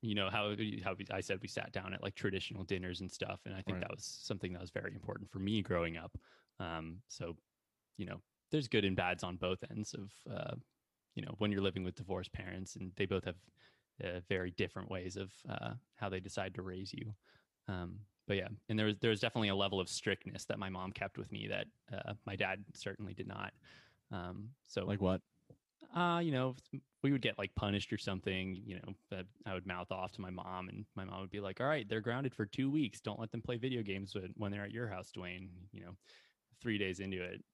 you 0.02 0.14
know 0.14 0.30
how 0.30 0.50
how 0.84 0.94
we, 0.94 1.06
I 1.10 1.20
said 1.20 1.40
we 1.42 1.48
sat 1.48 1.72
down 1.72 1.94
at 1.94 2.02
like 2.02 2.14
traditional 2.16 2.64
dinners 2.64 3.00
and 3.00 3.10
stuff, 3.10 3.40
and 3.46 3.54
I 3.54 3.62
think 3.62 3.78
Right. 3.78 3.80
that 3.80 3.90
was 3.90 4.04
something 4.04 4.52
that 4.52 4.60
was 4.62 4.70
very 4.70 4.94
important 4.94 5.30
for 5.30 5.38
me 5.40 5.62
growing 5.62 5.96
up. 5.96 6.18
Um, 6.60 7.02
so, 7.08 7.36
you 7.98 8.06
know, 8.06 8.22
there's 8.50 8.68
good 8.68 8.84
and 8.84 8.96
bads 8.96 9.24
on 9.24 9.36
both 9.36 9.64
ends 9.70 9.94
of 9.94 10.12
uh, 10.30 10.56
you 11.14 11.22
know 11.24 11.34
when 11.38 11.52
you're 11.52 11.62
living 11.62 11.84
with 11.84 11.94
divorced 11.96 12.32
parents, 12.32 12.76
and 12.76 12.92
they 12.96 13.06
both 13.06 13.24
have 13.24 13.36
uh, 14.04 14.20
very 14.28 14.50
different 14.52 14.90
ways 14.90 15.16
of 15.16 15.32
uh, 15.48 15.74
how 15.96 16.08
they 16.08 16.20
decide 16.20 16.54
to 16.54 16.62
raise 16.62 16.92
you. 16.92 17.14
Um, 17.68 18.00
but 18.26 18.36
yeah, 18.36 18.48
and 18.68 18.78
there 18.78 18.86
was 18.86 18.98
there 19.00 19.10
was 19.10 19.20
definitely 19.20 19.48
a 19.48 19.54
level 19.56 19.80
of 19.80 19.88
strictness 19.88 20.44
that 20.46 20.58
my 20.58 20.70
mom 20.70 20.92
kept 20.92 21.18
with 21.18 21.30
me 21.32 21.48
that 21.48 21.66
uh, 21.92 22.14
my 22.26 22.36
dad 22.36 22.64
certainly 22.74 23.14
did 23.14 23.28
not. 23.28 23.52
Um, 24.10 24.50
so 24.66 24.84
Like 24.86 25.00
what? 25.00 25.22
Uh, 25.94 26.20
you 26.22 26.32
know, 26.32 26.54
we 27.02 27.12
would 27.12 27.20
get 27.22 27.38
like 27.38 27.54
punished 27.54 27.92
or 27.92 27.98
something, 27.98 28.60
you 28.64 28.76
know, 28.76 28.94
that 29.10 29.26
I 29.46 29.54
would 29.54 29.66
mouth 29.66 29.90
off 29.90 30.12
to 30.12 30.20
my 30.20 30.30
mom, 30.30 30.68
and 30.68 30.84
my 30.94 31.04
mom 31.04 31.20
would 31.20 31.30
be 31.30 31.40
like, 31.40 31.60
"All 31.60 31.66
right, 31.66 31.88
they're 31.88 32.00
grounded 32.00 32.34
for 32.34 32.46
two 32.46 32.70
weeks. 32.70 33.00
Don't 33.00 33.20
let 33.20 33.30
them 33.30 33.42
play 33.42 33.56
video 33.56 33.82
games 33.82 34.14
when, 34.14 34.32
when 34.36 34.52
they're 34.52 34.64
at 34.64 34.70
your 34.70 34.88
house, 34.88 35.10
Dwayne." 35.16 35.48
You 35.72 35.82
know, 35.82 35.96
three 36.60 36.78
days 36.78 37.00
into 37.00 37.22
it, 37.22 37.44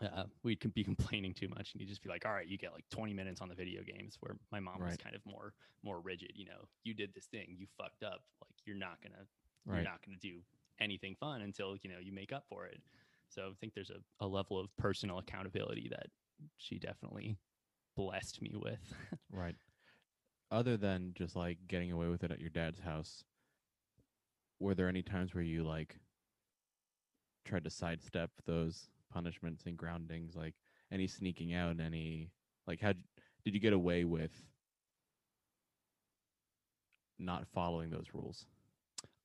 uh, 0.00 0.24
we'd 0.42 0.62
be 0.74 0.84
complaining 0.84 1.34
too 1.34 1.48
much, 1.48 1.72
and 1.72 1.80
he'd 1.80 1.88
just 1.88 2.02
be 2.02 2.08
like, 2.08 2.24
"All 2.24 2.32
right, 2.32 2.46
you 2.46 2.56
get 2.56 2.72
like 2.72 2.88
20 2.90 3.12
minutes 3.12 3.40
on 3.40 3.48
the 3.48 3.54
video 3.54 3.82
games." 3.82 4.16
Where 4.20 4.36
my 4.52 4.60
mom 4.60 4.80
was 4.80 4.96
kind 4.96 5.14
of 5.14 5.20
more 5.26 5.52
more 5.82 6.00
rigid. 6.00 6.32
You 6.34 6.46
know, 6.46 6.68
you 6.84 6.94
did 6.94 7.12
this 7.14 7.26
thing, 7.26 7.56
you 7.58 7.66
fucked 7.76 8.02
up. 8.02 8.22
Like 8.40 8.54
you're 8.64 8.76
not 8.76 8.98
gonna 9.02 9.26
you're 9.66 9.84
not 9.84 10.00
gonna 10.04 10.18
do 10.20 10.40
anything 10.80 11.16
fun 11.18 11.42
until 11.42 11.76
you 11.82 11.90
know 11.90 11.98
you 12.00 12.12
make 12.12 12.32
up 12.32 12.44
for 12.48 12.66
it. 12.66 12.80
So 13.28 13.48
I 13.50 13.54
think 13.60 13.74
there's 13.74 13.90
a, 13.90 14.24
a 14.24 14.26
level 14.26 14.58
of 14.58 14.74
personal 14.76 15.18
accountability 15.18 15.88
that 15.90 16.06
she 16.58 16.78
definitely 16.78 17.36
blessed 17.96 18.42
me 18.42 18.52
with. 18.54 18.94
Right. 19.32 19.56
Other 20.50 20.76
than 20.76 21.12
just 21.14 21.36
like 21.36 21.58
getting 21.68 21.92
away 21.92 22.08
with 22.08 22.22
it 22.24 22.30
at 22.30 22.40
your 22.40 22.50
dad's 22.50 22.80
house, 22.80 23.24
were 24.60 24.74
there 24.74 24.88
any 24.88 25.02
times 25.02 25.34
where 25.34 25.44
you 25.44 25.64
like 25.64 25.98
tried 27.44 27.64
to 27.64 27.70
sidestep 27.70 28.30
those 28.46 28.88
punishments 29.12 29.64
and 29.66 29.76
groundings? 29.76 30.36
Like 30.36 30.54
any 30.92 31.06
sneaking 31.06 31.52
out, 31.54 31.80
any 31.80 32.30
like 32.66 32.80
how 32.80 32.92
did 33.44 33.54
you 33.54 33.60
get 33.60 33.72
away 33.72 34.04
with 34.04 34.32
not 37.18 37.46
following 37.48 37.90
those 37.90 38.06
rules? 38.14 38.46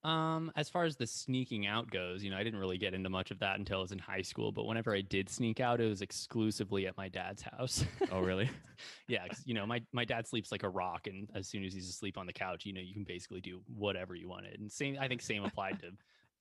Um, 0.03 0.51
as 0.55 0.69
far 0.69 0.85
as 0.85 0.95
the 0.95 1.05
sneaking 1.05 1.67
out 1.67 1.91
goes, 1.91 2.23
you 2.23 2.31
know, 2.31 2.37
I 2.37 2.43
didn't 2.43 2.59
really 2.59 2.77
get 2.77 2.93
into 2.93 3.09
much 3.09 3.29
of 3.29 3.39
that 3.39 3.59
until 3.59 3.79
I 3.79 3.81
was 3.81 3.91
in 3.91 3.99
high 3.99 4.23
school. 4.23 4.51
But 4.51 4.65
whenever 4.65 4.95
I 4.95 5.01
did 5.01 5.29
sneak 5.29 5.59
out, 5.59 5.79
it 5.79 5.87
was 5.87 6.01
exclusively 6.01 6.87
at 6.87 6.97
my 6.97 7.07
dad's 7.07 7.43
house. 7.43 7.85
Oh, 8.11 8.19
really? 8.19 8.49
yeah, 9.07 9.27
you 9.45 9.53
know, 9.53 9.65
my 9.65 9.81
my 9.93 10.03
dad 10.03 10.27
sleeps 10.27 10.51
like 10.51 10.63
a 10.63 10.69
rock, 10.69 11.05
and 11.07 11.29
as 11.35 11.47
soon 11.47 11.63
as 11.63 11.73
he's 11.73 11.87
asleep 11.87 12.17
on 12.17 12.25
the 12.25 12.33
couch, 12.33 12.65
you 12.65 12.73
know, 12.73 12.81
you 12.81 12.93
can 12.93 13.03
basically 13.03 13.41
do 13.41 13.61
whatever 13.67 14.15
you 14.15 14.27
wanted. 14.27 14.59
And 14.59 14.71
same, 14.71 14.97
I 14.99 15.07
think, 15.07 15.21
same 15.21 15.43
applied 15.43 15.79
to 15.81 15.91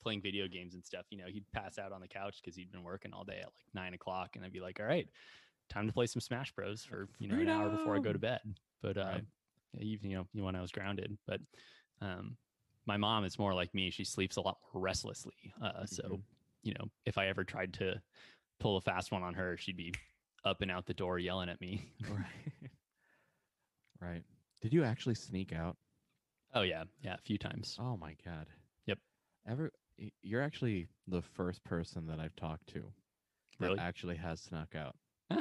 playing 0.03 0.23
video 0.23 0.49
games 0.49 0.73
and 0.73 0.83
stuff. 0.83 1.05
You 1.11 1.19
know, 1.19 1.27
he'd 1.29 1.45
pass 1.53 1.79
out 1.79 1.93
on 1.93 2.01
the 2.01 2.09
couch 2.09 2.41
because 2.43 2.57
he'd 2.57 2.73
been 2.73 2.83
working 2.83 3.13
all 3.13 3.25
day 3.25 3.41
at 3.41 3.47
like 3.47 3.67
nine 3.75 3.93
o'clock, 3.93 4.37
and 4.37 4.45
I'd 4.45 4.53
be 4.53 4.61
like, 4.61 4.81
"All 4.81 4.87
right, 4.87 5.07
time 5.69 5.87
to 5.87 5.93
play 5.93 6.07
some 6.07 6.21
Smash 6.21 6.53
Bros 6.53 6.83
for 6.83 7.09
you 7.19 7.29
know 7.29 7.35
an 7.35 7.49
hour 7.49 7.69
before 7.69 7.95
I 7.95 7.99
go 7.99 8.13
to 8.13 8.19
bed." 8.19 8.41
But 8.81 8.97
uh, 8.97 9.05
Right. 9.05 9.25
even 9.79 10.11
you 10.11 10.17
know, 10.17 10.43
when 10.43 10.57
I 10.57 10.63
was 10.63 10.73
grounded, 10.73 11.19
but 11.27 11.41
um, 12.01 12.37
my 12.91 12.97
mom 12.97 13.25
is 13.25 13.39
more 13.39 13.55
like 13.55 13.73
me. 13.73 13.91
She 13.91 14.03
sleeps 14.03 14.35
a 14.37 14.41
lot 14.41 14.59
more 14.75 14.83
restlessly. 14.83 15.55
Uh, 15.63 15.87
so 15.87 16.03
Mhm. 16.03 16.23
you 16.65 16.75
know, 16.75 16.91
if 17.07 17.19
I 17.19 17.29
ever 17.29 17.45
tried 17.45 17.73
to 17.75 18.03
pull 18.59 18.77
a 18.77 18.81
fast 18.81 19.13
one 19.13 19.23
on 19.23 19.35
her, 19.35 19.57
she'd 19.57 19.77
be 19.77 19.95
up 20.45 20.61
and 20.61 20.73
out 20.73 20.87
the 20.87 20.95
door 20.95 21.17
yelling 21.17 21.49
at 21.49 21.61
me. 21.61 21.93
right. 22.11 22.71
right. 24.01 24.25
Did 24.61 24.75
you 24.75 24.83
actually 24.83 25.15
sneak 25.15 25.53
out? 25.53 25.77
Oh 26.53 26.63
yeah, 26.63 26.83
yeah, 27.01 27.15
a 27.15 27.19
few 27.23 27.39
times. 27.39 27.77
Oh 27.79 27.97
my 27.97 28.17
god. 28.25 28.49
Yep. 28.87 28.99
Ever 29.47 29.71
you're 30.21 30.43
actually 30.43 30.89
the 31.07 31.23
first 31.23 31.63
person 31.63 32.07
that 32.09 32.19
I've 32.19 32.35
talked 32.35 32.67
to 32.69 32.81
that 33.61 33.67
Really? 33.67 33.79
actually 33.79 34.17
has 34.17 34.41
snuck 34.41 34.75
out. 34.75 34.97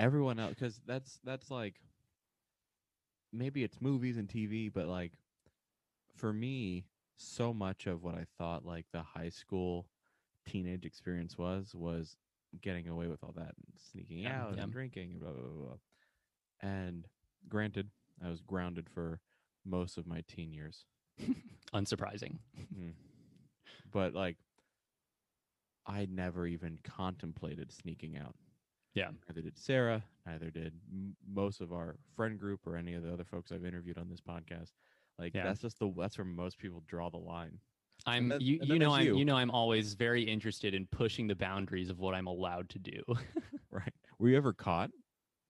Everyone 0.00 0.40
else 0.40 0.54
cuz 0.58 0.80
that's 0.86 1.20
that's 1.22 1.52
like 1.52 1.80
maybe 3.32 3.62
it's 3.62 3.80
movies 3.80 4.16
and 4.16 4.28
TV, 4.28 4.72
but 4.72 4.88
like 4.88 5.12
for 6.20 6.32
me, 6.32 6.84
so 7.16 7.52
much 7.52 7.86
of 7.86 8.02
what 8.02 8.14
I 8.14 8.24
thought 8.38 8.64
like 8.64 8.86
the 8.92 9.02
high 9.02 9.28
school 9.28 9.86
teenage 10.46 10.84
experience 10.84 11.36
was 11.36 11.74
was 11.74 12.16
getting 12.60 12.88
away 12.88 13.06
with 13.06 13.22
all 13.22 13.32
that 13.36 13.54
and 13.56 13.80
sneaking 13.92 14.18
Yeah, 14.18 14.42
out 14.42 14.56
yeah. 14.56 14.62
and 14.64 14.72
drinking 14.72 15.12
and 15.12 15.20
blah, 15.20 15.30
blah 15.32 15.42
blah 15.42 15.66
blah. 15.66 15.76
And 16.70 17.06
granted, 17.48 17.88
I 18.24 18.28
was 18.28 18.40
grounded 18.40 18.88
for 18.88 19.20
most 19.64 19.98
of 19.98 20.06
my 20.06 20.22
teen 20.28 20.52
years. 20.52 20.84
Unsurprising. 21.74 22.38
Mm. 22.76 22.92
But 23.92 24.14
like, 24.14 24.36
I 25.86 26.06
never 26.10 26.46
even 26.46 26.78
contemplated 26.84 27.72
sneaking 27.72 28.16
out. 28.16 28.34
Yeah. 28.94 29.10
Neither 29.28 29.42
did 29.42 29.58
Sarah. 29.58 30.02
Neither 30.26 30.50
did 30.50 30.74
m- 30.90 31.16
most 31.32 31.60
of 31.60 31.72
our 31.72 31.96
friend 32.16 32.38
group 32.38 32.66
or 32.66 32.76
any 32.76 32.94
of 32.94 33.02
the 33.02 33.12
other 33.12 33.24
folks 33.24 33.52
I've 33.52 33.64
interviewed 33.64 33.98
on 33.98 34.08
this 34.08 34.20
podcast. 34.20 34.72
Like 35.20 35.34
Yeah. 35.34 35.44
that's 35.44 35.60
just 35.60 35.78
the 35.78 35.92
that's 35.96 36.16
where 36.18 36.24
most 36.24 36.58
people 36.58 36.82
draw 36.86 37.10
the 37.10 37.18
line. 37.18 37.58
I'm 38.06 38.28
then- 38.28 38.40
you 38.40 38.58
you 38.62 38.78
know 38.78 38.92
I'm 38.92 39.04
you. 39.06 39.18
you 39.18 39.24
know 39.26 39.36
I'm 39.36 39.50
always 39.50 39.92
very 39.94 40.22
interested 40.22 40.72
in 40.74 40.86
pushing 40.86 41.26
the 41.26 41.34
boundaries 41.36 41.90
of 41.90 41.98
what 41.98 42.14
I'm 42.14 42.26
allowed 42.26 42.68
to 42.70 42.78
do. 42.78 43.02
Right? 43.72 43.94
Were 44.18 44.28
you 44.28 44.36
ever 44.36 44.52
caught 44.52 44.90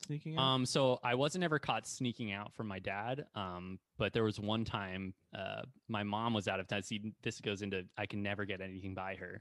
sneaking 0.05 0.37
out? 0.37 0.43
Um, 0.43 0.67
so 0.67 0.99
I 1.03 1.15
wasn't 1.15 1.43
ever 1.43 1.59
caught 1.59 1.87
sneaking 1.87 2.33
out 2.33 2.53
from 2.53 2.69
my 2.69 2.79
dad. 2.79 3.25
Um, 3.35 3.79
but 3.97 4.13
there 4.13 4.25
was 4.25 4.39
one 4.39 4.63
time, 4.63 5.15
uh, 5.35 5.63
my 5.89 6.03
mom 6.03 6.35
was 6.35 6.47
out 6.47 6.61
of 6.61 6.69
town. 6.69 6.83
See, 6.83 7.01
this 7.23 7.41
goes 7.41 7.63
into 7.63 7.87
I 7.97 8.05
can 8.05 8.23
never 8.23 8.45
get 8.45 8.61
anything 8.61 8.93
by 8.93 9.15
her. 9.15 9.41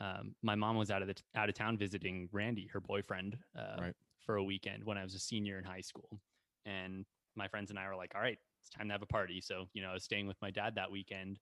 Um, 0.00 0.34
my 0.42 0.54
mom 0.54 0.76
was 0.78 0.90
out 0.90 1.02
of 1.02 1.08
the 1.08 1.16
out 1.34 1.50
of 1.50 1.54
town 1.54 1.76
visiting 1.76 2.30
Randy, 2.32 2.66
her 2.72 2.80
boyfriend, 2.80 3.36
uh, 3.54 3.76
Right. 3.78 3.94
for 4.20 4.36
a 4.36 4.42
weekend 4.44 4.84
when 4.84 4.96
I 4.96 5.02
was 5.02 5.14
a 5.14 5.18
senior 5.18 5.58
in 5.58 5.64
high 5.64 5.82
school, 5.82 6.18
and 6.64 7.04
my 7.36 7.46
friends 7.46 7.68
and 7.68 7.78
I 7.78 7.86
were 7.88 7.96
like, 7.96 8.12
"All 8.14 8.22
right, 8.22 8.38
it's 8.64 8.70
time 8.70 8.88
to 8.88 8.94
have 8.94 9.02
a 9.02 9.06
party." 9.06 9.40
So 9.40 9.68
you 9.72 9.82
know, 9.82 9.90
I 9.90 9.94
was 9.94 10.04
staying 10.04 10.26
with 10.26 10.40
my 10.42 10.50
dad 10.50 10.74
that 10.76 10.90
weekend, 10.90 11.38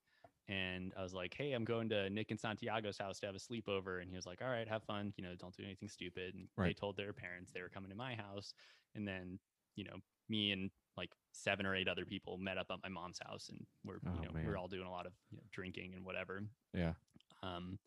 and 0.49 0.93
I 0.97 1.03
was 1.03 1.15
like, 1.15 1.35
"Hey, 1.35 1.53
I'm 1.53 1.65
going 1.65 1.89
to 1.91 2.11
Nick 2.11 2.31
and 2.31 2.41
Santiago's 2.41 2.99
house 2.99 3.21
to 3.21 3.27
have 3.27 3.35
a 3.35 3.39
sleepover," 3.39 4.01
and 4.03 4.11
he 4.11 4.17
was 4.17 4.27
like, 4.27 4.43
"All 4.43 4.49
right, 4.49 4.69
have 4.69 4.85
fun. 4.85 5.13
You 5.17 5.25
know, 5.25 5.35
don't 5.37 5.57
do 5.57 5.63
anything 5.65 5.89
stupid." 5.89 6.35
And 6.35 6.49
they 6.65 6.75
told 6.75 6.97
their 6.97 7.13
parents 7.13 7.53
they 7.53 7.63
were 7.63 7.69
coming 7.71 7.91
to 7.91 7.97
my 7.97 8.15
house, 8.15 8.55
and 8.95 9.07
then 9.07 9.39
you 9.77 9.85
know, 9.85 9.97
me 10.29 10.53
and 10.53 10.71
like 10.97 11.11
seven 11.33 11.65
or 11.65 11.75
eight 11.75 11.89
other 11.89 12.05
people 12.05 12.37
met 12.39 12.59
up 12.59 12.67
at 12.71 12.83
my 12.83 12.89
mom's 12.89 13.21
house, 13.25 13.49
and 13.49 13.65
we're 13.85 14.01
Oh, 14.07 14.11
you 14.13 14.21
know 14.21 14.33
we're 14.43 14.57
all 14.59 14.69
doing 14.69 14.87
a 14.87 14.91
lot 14.91 15.07
of 15.07 15.13
you 15.31 15.37
know, 15.39 15.45
drinking 15.53 15.95
and 15.95 16.05
whatever. 16.05 16.43
yeah. 16.75 16.95
Um, 17.43 17.79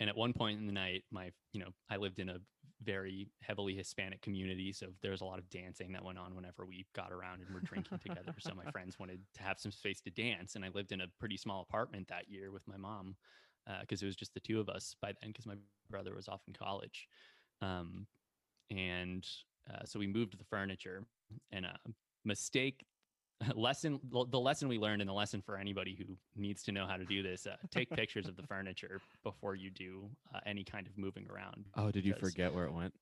and 0.00 0.08
at 0.08 0.16
one 0.16 0.32
point 0.32 0.58
in 0.58 0.66
the 0.66 0.72
night, 0.72 1.04
my 1.10 1.30
you 1.52 1.60
know 1.60 1.70
I 1.90 1.96
lived 1.96 2.18
in 2.18 2.28
a 2.28 2.38
very 2.82 3.28
heavily 3.42 3.74
Hispanic 3.74 4.22
community, 4.22 4.72
so 4.72 4.86
there 5.02 5.10
was 5.10 5.20
a 5.20 5.24
lot 5.24 5.38
of 5.38 5.48
dancing 5.50 5.92
that 5.92 6.02
went 6.02 6.18
on 6.18 6.34
whenever 6.34 6.64
we 6.64 6.86
got 6.94 7.12
around 7.12 7.42
and 7.42 7.54
were 7.54 7.60
drinking 7.60 7.98
together. 7.98 8.34
So 8.38 8.52
my 8.54 8.70
friends 8.72 8.98
wanted 8.98 9.20
to 9.34 9.42
have 9.42 9.60
some 9.60 9.70
space 9.70 10.00
to 10.02 10.10
dance, 10.10 10.56
and 10.56 10.64
I 10.64 10.70
lived 10.74 10.92
in 10.92 11.02
a 11.02 11.06
pretty 11.20 11.36
small 11.36 11.62
apartment 11.68 12.08
that 12.08 12.28
year 12.28 12.50
with 12.50 12.66
my 12.66 12.76
mom 12.76 13.14
because 13.82 14.02
it 14.02 14.06
was 14.06 14.16
just 14.16 14.34
the 14.34 14.40
two 14.40 14.58
of 14.58 14.68
us 14.68 14.96
by 15.00 15.12
then 15.20 15.30
because 15.30 15.46
my 15.46 15.54
brother 15.90 16.14
was 16.14 16.26
off 16.26 16.40
in 16.48 16.54
college. 16.54 17.06
Um, 17.62 18.06
and 18.70 19.24
uh, 19.72 19.84
so 19.84 19.98
we 19.98 20.06
moved 20.06 20.38
the 20.38 20.44
furniture, 20.44 21.04
and 21.52 21.66
a 21.66 21.78
mistake 22.24 22.84
lesson 23.54 23.98
the 24.10 24.24
the 24.30 24.38
lesson 24.40 24.68
we 24.68 24.78
learned 24.78 25.00
and 25.00 25.08
the 25.08 25.14
lesson 25.14 25.40
for 25.40 25.56
anybody 25.56 25.94
who 25.98 26.04
needs 26.36 26.62
to 26.64 26.72
know 26.72 26.86
how 26.86 26.96
to 26.96 27.04
do 27.04 27.22
this 27.22 27.46
uh, 27.46 27.56
take 27.70 27.88
pictures 28.00 28.26
of 28.28 28.36
the 28.36 28.42
furniture 28.42 29.00
before 29.22 29.54
you 29.54 29.70
do 29.70 30.08
uh, 30.34 30.40
any 30.46 30.62
kind 30.64 30.86
of 30.86 30.96
moving 30.98 31.26
around 31.30 31.64
Oh, 31.76 31.90
did 31.90 32.04
you 32.04 32.12
because- 32.14 32.30
forget 32.30 32.54
where 32.54 32.64
it 32.66 32.72
went? 32.72 32.94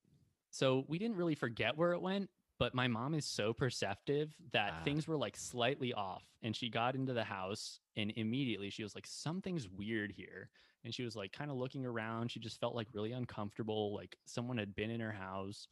so 0.50 0.84
we 0.88 0.98
didn't 0.98 1.16
really 1.16 1.34
forget 1.34 1.76
where 1.76 1.92
it 1.92 2.00
went 2.00 2.30
but 2.58 2.74
my 2.74 2.88
mom 2.88 3.14
is 3.14 3.24
so 3.24 3.52
perceptive 3.52 4.34
that 4.52 4.74
Ah. 4.80 4.84
things 4.84 5.06
were 5.08 5.16
like 5.16 5.36
slightly 5.36 5.92
off 5.92 6.22
and 6.42 6.54
she 6.56 6.70
got 6.70 6.94
into 6.94 7.12
the 7.12 7.24
house 7.24 7.80
and 7.96 8.12
immediately 8.16 8.70
she 8.70 8.82
was 8.82 8.94
like 8.94 9.06
something's 9.06 9.68
weird 9.68 10.12
here 10.12 10.50
and 10.84 10.94
she 10.94 11.02
was 11.02 11.14
like 11.16 11.32
kind 11.32 11.50
of 11.50 11.56
looking 11.56 11.84
around 11.84 12.30
she 12.30 12.38
just 12.40 12.60
felt 12.60 12.74
like 12.74 12.86
really 12.94 13.12
uncomfortable 13.12 13.92
like 13.94 14.16
someone 14.24 14.56
had 14.56 14.74
been 14.76 14.90
in 14.90 15.00
her 15.00 15.12
house 15.12 15.66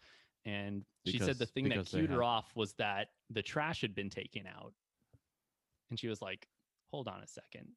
and 0.46 0.84
she 1.04 1.18
said 1.18 1.38
the 1.38 1.46
thing 1.46 1.68
that 1.68 1.84
cued 1.86 2.10
her 2.10 2.22
off 2.22 2.46
was 2.54 2.72
that 2.74 3.08
the 3.30 3.42
trash 3.42 3.80
had 3.80 3.94
been 3.94 4.08
taken 4.08 4.46
out. 4.46 4.72
And 5.90 5.98
she 5.98 6.08
was 6.08 6.22
like 6.22 6.46
hold 6.90 7.08
on 7.08 7.20
a 7.22 7.26
second. 7.26 7.68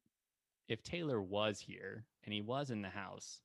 If 0.68 0.82
taylor 0.82 1.20
was 1.20 1.60
here 1.60 2.06
and 2.24 2.32
he 2.32 2.40
was 2.40 2.70
in 2.70 2.80
the 2.80 2.88
house 2.88 3.40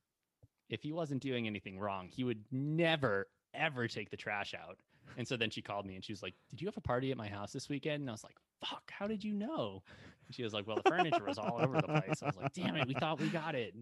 if 0.70 0.82
he 0.82 0.92
wasn't 0.92 1.22
doing 1.22 1.48
anything 1.48 1.80
wrong 1.80 2.08
he 2.08 2.24
would 2.24 2.44
never 2.52 3.28
ever 3.54 3.88
take 3.88 4.10
the 4.12 4.18
trash 4.18 4.54
out. 4.54 4.78
And 5.18 5.28
so 5.28 5.38
then 5.38 5.50
she 5.50 5.62
called 5.62 5.86
me 5.86 5.96
and 5.96 6.04
she 6.06 6.14
was 6.14 6.24
like 6.24 6.36
did 6.50 6.62
you 6.62 6.68
have 6.68 6.78
a 6.78 6.82
party 6.82 7.12
at 7.12 7.18
my 7.18 7.28
house 7.28 7.52
this 7.52 7.68
weekend? 7.68 8.02
And 8.02 8.10
i 8.10 8.14
was 8.14 8.24
like 8.24 8.38
fuck 8.64 8.92
how 8.92 9.08
did 9.08 9.24
you 9.24 9.34
know? 9.34 9.82
And 10.28 10.36
she 10.36 10.44
was 10.44 10.54
like 10.54 10.68
well 10.68 10.78
the 10.78 10.90
furniture 10.90 11.26
was 11.26 11.40
all 11.40 11.60
over 11.60 11.82
the 11.82 11.88
place. 11.88 12.22
I 12.22 12.28
was 12.28 12.38
like 12.38 12.54
damn 12.54 12.76
it 12.76 12.88
we 12.88 12.94
thought 12.94 13.20
we 13.20 13.30
got 13.30 13.56
it. 13.56 13.74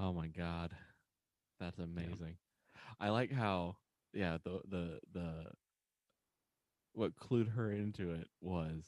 Oh 0.00 0.12
my 0.12 0.28
god. 0.28 0.70
That's 1.58 1.78
amazing. 1.78 2.36
I 3.00 3.10
like 3.10 3.32
how 3.32 3.76
yeah, 4.12 4.38
the 4.44 4.60
the 4.68 5.00
the 5.12 5.46
what 6.92 7.16
clued 7.16 7.48
her 7.54 7.70
into 7.72 8.12
it 8.12 8.28
was 8.40 8.84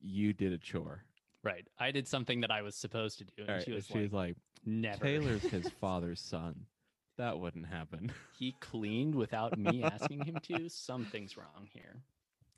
you 0.00 0.32
did 0.32 0.52
a 0.52 0.58
chore. 0.58 1.04
right 1.44 1.66
i 1.78 1.90
did 1.90 2.06
something 2.08 2.40
that 2.40 2.50
i 2.50 2.62
was 2.62 2.74
supposed 2.74 3.18
to 3.18 3.24
do 3.24 3.32
and 3.38 3.48
right, 3.48 3.62
she 3.64 3.72
was 3.72 3.86
she 3.86 3.94
like 4.04 4.12
like 4.12 4.36
never 4.64 5.04
Taylor's 5.04 5.42
his 5.42 5.68
father's 5.80 6.20
son. 6.20 6.66
That 7.18 7.38
wouldn't 7.38 7.66
happen. 7.66 8.12
he 8.38 8.54
cleaned 8.60 9.14
without 9.14 9.56
me 9.58 9.82
asking 9.82 10.24
him 10.24 10.38
to 10.48 10.68
something's 10.68 11.36
wrong 11.36 11.68
here 11.72 12.02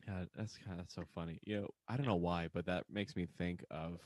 Yeah, 0.06 0.24
that's 0.36 0.58
kind 0.66 0.80
of 0.80 0.86
so 0.90 1.04
funny. 1.14 1.38
You 1.44 1.60
know, 1.60 1.68
I 1.88 1.96
don't 1.96 2.06
know 2.06 2.16
why, 2.16 2.48
but 2.52 2.66
that 2.66 2.84
makes 2.90 3.14
me 3.14 3.26
think 3.38 3.64
of 3.70 4.00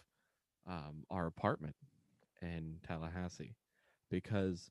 um, 0.68 1.04
our 1.10 1.26
apartment 1.26 1.76
in 2.42 2.76
Tallahassee 2.86 3.54
because 4.10 4.70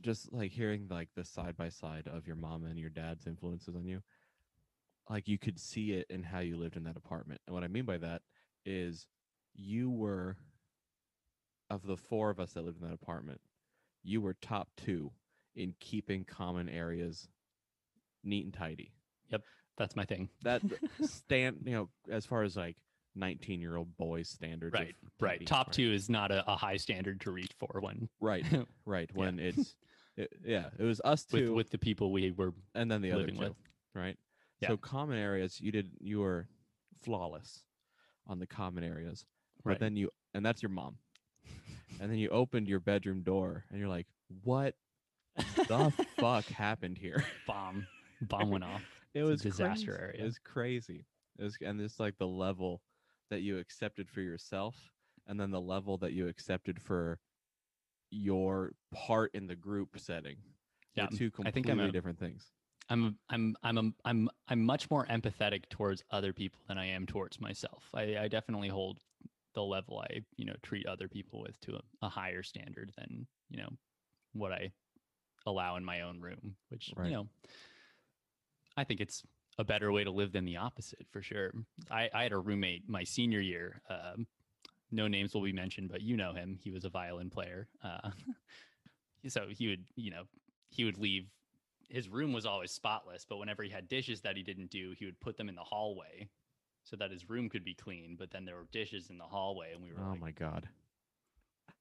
just 0.00 0.32
like 0.32 0.52
hearing 0.52 0.86
like 0.90 1.08
the 1.14 1.24
side 1.24 1.56
by 1.56 1.68
side 1.68 2.08
of 2.08 2.26
your 2.26 2.36
mom 2.36 2.64
and 2.64 2.78
your 2.78 2.90
dad's 2.90 3.26
influences 3.26 3.74
on 3.74 3.86
you, 3.86 4.02
like 5.08 5.28
you 5.28 5.38
could 5.38 5.58
see 5.58 5.92
it 5.92 6.06
in 6.10 6.22
how 6.22 6.40
you 6.40 6.56
lived 6.56 6.76
in 6.76 6.84
that 6.84 6.96
apartment. 6.96 7.40
And 7.46 7.54
what 7.54 7.64
I 7.64 7.68
mean 7.68 7.84
by 7.84 7.98
that 7.98 8.22
is 8.64 9.06
you 9.54 9.90
were 9.90 10.36
of 11.70 11.86
the 11.86 11.96
four 11.96 12.30
of 12.30 12.40
us 12.40 12.52
that 12.52 12.64
lived 12.64 12.80
in 12.80 12.88
that 12.88 12.94
apartment, 12.94 13.40
you 14.02 14.20
were 14.20 14.34
top 14.34 14.68
two 14.76 15.12
in 15.54 15.74
keeping 15.80 16.24
common 16.24 16.68
areas 16.68 17.28
neat 18.24 18.44
and 18.44 18.54
tidy 18.54 18.92
Yep. 19.30 19.42
that's 19.76 19.96
my 19.96 20.04
thing 20.04 20.28
that 20.42 20.62
stand 21.02 21.58
you 21.64 21.72
know 21.72 21.88
as 22.10 22.26
far 22.26 22.42
as 22.42 22.56
like 22.56 22.76
19 23.18 23.60
year 23.60 23.76
old 23.76 23.94
boys 23.96 24.28
standards 24.28 24.74
right 24.74 24.94
right 25.20 25.44
top 25.46 25.72
two 25.72 25.92
is 25.92 26.08
not 26.08 26.30
a, 26.30 26.48
a 26.50 26.56
high 26.56 26.76
standard 26.76 27.20
to 27.22 27.30
reach 27.30 27.52
for 27.58 27.80
when 27.80 28.08
right 28.20 28.44
right 28.86 29.10
Yeah. 29.12 29.18
when 29.20 29.38
it's 29.38 29.74
it, 30.16 30.32
yeah 30.44 30.66
it 30.78 30.84
was 30.84 31.00
us 31.04 31.26
with 31.32 31.42
two 31.42 31.54
with 31.54 31.70
the 31.70 31.78
people 31.78 32.12
we 32.12 32.30
were 32.30 32.52
and 32.74 32.90
then 32.90 33.02
the 33.02 33.12
other 33.12 33.26
two 33.26 33.38
with. 33.38 33.52
right 33.94 34.16
Yeah. 34.60 34.68
so 34.68 34.76
common 34.76 35.18
areas 35.18 35.60
you 35.60 35.72
did 35.72 35.90
you 36.00 36.20
were 36.20 36.48
flawless 37.02 37.62
on 38.26 38.38
the 38.38 38.46
common 38.46 38.84
areas 38.84 39.24
but 39.64 39.70
right 39.70 39.80
then 39.80 39.96
you 39.96 40.10
and 40.34 40.44
that's 40.44 40.62
your 40.62 40.70
mom 40.70 40.96
and 42.00 42.10
then 42.10 42.18
you 42.18 42.28
opened 42.30 42.68
your 42.68 42.80
bedroom 42.80 43.22
door 43.22 43.64
and 43.70 43.78
you're 43.78 43.88
like 43.88 44.06
what 44.44 44.74
the 45.68 45.92
fuck 46.18 46.44
happened 46.46 46.98
here 46.98 47.24
bomb 47.46 47.86
bomb 48.22 48.50
went 48.50 48.64
off 48.64 48.82
it 49.14 49.20
It's 49.20 49.26
a 49.26 49.30
was 49.30 49.40
disaster 49.42 49.92
crazy. 49.92 50.02
area. 50.02 50.20
It 50.20 50.24
was 50.24 50.38
crazy. 50.38 51.06
It 51.38 51.44
was, 51.44 51.56
and 51.64 51.80
it's 51.80 51.98
like 51.98 52.18
the 52.18 52.26
level 52.26 52.82
that 53.30 53.40
you 53.42 53.58
accepted 53.58 54.08
for 54.10 54.20
yourself, 54.20 54.76
and 55.26 55.38
then 55.38 55.50
the 55.50 55.60
level 55.60 55.98
that 55.98 56.12
you 56.12 56.28
accepted 56.28 56.80
for 56.80 57.18
your 58.10 58.72
part 58.92 59.34
in 59.34 59.46
the 59.46 59.56
group 59.56 59.98
setting. 59.98 60.36
They're 60.94 61.08
Yeah, 61.10 61.18
two 61.18 61.26
I 61.26 61.30
completely 61.30 61.62
think 61.62 61.70
I'm 61.70 61.80
a- 61.80 61.92
different 61.92 62.18
things. 62.18 62.50
I'm 62.90 63.18
I'm 63.28 63.54
I'm 63.62 63.78
I'm 63.78 63.94
I'm 64.04 64.30
I'm 64.48 64.64
much 64.64 64.90
more 64.90 65.04
empathetic 65.06 65.68
towards 65.68 66.02
other 66.10 66.32
people 66.32 66.60
than 66.68 66.78
I 66.78 66.86
am 66.86 67.04
towards 67.04 67.38
myself. 67.40 67.90
I, 67.92 68.16
I 68.16 68.28
definitely 68.28 68.68
hold 68.68 68.98
the 69.54 69.62
level 69.62 69.98
I 69.98 70.22
you 70.36 70.46
know 70.46 70.54
treat 70.62 70.86
other 70.86 71.08
people 71.08 71.42
with 71.42 71.60
to 71.62 71.76
a, 71.76 71.80
a 72.02 72.08
higher 72.08 72.42
standard 72.42 72.92
than 72.96 73.26
you 73.50 73.58
know 73.58 73.68
what 74.32 74.52
I 74.52 74.72
allow 75.44 75.76
in 75.76 75.84
my 75.84 76.00
own 76.00 76.20
room, 76.20 76.56
which 76.70 76.92
Right. 76.96 77.08
you 77.10 77.12
know 77.12 77.28
I 78.76 78.84
think 78.84 79.00
it's 79.00 79.22
a 79.58 79.64
better 79.64 79.90
way 79.92 80.04
to 80.04 80.10
live 80.10 80.32
than 80.32 80.44
the 80.44 80.56
opposite 80.56 81.06
for 81.10 81.20
sure. 81.22 81.52
I, 81.90 82.08
I 82.14 82.22
had 82.22 82.32
a 82.32 82.38
roommate 82.38 82.88
my 82.88 83.04
senior 83.04 83.40
year. 83.40 83.80
Um, 83.90 84.26
no 84.90 85.08
names 85.08 85.34
will 85.34 85.42
be 85.42 85.52
mentioned, 85.52 85.90
but 85.90 86.00
you 86.00 86.16
know 86.16 86.32
him. 86.32 86.58
He 86.62 86.70
was 86.70 86.84
a 86.84 86.88
violin 86.88 87.28
player. 87.28 87.68
Uh, 87.82 88.10
so 89.28 89.46
he 89.50 89.68
would, 89.68 89.84
you 89.96 90.10
know, 90.10 90.22
he 90.70 90.84
would 90.84 90.98
leave. 90.98 91.26
His 91.88 92.08
room 92.08 92.32
was 92.32 92.46
always 92.46 92.70
spotless, 92.70 93.26
but 93.28 93.38
whenever 93.38 93.62
he 93.62 93.70
had 93.70 93.88
dishes 93.88 94.20
that 94.22 94.36
he 94.36 94.42
didn't 94.42 94.70
do, 94.70 94.94
he 94.98 95.04
would 95.06 95.18
put 95.20 95.36
them 95.36 95.48
in 95.48 95.54
the 95.54 95.62
hallway 95.62 96.28
so 96.84 96.96
that 96.96 97.10
his 97.10 97.28
room 97.28 97.48
could 97.48 97.64
be 97.64 97.74
clean. 97.74 98.16
But 98.18 98.30
then 98.30 98.44
there 98.44 98.56
were 98.56 98.68
dishes 98.72 99.10
in 99.10 99.18
the 99.18 99.24
hallway, 99.24 99.72
and 99.74 99.82
we 99.82 99.92
were 99.92 99.98
Oh 100.06 100.10
like, 100.10 100.20
my 100.20 100.30
god, 100.30 100.68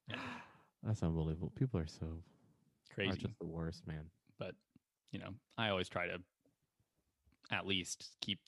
that's 0.83 1.03
unbelievable. 1.03 1.51
People 1.55 1.79
are 1.79 1.87
so 1.87 2.23
crazy, 2.93 3.11
are 3.11 3.15
just 3.15 3.37
the 3.39 3.45
worst, 3.45 3.85
man. 3.87 4.05
but 4.39 4.55
you 5.11 5.19
know, 5.19 5.29
I 5.57 5.69
always 5.69 5.89
try 5.89 6.07
to 6.07 6.19
at 7.51 7.67
least 7.67 8.09
keep 8.21 8.39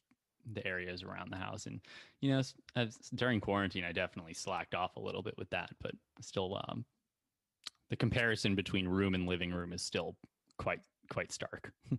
the 0.51 0.65
areas 0.65 1.03
around 1.03 1.31
the 1.31 1.37
house. 1.37 1.65
And 1.65 1.79
you 2.21 2.31
know, 2.31 2.41
as, 2.75 2.97
during 3.15 3.39
quarantine, 3.39 3.83
I 3.83 3.91
definitely 3.91 4.33
slacked 4.33 4.75
off 4.75 4.95
a 4.95 5.01
little 5.01 5.23
bit 5.23 5.37
with 5.37 5.49
that, 5.51 5.69
but 5.81 5.91
still, 6.21 6.61
um, 6.67 6.85
the 7.89 7.95
comparison 7.95 8.55
between 8.55 8.87
room 8.87 9.15
and 9.15 9.27
living 9.27 9.51
room 9.51 9.73
is 9.73 9.81
still 9.81 10.15
quite 10.57 10.81
quite 11.09 11.31
stark. 11.31 11.73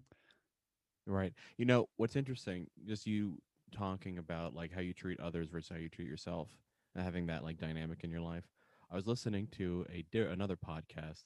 Right. 1.06 1.32
You 1.56 1.64
know, 1.64 1.88
what's 1.96 2.14
interesting, 2.14 2.68
just 2.86 3.06
you 3.06 3.38
talking 3.72 4.18
about 4.18 4.54
like 4.54 4.72
how 4.72 4.80
you 4.80 4.92
treat 4.92 5.18
others 5.18 5.48
versus 5.48 5.68
how 5.68 5.76
you 5.76 5.88
treat 5.88 6.08
yourself 6.08 6.48
having 6.96 7.26
that 7.26 7.44
like 7.44 7.58
dynamic 7.58 8.04
in 8.04 8.10
your 8.10 8.20
life. 8.20 8.44
I 8.90 8.96
was 8.96 9.06
listening 9.06 9.48
to 9.52 9.86
a 9.92 10.04
another 10.18 10.56
podcast. 10.56 11.24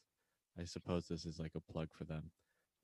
I 0.59 0.65
suppose 0.65 1.07
this 1.07 1.25
is 1.25 1.39
like 1.39 1.53
a 1.55 1.73
plug 1.73 1.89
for 1.93 2.05
them. 2.05 2.31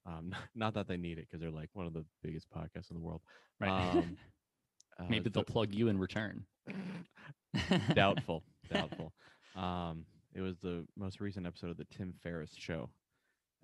Um, 0.07 0.35
not 0.55 0.75
that 0.75 0.89
they 0.89 0.97
need 0.97 1.19
it 1.19 1.27
because 1.29 1.41
they're 1.41 1.51
like 1.51 1.71
one 1.75 1.87
of 1.87 1.93
the 1.93 2.05
biggest 2.23 2.49
podcasts 2.51 2.91
in 2.91 2.97
the 2.97 3.03
world. 3.03 3.21
Right. 3.61 3.69
Um, 3.71 4.17
uh, 4.99 5.05
Maybe 5.09 5.29
they'll 5.31 5.43
the- 5.45 5.53
plug 5.53 5.75
you 5.75 5.89
in 5.89 5.99
return. 5.99 6.45
doubtful, 7.95 8.43
doubtful. 8.73 9.13
Um, 9.57 10.05
it 10.35 10.41
was 10.41 10.57
the 10.59 10.87
most 10.97 11.21
recent 11.21 11.47
episode 11.47 11.71
of 11.71 11.77
the 11.77 11.87
Tim 11.87 12.15
Ferriss 12.23 12.53
show, 12.57 12.91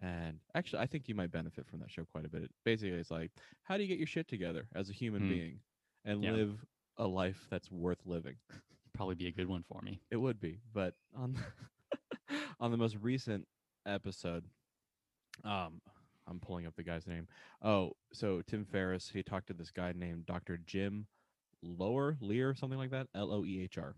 and 0.02 0.38
actually, 0.54 0.80
I 0.80 0.86
think 0.86 1.08
you 1.08 1.14
might 1.14 1.30
benefit 1.30 1.66
from 1.68 1.78
that 1.80 1.90
show 1.90 2.04
quite 2.04 2.24
a 2.24 2.28
bit. 2.28 2.50
Basically, 2.64 2.98
it's 2.98 3.10
like, 3.10 3.30
how 3.62 3.76
do 3.76 3.82
you 3.82 3.88
get 3.88 3.98
your 3.98 4.06
shit 4.08 4.28
together 4.28 4.66
as 4.74 4.90
a 4.90 4.92
human 4.92 5.22
Hmm. 5.22 5.28
being 5.28 5.60
and 6.04 6.22
Yeah. 6.22 6.32
live 6.32 6.64
a 6.96 7.06
life 7.06 7.46
that's 7.50 7.70
worth 7.70 8.04
living? 8.04 8.36
Probably 8.94 9.14
be 9.14 9.28
a 9.28 9.32
good 9.32 9.48
one 9.48 9.62
for 9.62 9.80
me. 9.82 10.00
It 10.10 10.16
would 10.16 10.40
be, 10.40 10.58
but 10.72 10.94
on 11.14 11.38
on 12.60 12.70
the 12.72 12.76
most 12.76 12.96
recent 13.00 13.46
episode, 13.86 14.44
um, 15.44 15.80
I'm 16.28 16.40
pulling 16.40 16.66
up 16.66 16.74
the 16.76 16.82
guy's 16.82 17.06
name. 17.06 17.28
Oh, 17.62 17.92
so 18.12 18.42
Tim 18.46 18.64
Ferriss, 18.64 19.10
he 19.10 19.22
talked 19.22 19.46
to 19.48 19.54
this 19.54 19.70
guy 19.70 19.92
named 19.94 20.26
Dr. 20.26 20.58
Jim 20.58 21.06
Lower 21.62 22.16
Lear, 22.20 22.54
something 22.54 22.78
like 22.78 22.90
that, 22.90 23.08
L 23.14 23.32
O 23.32 23.44
E 23.44 23.62
H 23.62 23.78
R, 23.78 23.94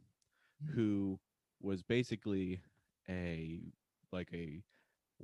who 0.74 1.18
was 1.60 1.82
basically 1.82 2.60
a 3.08 3.60
like 4.12 4.28
a 4.32 4.62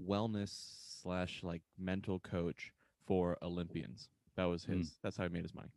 wellness 0.03 1.01
slash 1.03 1.41
like 1.43 1.63
mental 1.79 2.19
coach 2.19 2.73
for 3.07 3.39
Olympians. 3.43 4.09
That 4.37 4.45
was 4.45 4.65
Hmm. 4.65 4.79
his. 4.79 4.99
That's 5.03 5.17
how 5.17 5.25
he 5.25 5.31
made 5.31 5.43
his 5.45 5.55
money. 5.55 5.71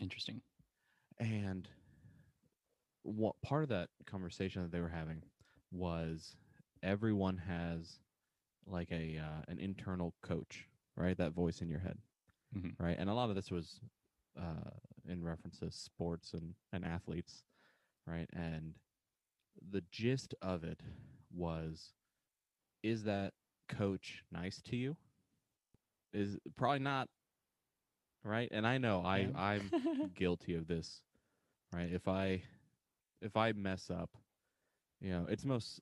Interesting. 0.00 0.40
And 1.18 1.68
what 3.02 3.40
part 3.42 3.62
of 3.62 3.68
that 3.70 3.88
conversation 4.04 4.62
that 4.62 4.70
they 4.72 4.80
were 4.80 4.88
having 4.88 5.22
was 5.72 6.36
everyone 6.82 7.38
has 7.38 7.98
like 8.66 8.90
a 8.92 9.18
uh, 9.18 9.42
an 9.48 9.58
internal 9.58 10.14
coach, 10.22 10.68
right? 10.96 11.16
That 11.16 11.32
voice 11.32 11.60
in 11.60 11.68
your 11.68 11.80
head, 11.80 11.98
Mhm. 12.52 12.76
right? 12.78 12.96
And 12.98 13.08
a 13.08 13.14
lot 13.14 13.28
of 13.30 13.36
this 13.36 13.50
was 13.50 13.80
uh, 14.38 14.70
in 15.08 15.22
reference 15.22 15.58
to 15.60 15.70
sports 15.70 16.32
and 16.34 16.54
and 16.72 16.84
athletes, 16.84 17.44
right? 18.06 18.28
And 18.32 18.74
the 19.70 19.82
gist 19.90 20.34
of 20.42 20.64
it 20.64 20.80
was, 21.34 21.92
is 22.82 23.04
that 23.04 23.34
coach 23.68 24.22
nice 24.30 24.60
to 24.62 24.76
you? 24.76 24.96
Is 26.12 26.38
probably 26.56 26.78
not, 26.80 27.08
right? 28.24 28.48
And 28.52 28.66
I 28.66 28.78
know 28.78 29.02
I. 29.04 29.30
I'm 29.34 29.72
guilty 30.14 30.54
of 30.54 30.66
this, 30.66 31.02
right? 31.72 31.90
If 31.92 32.08
I 32.08 32.42
if 33.20 33.36
I 33.36 33.52
mess 33.52 33.90
up, 33.90 34.10
you 35.00 35.10
know, 35.10 35.26
it's 35.28 35.44
most 35.44 35.80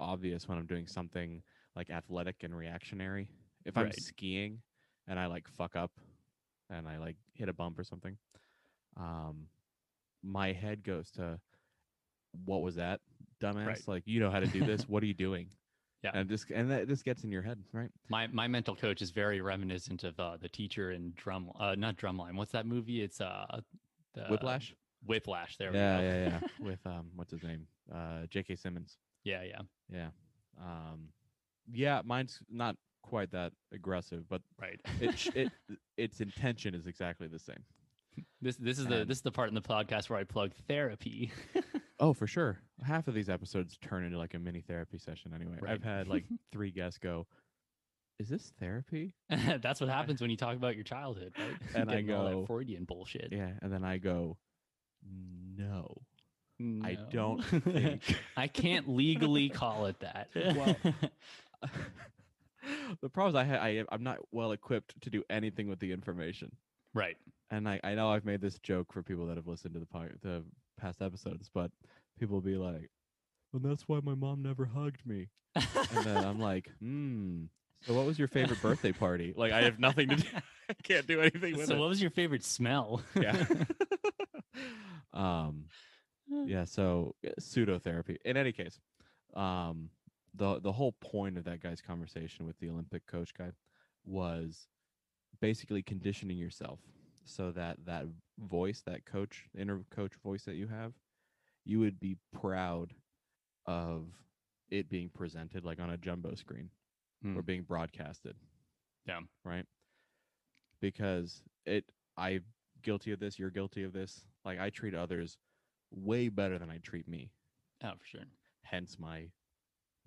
obvious 0.00 0.48
when 0.48 0.58
I'm 0.58 0.66
doing 0.66 0.86
something 0.86 1.42
like 1.80 1.88
athletic 1.90 2.36
and 2.42 2.54
reactionary. 2.54 3.26
If 3.64 3.76
I'm 3.78 3.84
Right. 3.86 3.94
skiing 4.02 4.60
and 5.08 5.18
I 5.18 5.26
like 5.26 5.48
fuck 5.48 5.76
up 5.76 5.90
and 6.68 6.86
I 6.86 6.98
like 6.98 7.16
hit 7.34 7.48
a 7.48 7.54
bump 7.54 7.78
or 7.78 7.84
something, 7.84 8.16
um 8.98 9.46
my 10.22 10.52
head 10.52 10.84
goes 10.84 11.10
to 11.12 11.40
what 12.44 12.60
was 12.62 12.74
that, 12.74 13.00
dumbass? 13.42 13.66
Right. 13.66 13.88
Like 13.88 14.02
you 14.04 14.20
know 14.20 14.30
how 14.30 14.40
to 14.40 14.46
do 14.46 14.62
this. 14.64 14.86
what 14.88 15.02
are 15.02 15.06
you 15.06 15.14
doing? 15.14 15.46
Yeah. 16.04 16.10
And 16.14 16.28
this 16.28 16.44
and 16.54 16.70
that 16.70 16.86
this 16.86 17.02
gets 17.02 17.24
in 17.24 17.30
your 17.32 17.42
head, 17.42 17.58
right? 17.72 17.90
My 18.10 18.26
my 18.26 18.46
mental 18.46 18.76
coach 18.76 19.00
is 19.00 19.10
very 19.10 19.40
reminiscent 19.40 20.04
of 20.04 20.20
uh, 20.20 20.36
the 20.36 20.48
teacher 20.50 20.92
in 20.92 21.12
drum 21.16 21.50
uh 21.58 21.74
not 21.78 21.96
drumline. 21.96 22.34
What's 22.34 22.52
that 22.52 22.66
movie? 22.66 23.00
It's 23.02 23.20
uh 23.22 23.60
the 24.14 24.24
Whiplash. 24.26 24.74
Whiplash. 25.06 25.56
There 25.56 25.74
yeah, 25.74 25.96
we 25.96 26.02
go. 26.02 26.08
yeah, 26.08 26.28
yeah. 26.28 26.40
With 26.68 26.86
um, 26.86 27.06
what's 27.16 27.30
his 27.32 27.42
name? 27.42 27.66
Uh, 27.90 28.26
J.K. 28.28 28.56
Simmons. 28.56 28.98
yeah, 29.24 29.42
yeah. 29.44 29.62
Yeah. 29.90 30.08
Um, 30.60 31.08
yeah, 31.72 32.02
mine's 32.04 32.38
not 32.50 32.76
quite 33.02 33.30
that 33.32 33.52
aggressive, 33.72 34.28
but 34.28 34.42
Right. 34.60 34.80
it 35.00 35.26
it 35.36 35.52
its 35.96 36.20
intention 36.20 36.74
is 36.74 36.86
exactly 36.86 37.26
the 37.28 37.38
same. 37.38 37.64
this 38.40 38.56
this 38.56 38.78
is 38.78 38.86
the 38.86 39.04
this 39.04 39.18
is 39.18 39.22
the 39.22 39.30
part 39.32 39.48
in 39.48 39.54
the 39.54 39.62
podcast 39.62 40.10
where 40.10 40.18
I 40.18 40.24
plug 40.24 40.52
therapy. 40.68 41.32
Oh, 42.02 42.14
for 42.14 42.26
sure. 42.26 42.58
Half 42.82 43.08
of 43.08 43.14
these 43.14 43.28
episodes 43.28 43.76
turn 43.76 44.04
into 44.04 44.16
like 44.16 44.32
a 44.32 44.38
mini 44.38 44.62
therapy 44.62 44.96
session. 44.96 45.32
Anyway, 45.34 45.58
Right. 45.60 45.72
I've 45.72 45.82
had 45.84 46.08
like 46.08 46.24
three 46.50 46.70
guests 46.70 46.96
go, 46.98 47.26
"Is 48.18 48.30
this 48.30 48.54
therapy?" 48.58 49.12
That's 49.28 49.82
what 49.82 49.90
happens 49.90 50.22
when 50.22 50.30
you 50.30 50.38
talk 50.38 50.56
about 50.56 50.76
your 50.76 50.84
childhood, 50.84 51.34
right? 51.38 51.56
And 51.74 51.90
I 51.90 52.00
go- 52.00 52.40
that 52.40 52.46
Freudian 52.46 52.84
bullshit. 52.84 53.28
Yeah, 53.32 53.50
and 53.60 53.70
then 53.70 53.84
I 53.84 53.98
go, 53.98 54.38
"No." 55.58 55.94
I 56.82 56.96
don't 57.10 57.42
think- 57.44 58.16
I 58.34 58.46
can't 58.48 58.88
legally 58.88 59.50
call 59.50 59.84
it 59.84 60.00
that. 60.00 60.28
Well, 60.34 60.76
the 63.02 63.08
problem 63.08 63.34
is 63.34 63.36
I, 63.36 63.44
ha- 63.52 63.62
I 63.62 63.68
am- 63.70 63.86
I'm 63.90 64.02
not 64.02 64.18
well 64.32 64.52
equipped 64.52 65.00
to 65.02 65.10
do 65.10 65.22
anything 65.30 65.68
with 65.68 65.78
the 65.80 65.92
information. 65.92 66.52
right. 66.94 67.16
and 67.50 67.68
I, 67.68 67.80
I 67.84 67.94
know 67.94 68.10
I've 68.10 68.24
made 68.24 68.40
this 68.40 68.58
joke 68.58 68.92
for 68.92 69.02
people 69.02 69.26
that 69.26 69.36
have 69.36 69.46
listened 69.46 69.74
to 69.74 69.80
the 69.80 69.86
pod, 69.86 70.12
the 70.22 70.42
past 70.80 71.02
episodes, 71.02 71.50
but 71.52 71.70
people 72.18 72.34
will 72.34 72.42
be 72.42 72.56
like, 72.56 72.90
"And 73.52 73.62
that's 73.62 73.84
why 73.88 74.00
my 74.02 74.14
mom 74.14 74.42
never 74.42 74.66
hugged 74.66 75.04
me." 75.06 75.28
And 75.56 76.04
then 76.04 76.16
I'm 76.24 76.38
like, 76.50 76.70
"Hmm." 76.80 77.44
So 77.86 77.94
what 77.94 78.04
was 78.06 78.18
your 78.18 78.28
favorite 78.28 78.60
birthday 78.60 78.92
party? 78.92 79.32
Like 79.36 79.52
I 79.52 79.62
have 79.62 79.78
nothing 79.78 80.08
to 80.10 80.16
do. 80.16 80.28
I 80.70 80.74
can't 80.82 81.06
do 81.06 81.20
anything 81.20 81.56
with 81.56 81.66
so, 81.66 81.74
it. 81.74 81.78
what 81.78 81.88
was 81.88 82.00
your 82.00 82.10
favorite 82.10 82.44
smell? 82.44 83.02
yeah. 83.20 83.44
um. 85.12 85.64
Yeah. 86.46 86.64
So 86.64 87.14
pseudo 87.38 87.78
therapy. 87.78 88.18
In 88.24 88.36
any 88.36 88.52
case, 88.52 88.78
um, 89.34 89.90
the 90.34 90.60
the 90.60 90.72
whole 90.72 90.92
point 90.92 91.36
of 91.38 91.44
that 91.44 91.60
guy's 91.62 91.80
conversation 91.80 92.46
with 92.46 92.58
the 92.58 92.68
Olympic 92.70 93.06
coach 93.06 93.34
guy 93.34 93.50
was 94.04 94.68
basically 95.40 95.82
conditioning 95.82 96.36
yourself 96.38 96.80
so 97.24 97.50
that 97.52 97.78
that 97.86 98.06
voice, 98.38 98.82
that 98.86 99.04
coach, 99.04 99.48
inner 99.56 99.84
coach 99.90 100.14
voice 100.22 100.44
that 100.44 100.54
you 100.54 100.66
have, 100.68 100.92
you 101.64 101.78
would 101.80 102.00
be 102.00 102.16
proud 102.32 102.94
of 103.66 104.06
it 104.70 104.88
being 104.88 105.08
presented 105.08 105.64
like 105.64 105.80
on 105.80 105.90
a 105.90 105.96
jumbo 105.96 106.34
screen 106.34 106.70
or 107.24 107.32
Hmm. 107.34 107.40
being 107.40 107.62
broadcasted. 107.62 108.36
Yeah. 109.06 109.20
Right. 109.44 109.66
Because 110.80 111.42
it, 111.66 111.84
I'm 112.16 112.44
guilty 112.82 113.12
of 113.12 113.20
this. 113.20 113.38
You're 113.38 113.50
guilty 113.50 113.82
of 113.84 113.92
this. 113.92 114.22
Like 114.44 114.58
I 114.58 114.70
treat 114.70 114.94
others 114.94 115.36
way 115.90 116.28
better 116.28 116.58
than 116.58 116.70
I 116.70 116.78
treat 116.78 117.06
me. 117.06 117.30
Oh, 117.84 117.92
for 117.98 118.06
sure. 118.06 118.24
Hence 118.62 118.98
my 118.98 119.26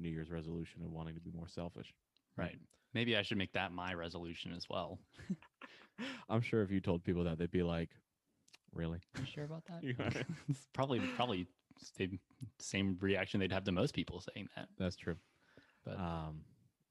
New 0.04 0.10
Year's 0.10 0.30
resolution 0.30 0.82
of 0.84 0.92
wanting 0.92 1.16
to 1.16 1.22
be 1.22 1.32
more 1.32 1.48
selfish. 1.48 1.94
Right. 2.38 2.58
Maybe 2.94 3.18
I 3.18 3.24
should 3.24 3.38
make 3.38 3.54
that 3.54 3.72
my 3.72 3.94
resolution 3.94 4.54
as 4.56 4.68
well. 4.70 5.00
I'm 6.30 6.42
sure 6.42 6.62
if 6.62 6.72
you 6.72 6.80
told 6.80 7.04
people 7.04 7.24
that, 7.24 7.38
they'd 7.38 7.50
be 7.52 7.64
like, 7.64 7.90
"Really?" 8.74 9.00
You 9.20 9.26
sure 9.26 9.46
about 9.46 9.64
that? 9.66 9.84
You 9.84 9.96
are. 10.00 10.12
It's 10.50 10.68
probably 10.74 11.00
probably 11.16 11.48
same, 11.98 12.20
same 12.60 12.98
reaction 13.02 13.40
they'd 13.40 13.52
have 13.52 13.64
to 13.64 13.72
most 13.72 13.94
people 13.94 14.22
saying 14.34 14.50
that. 14.56 14.68
That's 14.78 14.96
true. 14.96 15.16
But- 15.86 15.98
um, 16.00 16.42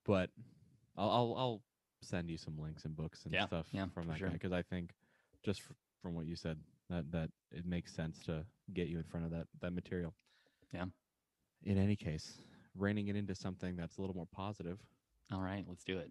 but 0.05 0.31
I'll, 0.97 1.11
I'll 1.11 1.35
I'll 1.39 1.63
send 2.03 2.29
you 2.29 2.37
some 2.37 2.59
links 2.59 2.85
and 2.85 2.97
books 2.97 3.25
and 3.25 3.33
Yeah, 3.33 3.47
stuff 3.47 3.67
yeah, 3.73 3.87
from 3.95 4.09
that 4.09 4.19
sure. 4.19 4.27
guy 4.29 4.33
because 4.35 4.53
I 4.53 4.63
think 4.63 4.91
just 5.45 5.61
f- 5.61 5.77
from 6.03 6.15
what 6.15 6.27
you 6.27 6.35
said 6.35 6.59
that 6.91 7.11
that 7.13 7.31
it 7.53 7.65
makes 7.65 7.95
sense 7.95 8.19
to 8.27 8.45
get 8.75 8.89
you 8.89 8.99
in 8.99 9.05
front 9.05 9.25
of 9.27 9.31
that 9.33 9.47
that 9.61 9.73
material. 9.73 10.15
Yeah. 10.75 10.87
In 11.65 11.79
any 11.79 11.95
case, 11.95 12.39
reining 12.77 13.09
it 13.09 13.17
into 13.17 13.35
something 13.35 13.77
that's 13.77 13.99
a 13.99 14.01
little 14.01 14.17
more 14.17 14.29
positive. 14.33 14.79
All 15.33 15.41
right, 15.41 15.65
let's 15.69 15.85
do 15.85 15.99
it. 15.99 16.11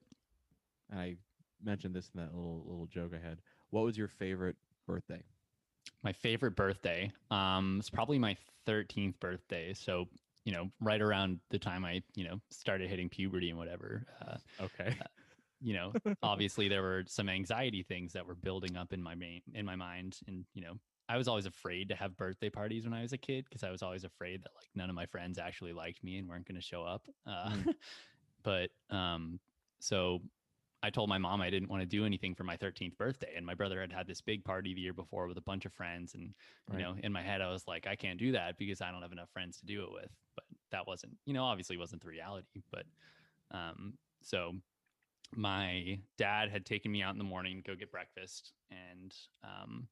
And 0.90 1.00
I 1.00 1.16
mentioned 1.64 1.96
this 1.96 2.10
in 2.14 2.22
that 2.22 2.34
little 2.36 2.64
little 2.66 2.88
joke 2.88 3.12
I 3.14 3.26
had. 3.26 3.40
What 3.70 3.84
was 3.84 3.98
your 3.98 4.08
favorite 4.08 4.58
birthday? 4.88 5.22
My 6.04 6.14
favorite 6.14 6.56
birthday. 6.56 7.12
Um, 7.30 7.78
it's 7.80 7.90
probably 7.90 8.18
my 8.20 8.36
13th 8.68 9.20
birthday. 9.20 9.74
So, 9.74 10.08
you 10.46 10.52
know, 10.52 10.70
right 10.80 11.02
around 11.02 11.40
the 11.50 11.60
time 11.60 11.86
I, 11.86 12.02
you 12.16 12.24
know, 12.24 12.40
started 12.50 12.90
hitting 12.90 13.10
puberty 13.10 13.50
and 13.50 13.58
whatever. 13.58 14.06
Uh, 14.22 14.38
Okay. 14.64 14.96
you 15.62 15.74
know, 15.74 15.94
obviously 16.24 16.68
there 16.68 16.82
were 16.82 17.04
some 17.08 17.30
anxiety 17.30 17.84
things 17.84 18.14
that 18.14 18.26
were 18.26 18.36
building 18.36 18.76
up 18.78 18.94
in 18.94 19.02
my 19.02 19.14
main 19.16 19.42
in 19.54 19.66
my 19.66 19.76
mind, 19.76 20.18
and 20.28 20.46
you 20.54 20.62
know, 20.64 20.74
I 21.12 21.18
was 21.18 21.28
always 21.28 21.46
afraid 21.46 21.90
to 21.90 21.96
have 21.96 22.16
birthday 22.16 22.50
parties 22.50 22.86
when 22.86 22.94
I 22.94 23.02
was 23.02 23.12
a 23.12 23.18
kid 23.18 23.44
because 23.44 23.64
I 23.64 23.70
was 23.70 23.84
always 23.84 24.06
afraid 24.06 24.44
that 24.44 24.52
like 24.56 24.70
none 24.76 24.90
of 24.90 24.96
my 24.96 25.06
friends 25.06 25.38
actually 25.38 25.74
liked 25.74 26.02
me 26.06 26.18
and 26.18 26.30
weren't 26.30 26.48
going 26.48 26.56
to 26.56 26.62
show 26.62 26.84
up. 26.84 27.06
Uh, 27.28 27.50
Mm. 27.52 27.74
but 28.44 28.70
um, 28.90 29.40
so 29.80 30.22
I 30.82 30.90
told 30.90 31.10
my 31.10 31.18
mom 31.18 31.42
I 31.42 31.50
didn't 31.50 31.70
want 31.70 31.82
to 31.82 31.86
do 31.86 32.06
anything 32.06 32.34
for 32.34 32.46
my 32.46 32.56
13th 32.56 32.98
birthday, 32.98 33.34
and 33.36 33.46
my 33.46 33.54
brother 33.54 33.82
had 33.82 33.92
had 33.92 34.08
this 34.08 34.22
big 34.22 34.46
party 34.46 34.74
the 34.74 34.80
year 34.80 34.94
before 34.94 35.28
with 35.28 35.38
a 35.38 35.42
bunch 35.42 35.66
of 35.66 35.74
friends, 35.74 36.16
and 36.16 36.34
you 36.72 36.80
know, 36.80 36.96
in 37.04 37.12
my 37.12 37.22
head, 37.22 37.42
I 37.42 37.50
was 37.50 37.68
like, 37.68 37.88
I 37.88 37.96
can't 37.98 38.18
do 38.18 38.32
that 38.32 38.58
because 38.58 38.82
I 38.82 38.90
don't 38.90 39.02
have 39.02 39.12
enough 39.12 39.30
friends 39.34 39.60
to 39.60 39.66
do 39.66 39.84
it 39.84 39.92
with. 39.92 40.10
But 40.36 40.46
that 40.72 40.88
wasn't, 40.88 41.18
you 41.26 41.34
know, 41.34 41.44
obviously 41.44 41.76
wasn't 41.76 42.02
the 42.02 42.08
reality. 42.08 42.64
But 42.72 42.86
um, 43.52 43.96
so 44.24 44.54
my 45.36 46.00
dad 46.18 46.50
had 46.50 46.66
taken 46.66 46.92
me 46.92 47.02
out 47.04 47.14
in 47.14 47.18
the 47.18 47.26
morning 47.26 47.58
to 47.58 47.72
go 47.72 47.76
get 47.76 47.92
breakfast, 47.92 48.54
and 48.72 49.14
um, 49.44 49.88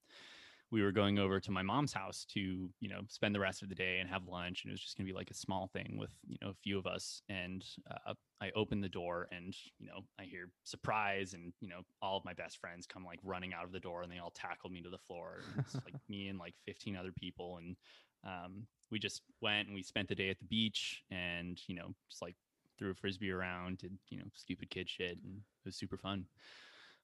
we 0.72 0.84
were 0.84 0.92
going 0.92 1.18
over 1.18 1.40
to 1.40 1.52
my 1.52 1.64
mom's 1.64 1.94
house 1.94 2.26
to, 2.34 2.70
you 2.80 2.90
know, 2.90 3.02
spend 3.08 3.34
the 3.34 3.40
rest 3.40 3.64
of 3.64 3.70
the 3.70 3.76
day 3.76 4.00
and 4.00 4.10
have 4.10 4.28
lunch. 4.28 4.64
And 4.64 4.72
it 4.72 4.74
was 4.74 4.82
just 4.82 4.98
going 4.98 5.08
to 5.08 5.12
be 5.12 5.18
like 5.18 5.32
a 5.32 5.36
small 5.36 5.68
thing 5.74 5.98
with, 5.98 6.12
you 6.28 6.38
know, 6.42 6.50
a 6.50 6.56
few 6.64 6.78
of 6.78 6.86
us. 6.86 7.22
And 7.28 7.66
uh, 7.90 8.14
I 8.40 8.52
open 8.56 8.80
the 8.80 8.90
door 8.90 9.28
and, 9.32 9.56
you 9.80 9.88
know, 9.88 10.02
I 10.20 10.26
hear 10.26 10.50
surprise 10.66 11.34
and, 11.34 11.54
you 11.60 11.70
know, 11.70 11.82
all 12.02 12.18
of 12.18 12.26
my 12.26 12.34
best 12.34 12.60
friends 12.60 12.86
come 12.86 13.04
like 13.04 13.20
running 13.24 13.54
out 13.54 13.66
of 13.66 13.72
the 13.72 13.80
door 13.80 14.04
and 14.04 14.12
they 14.12 14.20
all 14.20 14.32
tackled 14.36 14.72
me 14.72 14.82
to 14.82 14.90
the 14.90 14.98
floor. 14.98 15.42
It's 15.58 15.74
like 15.74 15.96
me 16.08 16.28
and 16.28 16.38
like 16.38 16.54
15 16.68 16.96
other 16.96 17.12
people. 17.12 17.58
And 17.58 17.76
um, 18.24 18.68
we 18.92 19.00
just 19.00 19.24
went 19.42 19.68
and 19.68 19.76
we 19.76 19.82
spent 19.82 20.08
the 20.08 20.16
day 20.16 20.30
at 20.30 20.38
the 20.38 20.46
beach 20.46 21.04
and, 21.10 21.60
you 21.68 21.76
know, 21.76 21.96
just 22.10 22.22
like 22.22 22.36
threw 22.78 22.92
a 22.92 22.96
frisbee 22.96 23.32
around, 23.32 23.80
did, 23.80 23.98
you 24.10 24.20
know, 24.20 24.26
stupid 24.36 24.70
kid 24.70 24.88
shit. 24.88 25.18
And 25.24 25.38
it 25.38 25.66
was 25.66 25.76
super 25.76 25.98
fun. 25.98 26.26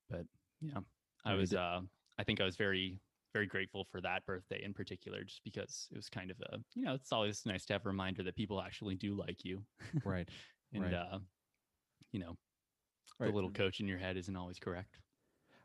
But 0.07 0.25
yeah, 0.61 0.81
I 1.25 1.33
was, 1.33 1.55
uh, 1.55 1.81
I 2.19 2.23
think 2.23 2.39
I 2.39 2.45
was 2.45 2.57
very, 2.57 2.99
very 3.35 3.47
grateful 3.47 3.83
for 3.83 3.99
that 3.99 4.25
birthday 4.25 4.63
in 4.63 4.73
particular, 4.73 5.25
just 5.25 5.43
because 5.43 5.89
it 5.91 5.97
was 5.97 6.09
kind 6.09 6.31
of 6.31 6.39
a, 6.41 6.59
you 6.73 6.85
know, 6.85 6.93
it's 6.93 7.11
always 7.11 7.45
nice 7.45 7.65
to 7.65 7.73
have 7.73 7.85
a 7.85 7.89
reminder 7.89 8.23
that 8.23 8.35
people 8.37 8.61
actually 8.61 8.95
do 8.95 9.13
like 9.13 9.43
you. 9.43 9.65
Right. 10.03 10.29
and, 10.73 10.81
Right. 10.81 10.93
uh, 10.93 11.19
you 12.11 12.19
know, 12.19 12.35
Right. 13.19 13.27
the 13.27 13.31
little 13.31 13.51
coach 13.51 13.79
in 13.81 13.87
your 13.87 13.97
head 13.99 14.17
isn't 14.17 14.35
always 14.35 14.59
correct. 14.59 14.99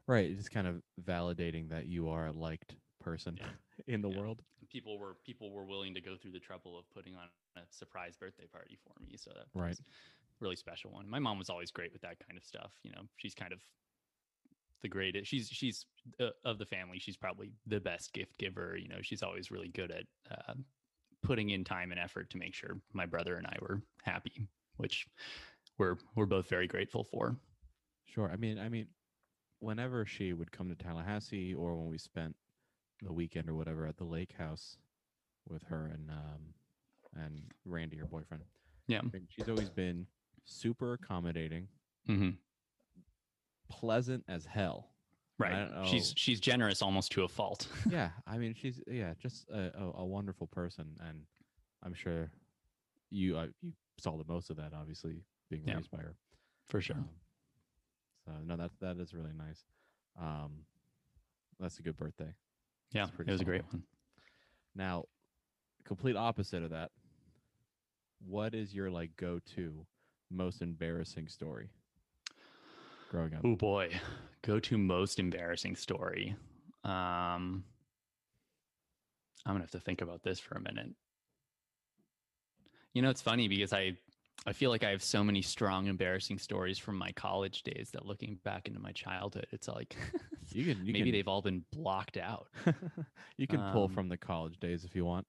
Right. 0.06 0.30
It's 0.30 0.48
kind 0.48 0.66
of 0.66 0.82
validating 1.00 1.68
that 1.70 1.86
you 1.86 2.08
are 2.08 2.26
a 2.26 2.32
liked 2.32 2.76
person 2.98 3.38
Yeah. 3.38 3.52
in 3.86 4.02
the 4.02 4.08
Yeah. 4.08 4.16
world. 4.16 4.42
People 4.68 4.98
were, 4.98 5.16
people 5.24 5.52
were 5.52 5.64
willing 5.64 5.94
to 5.94 6.00
go 6.00 6.16
through 6.16 6.32
the 6.32 6.40
trouble 6.40 6.78
of 6.78 6.88
putting 6.90 7.16
on 7.16 7.28
a 7.56 7.62
surprise 7.70 8.16
birthday 8.16 8.46
party 8.46 8.76
for 8.76 8.92
me. 9.00 9.16
So 9.16 9.30
that 9.34 9.46
Right. 9.54 9.78
really 10.40 10.56
special 10.56 10.92
one. 10.92 11.08
My 11.08 11.18
mom 11.18 11.38
was 11.38 11.50
always 11.50 11.70
great 11.70 11.92
with 11.92 12.02
that 12.02 12.18
kind 12.26 12.36
of 12.38 12.44
stuff. 12.44 12.72
You 12.82 12.92
know, 12.92 13.02
she's 13.16 13.34
kind 13.34 13.52
of 13.52 13.62
the 14.82 14.88
greatest. 14.88 15.30
She's 15.30 15.48
she's 15.48 15.86
uh, 16.20 16.30
of 16.44 16.58
the 16.58 16.66
family. 16.66 16.98
She's 16.98 17.16
probably 17.16 17.52
the 17.66 17.80
best 17.80 18.12
gift 18.12 18.38
giver. 18.38 18.76
You 18.76 18.88
know, 18.88 18.98
she's 19.02 19.22
always 19.22 19.50
really 19.50 19.68
good 19.68 19.90
at 19.90 20.04
uh, 20.30 20.54
putting 21.22 21.50
in 21.50 21.64
time 21.64 21.90
and 21.90 22.00
effort 22.00 22.30
to 22.30 22.38
make 22.38 22.54
sure 22.54 22.80
my 22.92 23.06
brother 23.06 23.36
and 23.36 23.46
I 23.46 23.56
were 23.60 23.82
happy, 24.02 24.48
which 24.76 25.06
we're 25.78 25.96
we're 26.14 26.26
both 26.26 26.48
very 26.48 26.66
grateful 26.66 27.04
for. 27.04 27.36
Sure. 28.06 28.30
I 28.32 28.36
mean, 28.36 28.58
I 28.58 28.68
mean, 28.68 28.86
whenever 29.60 30.04
she 30.04 30.32
would 30.32 30.50
come 30.50 30.68
to 30.68 30.74
Tallahassee, 30.74 31.54
or 31.54 31.76
when 31.76 31.88
we 31.88 31.98
spent 31.98 32.34
the 33.02 33.12
weekend 33.12 33.48
or 33.48 33.54
whatever 33.54 33.86
at 33.86 33.96
the 33.96 34.04
lake 34.04 34.34
house 34.36 34.76
with 35.48 35.62
her 35.64 35.90
and 35.92 36.10
um 36.10 36.54
and 37.24 37.42
Randy, 37.64 37.96
her 37.96 38.06
boyfriend. 38.06 38.44
Yeah. 38.86 39.00
She's 39.28 39.48
always 39.48 39.70
been 39.70 40.06
super 40.44 40.94
accommodating, 40.94 41.68
Mm-hmm. 42.08 42.30
Pleasant 43.70 44.24
as 44.28 44.44
hell. 44.44 44.90
Right. 45.38 45.68
She's 45.86 46.12
she's 46.16 46.38
generous 46.38 46.82
almost 46.82 47.12
to 47.12 47.22
a 47.22 47.28
fault. 47.28 47.66
yeah, 47.90 48.10
I 48.26 48.36
mean, 48.36 48.54
she's 48.54 48.78
yeah, 48.86 49.14
just 49.22 49.48
a, 49.48 49.70
a, 49.74 50.00
a 50.00 50.04
wonderful 50.04 50.46
person, 50.48 50.84
and 51.08 51.22
I'm 51.82 51.94
sure 51.94 52.30
you 53.10 53.38
uh, 53.38 53.46
you 53.62 53.72
saw 53.98 54.18
the 54.18 54.30
most 54.30 54.50
of 54.50 54.56
that, 54.56 54.72
obviously 54.78 55.22
being 55.48 55.62
Yeah. 55.66 55.76
raised 55.76 55.90
by 55.90 55.98
her. 55.98 56.14
For 56.68 56.82
sure. 56.82 56.96
Um, 56.96 57.08
so 58.26 58.32
no, 58.44 58.56
that 58.58 58.70
that 58.80 58.98
is 58.98 59.14
really 59.14 59.32
nice. 59.32 59.64
Um, 60.20 60.64
that's 61.58 61.78
a 61.78 61.82
good 61.82 61.96
birthday. 61.96 62.34
yeah, 62.92 63.06
it 63.18 63.26
was 63.30 63.40
a 63.40 63.44
great 63.44 63.64
one. 63.72 63.82
Now, 64.74 65.04
complete 65.84 66.16
opposite 66.16 66.62
of 66.62 66.70
that. 66.70 66.90
What 68.26 68.54
is 68.54 68.74
your 68.74 68.90
like 68.90 69.16
go-to 69.16 69.86
most 70.30 70.60
embarrassing 70.60 71.28
story 71.28 71.70
Oh 73.44 73.56
boy, 73.56 73.90
go 74.42 74.60
to 74.60 74.78
most 74.78 75.18
embarrassing 75.18 75.76
story. 75.76 76.36
Um, 76.84 77.64
I'm 79.44 79.54
gonna 79.54 79.60
have 79.60 79.70
to 79.72 79.80
think 79.80 80.00
about 80.00 80.22
this 80.22 80.38
for 80.38 80.56
a 80.56 80.60
minute. 80.60 80.94
You 82.94 83.02
know, 83.02 83.10
it's 83.10 83.22
funny 83.22 83.48
because 83.48 83.72
I, 83.72 83.96
I 84.46 84.52
feel 84.52 84.70
like 84.70 84.84
I 84.84 84.90
have 84.90 85.02
so 85.02 85.22
many 85.22 85.42
strong, 85.42 85.86
embarrassing 85.86 86.38
stories 86.38 86.78
from 86.78 86.96
my 86.96 87.12
college 87.12 87.62
days 87.62 87.90
that 87.92 88.06
looking 88.06 88.38
back 88.44 88.66
into 88.66 88.80
my 88.80 88.92
childhood, 88.92 89.46
it's 89.52 89.68
like 89.68 89.96
You 90.52 90.64
can 90.64 90.84
you 90.84 90.92
maybe 90.92 91.04
can, 91.04 91.12
they've 91.12 91.28
all 91.28 91.42
been 91.42 91.64
blocked 91.72 92.16
out. 92.16 92.48
you 93.36 93.46
can 93.46 93.60
pull 93.72 93.84
um, 93.84 93.94
from 93.94 94.08
the 94.08 94.16
college 94.16 94.58
days 94.58 94.84
if 94.84 94.96
you 94.96 95.04
want. 95.04 95.26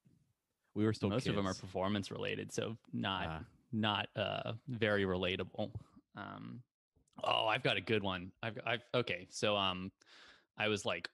We 0.73 0.85
were 0.85 0.93
still 0.93 1.09
Most 1.09 1.27
of 1.27 1.35
them 1.35 1.45
are 1.47 1.53
performance 1.53 2.11
related, 2.11 2.51
so 2.51 2.77
not 2.93 3.27
Ah, 3.27 3.39
not 3.71 4.07
uh 4.15 4.53
very 4.67 5.03
relatable. 5.03 5.71
Um 6.15 6.61
oh, 7.23 7.47
I've 7.47 7.63
got 7.63 7.77
a 7.77 7.81
good 7.81 8.03
one. 8.03 8.33
I've 8.41 8.59
I've 8.65 8.83
okay, 8.93 9.27
so 9.31 9.55
um 9.57 9.91
I 10.57 10.67
was 10.69 10.85
like 10.85 11.09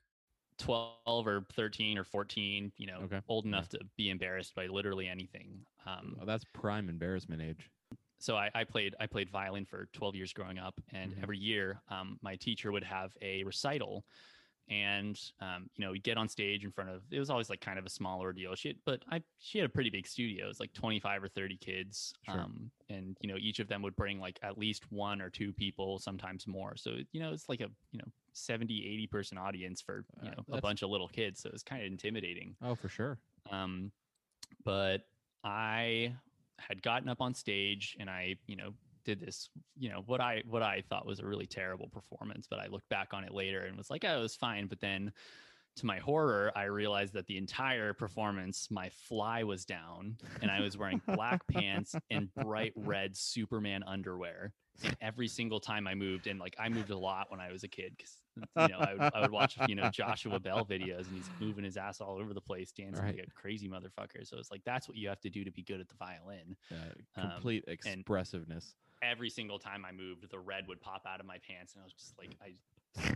12 0.60 1.28
or 1.28 1.46
13 1.52 1.98
or 1.98 2.06
14, 2.06 2.74
you 2.78 2.88
know, 2.88 3.06
Okay, 3.06 3.22
old 3.28 3.46
yeah. 3.52 3.66
enough 3.66 3.70
to 3.70 3.80
be 3.98 4.10
embarrassed 4.10 4.56
by 4.56 4.68
literally 4.68 5.08
anything. 5.08 5.66
Um 5.86 6.20
oh, 6.20 6.26
that's 6.26 6.44
prime 6.46 6.90
embarrassment 6.90 7.42
age. 7.42 7.72
so 8.20 8.36
I, 8.36 8.50
I 8.56 8.64
played 8.64 8.96
I 9.00 9.06
played 9.08 9.30
violin 9.30 9.66
for 9.66 9.86
12 9.88 10.16
years 10.16 10.34
growing 10.34 10.58
up, 10.58 10.80
and 10.90 11.16
Mhm. 11.16 11.22
every 11.22 11.38
year 11.38 11.82
um, 11.88 12.18
my 12.22 12.36
teacher 12.36 12.72
would 12.72 12.84
have 12.84 13.16
a 13.22 13.44
recital, 13.44 14.06
and 14.70 15.20
um, 15.40 15.70
you 15.76 15.86
know 15.86 15.92
we'd 15.92 16.04
get 16.04 16.18
on 16.18 16.28
stage 16.28 16.66
in 16.66 16.72
front 16.72 16.90
of 16.90 17.02
it 17.12 17.20
was 17.20 17.30
always 17.30 17.50
like 17.50 17.62
kind 17.62 17.80
of 17.80 17.86
a 17.86 17.90
small 17.90 18.20
ordeal. 18.20 18.54
She 18.56 18.68
had, 18.70 18.78
but 18.86 19.02
I 19.10 19.22
she 19.40 19.58
had 19.60 19.66
a 19.66 19.70
pretty 19.70 19.90
big 19.90 20.06
studio. 20.08 20.46
It 20.46 20.48
was 20.50 20.60
like 20.60 20.74
25 20.74 21.24
or 21.24 21.28
30 21.30 21.58
kids, 21.58 22.14
Sure. 22.30 22.42
um, 22.42 22.70
and 22.90 23.16
you 23.22 23.30
know 23.30 23.38
each 23.40 23.60
of 23.60 23.68
them 23.68 23.82
would 23.84 23.96
bring 23.96 24.20
like 24.20 24.40
at 24.44 24.58
least 24.58 24.84
one 24.92 25.22
or 25.22 25.30
two 25.30 25.54
people, 25.54 26.00
sometimes 26.00 26.48
more. 26.48 26.76
So 26.76 26.98
you 27.12 27.20
know 27.22 27.32
it's 27.32 27.48
like 27.50 27.62
a 27.62 27.70
you 27.92 28.00
know 28.00 28.08
70 28.34 28.86
80 28.86 29.08
person 29.08 29.38
audience 29.38 29.82
for 29.82 30.04
you 30.22 30.30
Uh, 30.30 30.32
know 30.32 30.58
a 30.58 30.62
bunch 30.62 30.82
of 30.82 30.90
little 30.90 31.08
kids. 31.08 31.42
So 31.42 31.48
it 31.48 31.54
was 31.54 31.64
kind 31.64 31.82
of 31.82 31.88
intimidating. 31.88 32.56
Oh, 32.62 32.76
for 32.76 32.90
sure. 32.90 33.18
Um, 33.50 33.92
but 34.64 35.04
I 35.44 36.16
had 36.60 36.82
gotten 36.82 37.08
up 37.10 37.22
on 37.22 37.34
stage 37.34 37.96
and 38.00 38.10
I, 38.10 38.36
you 38.48 38.56
know, 38.56 38.74
did 39.08 39.22
this, 39.22 39.50
you 39.78 39.90
know, 39.90 40.04
what 40.06 40.20
I 40.20 40.44
what 40.46 40.62
I 40.62 40.84
thought 40.90 41.06
was 41.06 41.20
a 41.20 41.26
really 41.26 41.48
terrible 41.48 41.88
performance. 41.88 42.46
But 42.48 42.60
I 42.60 42.68
looked 42.68 42.90
back 42.90 43.14
on 43.14 43.24
it 43.24 43.34
later 43.34 43.62
and 43.62 43.78
was 43.78 43.90
like, 43.90 44.06
oh, 44.06 44.20
it 44.20 44.22
was 44.22 44.36
fine. 44.36 44.68
But 44.68 44.82
then 44.82 45.14
to 45.78 45.86
my 45.86 45.98
horror, 46.00 46.52
I 46.56 46.66
realized 46.66 47.14
that 47.14 47.26
the 47.26 47.38
entire 47.38 47.94
performance, 47.94 48.68
my 48.70 48.90
fly 48.90 49.44
was 49.44 49.64
down 49.64 50.18
and 50.42 50.52
I 50.52 50.60
was 50.60 50.78
wearing 50.78 51.02
black 51.08 51.48
pants 51.52 51.96
and 52.12 52.30
bright 52.36 52.74
red 52.76 53.16
Superman 53.16 53.84
underwear. 53.88 54.54
And 54.84 54.96
every 55.02 55.30
single 55.30 55.60
time 55.60 55.88
I 55.88 55.96
moved, 55.96 56.28
and 56.28 56.40
like 56.40 56.56
I 56.60 56.68
moved 56.68 56.90
a 56.90 56.98
lot 56.98 57.32
when 57.32 57.40
I 57.40 57.52
was 57.52 57.64
a 57.64 57.68
kid 57.68 57.94
because 57.98 58.18
you 58.62 58.68
know 58.70 58.78
I 58.80 58.94
would, 58.94 59.12
I 59.14 59.22
would 59.22 59.32
watch 59.32 59.58
you 59.68 59.76
know 59.76 59.90
Joshua 59.90 60.40
Bell 60.40 60.66
videos 60.66 61.08
and 61.08 61.16
he's 61.16 61.30
moving 61.40 61.64
his 61.64 61.78
ass 61.78 62.02
all 62.02 62.18
over 62.18 62.34
the 62.34 62.42
place, 62.42 62.72
dancing 62.72 63.04
Right. 63.06 63.18
like 63.18 63.28
a 63.28 63.32
crazy 63.32 63.68
motherfucker. 63.68 64.26
So 64.26 64.38
it's 64.38 64.52
like 64.52 64.62
that's 64.66 64.88
what 64.88 64.98
you 64.98 65.10
have 65.10 65.20
to 65.22 65.30
do 65.30 65.44
to 65.44 65.52
be 65.52 65.64
good 65.64 65.80
at 65.80 65.88
the 65.90 65.96
violin. 65.96 66.56
Uh, 66.72 66.76
Um, 67.22 67.32
complete 67.32 67.66
expressiveness. 67.68 68.76
Every 69.02 69.30
single 69.30 69.60
time 69.60 69.86
I 69.86 69.92
moved, 69.92 70.30
the 70.30 70.40
red 70.40 70.68
would 70.68 70.82
pop 70.82 71.06
out 71.08 71.20
of 71.20 71.26
my 71.26 71.38
pants, 71.48 71.74
and 71.76 71.82
I 71.82 71.86
was 71.86 71.94
just 71.94 72.18
like 72.18 72.36
I. 72.42 72.54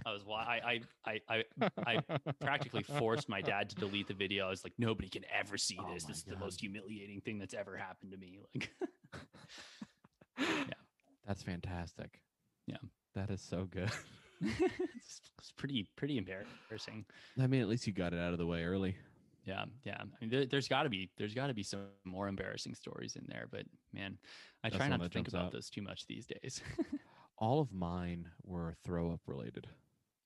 I 0.06 0.14
was 0.14 0.22
I 0.30 0.80
I 1.06 1.22
I 1.28 1.44
I, 1.58 1.64
I 1.88 2.04
practically 2.40 2.84
forced 2.84 3.28
my 3.28 3.42
dad 3.42 3.70
to 3.72 3.76
delete 3.76 4.08
the 4.08 4.14
video. 4.14 4.46
I 4.46 4.50
was 4.52 4.64
like, 4.64 4.74
nobody 4.78 5.10
can 5.10 5.24
ever 5.34 5.58
see 5.58 5.78
Oh 5.80 5.92
this. 5.92 6.04
my 6.04 6.10
This 6.10 6.18
is 6.20 6.24
the 6.26 6.36
most 6.38 6.60
humiliating 6.60 7.20
thing 7.22 7.40
that's 7.40 7.56
ever 7.56 7.76
happened 7.78 8.12
to 8.12 8.18
me. 8.18 8.38
Like, 8.54 8.70
yeah, 10.40 10.74
That's 11.26 11.42
fantastic. 11.42 12.22
Yeah. 12.68 12.78
That 13.16 13.32
is 13.32 13.42
so 13.42 13.66
good. 13.66 13.90
it's, 14.60 15.22
it's 15.40 15.52
pretty 15.58 15.88
pretty 15.96 16.18
embarrassing. 16.18 17.06
I 17.40 17.48
mean, 17.48 17.62
at 17.62 17.68
least 17.68 17.88
you 17.88 17.94
got 17.94 18.14
it 18.14 18.20
out 18.20 18.34
of 18.34 18.40
the 18.40 18.46
way 18.46 18.64
early. 18.64 18.96
Yeah, 19.46 19.66
yeah. 19.84 19.98
I 20.00 20.04
mean, 20.20 20.30
there, 20.30 20.46
there's 20.46 20.68
got 20.68 20.84
to 20.84 20.90
be 20.90 21.10
there's 21.18 21.34
got 21.34 21.48
to 21.48 21.54
be 21.54 21.64
some 21.64 21.86
more 22.06 22.28
embarrassing 22.28 22.76
stories 22.76 23.16
in 23.16 23.26
there, 23.28 23.46
but 23.52 23.64
man, 23.94 24.18
I 24.64 24.70
That's 24.70 24.78
try 24.78 24.88
not 24.88 25.02
to 25.02 25.10
think 25.10 25.28
about 25.28 25.46
out. 25.46 25.52
those 25.52 25.70
too 25.70 25.82
much 25.82 26.06
these 26.08 26.26
days. 26.26 26.62
All 27.38 27.60
of 27.60 27.72
mine 27.74 28.30
were 28.44 28.76
throw 28.86 29.12
up 29.12 29.22
related. 29.26 29.68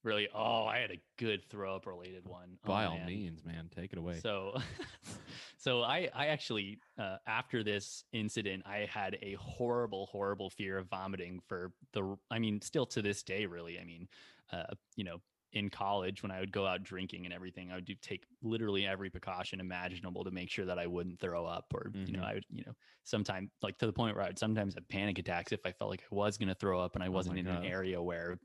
really, 0.04 0.28
oh, 0.36 0.66
I 0.66 0.80
had 0.80 0.92
a 0.92 1.00
good 1.18 1.46
throw 1.50 1.76
up 1.76 1.86
related 1.88 2.28
one. 2.28 2.58
Oh, 2.66 2.68
By 2.68 2.84
all 2.86 2.98
man. 2.98 3.08
means, 3.08 3.46
man, 3.46 3.70
take 3.74 3.94
it 3.94 3.98
away. 3.98 4.20
So, 4.22 4.58
so 5.66 5.82
I 5.82 6.10
I 6.14 6.28
actually 6.28 6.80
uh, 7.00 7.18
after 7.26 7.64
this 7.64 8.04
incident, 8.12 8.64
I 8.68 8.86
had 8.86 9.18
a 9.24 9.34
horrible, 9.34 10.06
horrible 10.06 10.52
fear 10.52 10.78
of 10.78 10.88
vomiting 10.90 11.40
for 11.48 11.74
the. 11.94 12.16
I 12.30 12.38
mean, 12.38 12.62
still 12.62 12.86
to 12.88 13.02
this 13.02 13.24
day, 13.24 13.48
really. 13.48 13.80
I 13.80 13.84
mean, 13.84 14.08
uh, 14.52 14.76
you 14.96 15.04
know, 15.04 15.18
in 15.54 15.70
college 15.70 16.22
when 16.22 16.32
I 16.32 16.40
would 16.40 16.52
go 16.52 16.68
out 16.68 16.84
drinking 16.84 17.26
and 17.26 17.34
everything, 17.34 17.72
I 17.72 17.76
would 17.76 17.86
do 17.86 17.96
take 17.96 18.26
literally 18.44 18.86
every 18.86 19.10
precaution 19.10 19.60
imaginable 19.60 20.24
to 20.24 20.30
make 20.32 20.52
sure 20.52 20.66
that 20.66 20.78
I 20.78 20.86
wouldn't 20.86 21.20
throw 21.20 21.46
up 21.48 21.66
or, 21.74 21.96
you 22.06 22.14
know, 22.14 22.22
Mhm. 22.22 22.30
I 22.30 22.34
would, 22.36 22.46
you 22.50 22.64
know, 22.66 22.74
sometimes 23.04 23.50
like 23.64 23.78
to 23.80 23.88
the 23.88 23.94
point 23.94 24.16
where 24.16 24.26
I 24.26 24.28
would 24.28 24.38
sometimes 24.40 24.76
have 24.76 24.88
panic 24.90 25.18
attacks 25.18 25.52
if 25.52 25.62
I 25.66 25.72
felt 25.72 25.90
like 25.90 26.04
I 26.12 26.14
was 26.16 26.38
going 26.38 26.50
to 26.50 26.56
throw 26.56 26.80
up 26.80 26.96
and 26.96 27.04
I 27.04 27.10
wasn't 27.10 27.36
my 27.38 27.40
in 27.40 27.46
God. 27.48 27.64
an 27.64 27.72
area 27.72 28.02
where 28.04 28.38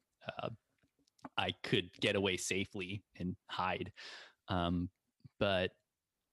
uh, 0.43 0.51
I 1.37 1.53
could 1.64 1.93
get 2.01 2.16
away 2.16 2.37
safely 2.37 3.05
and 3.18 3.37
hide. 3.49 3.93
Um, 4.49 4.89
but 5.39 5.73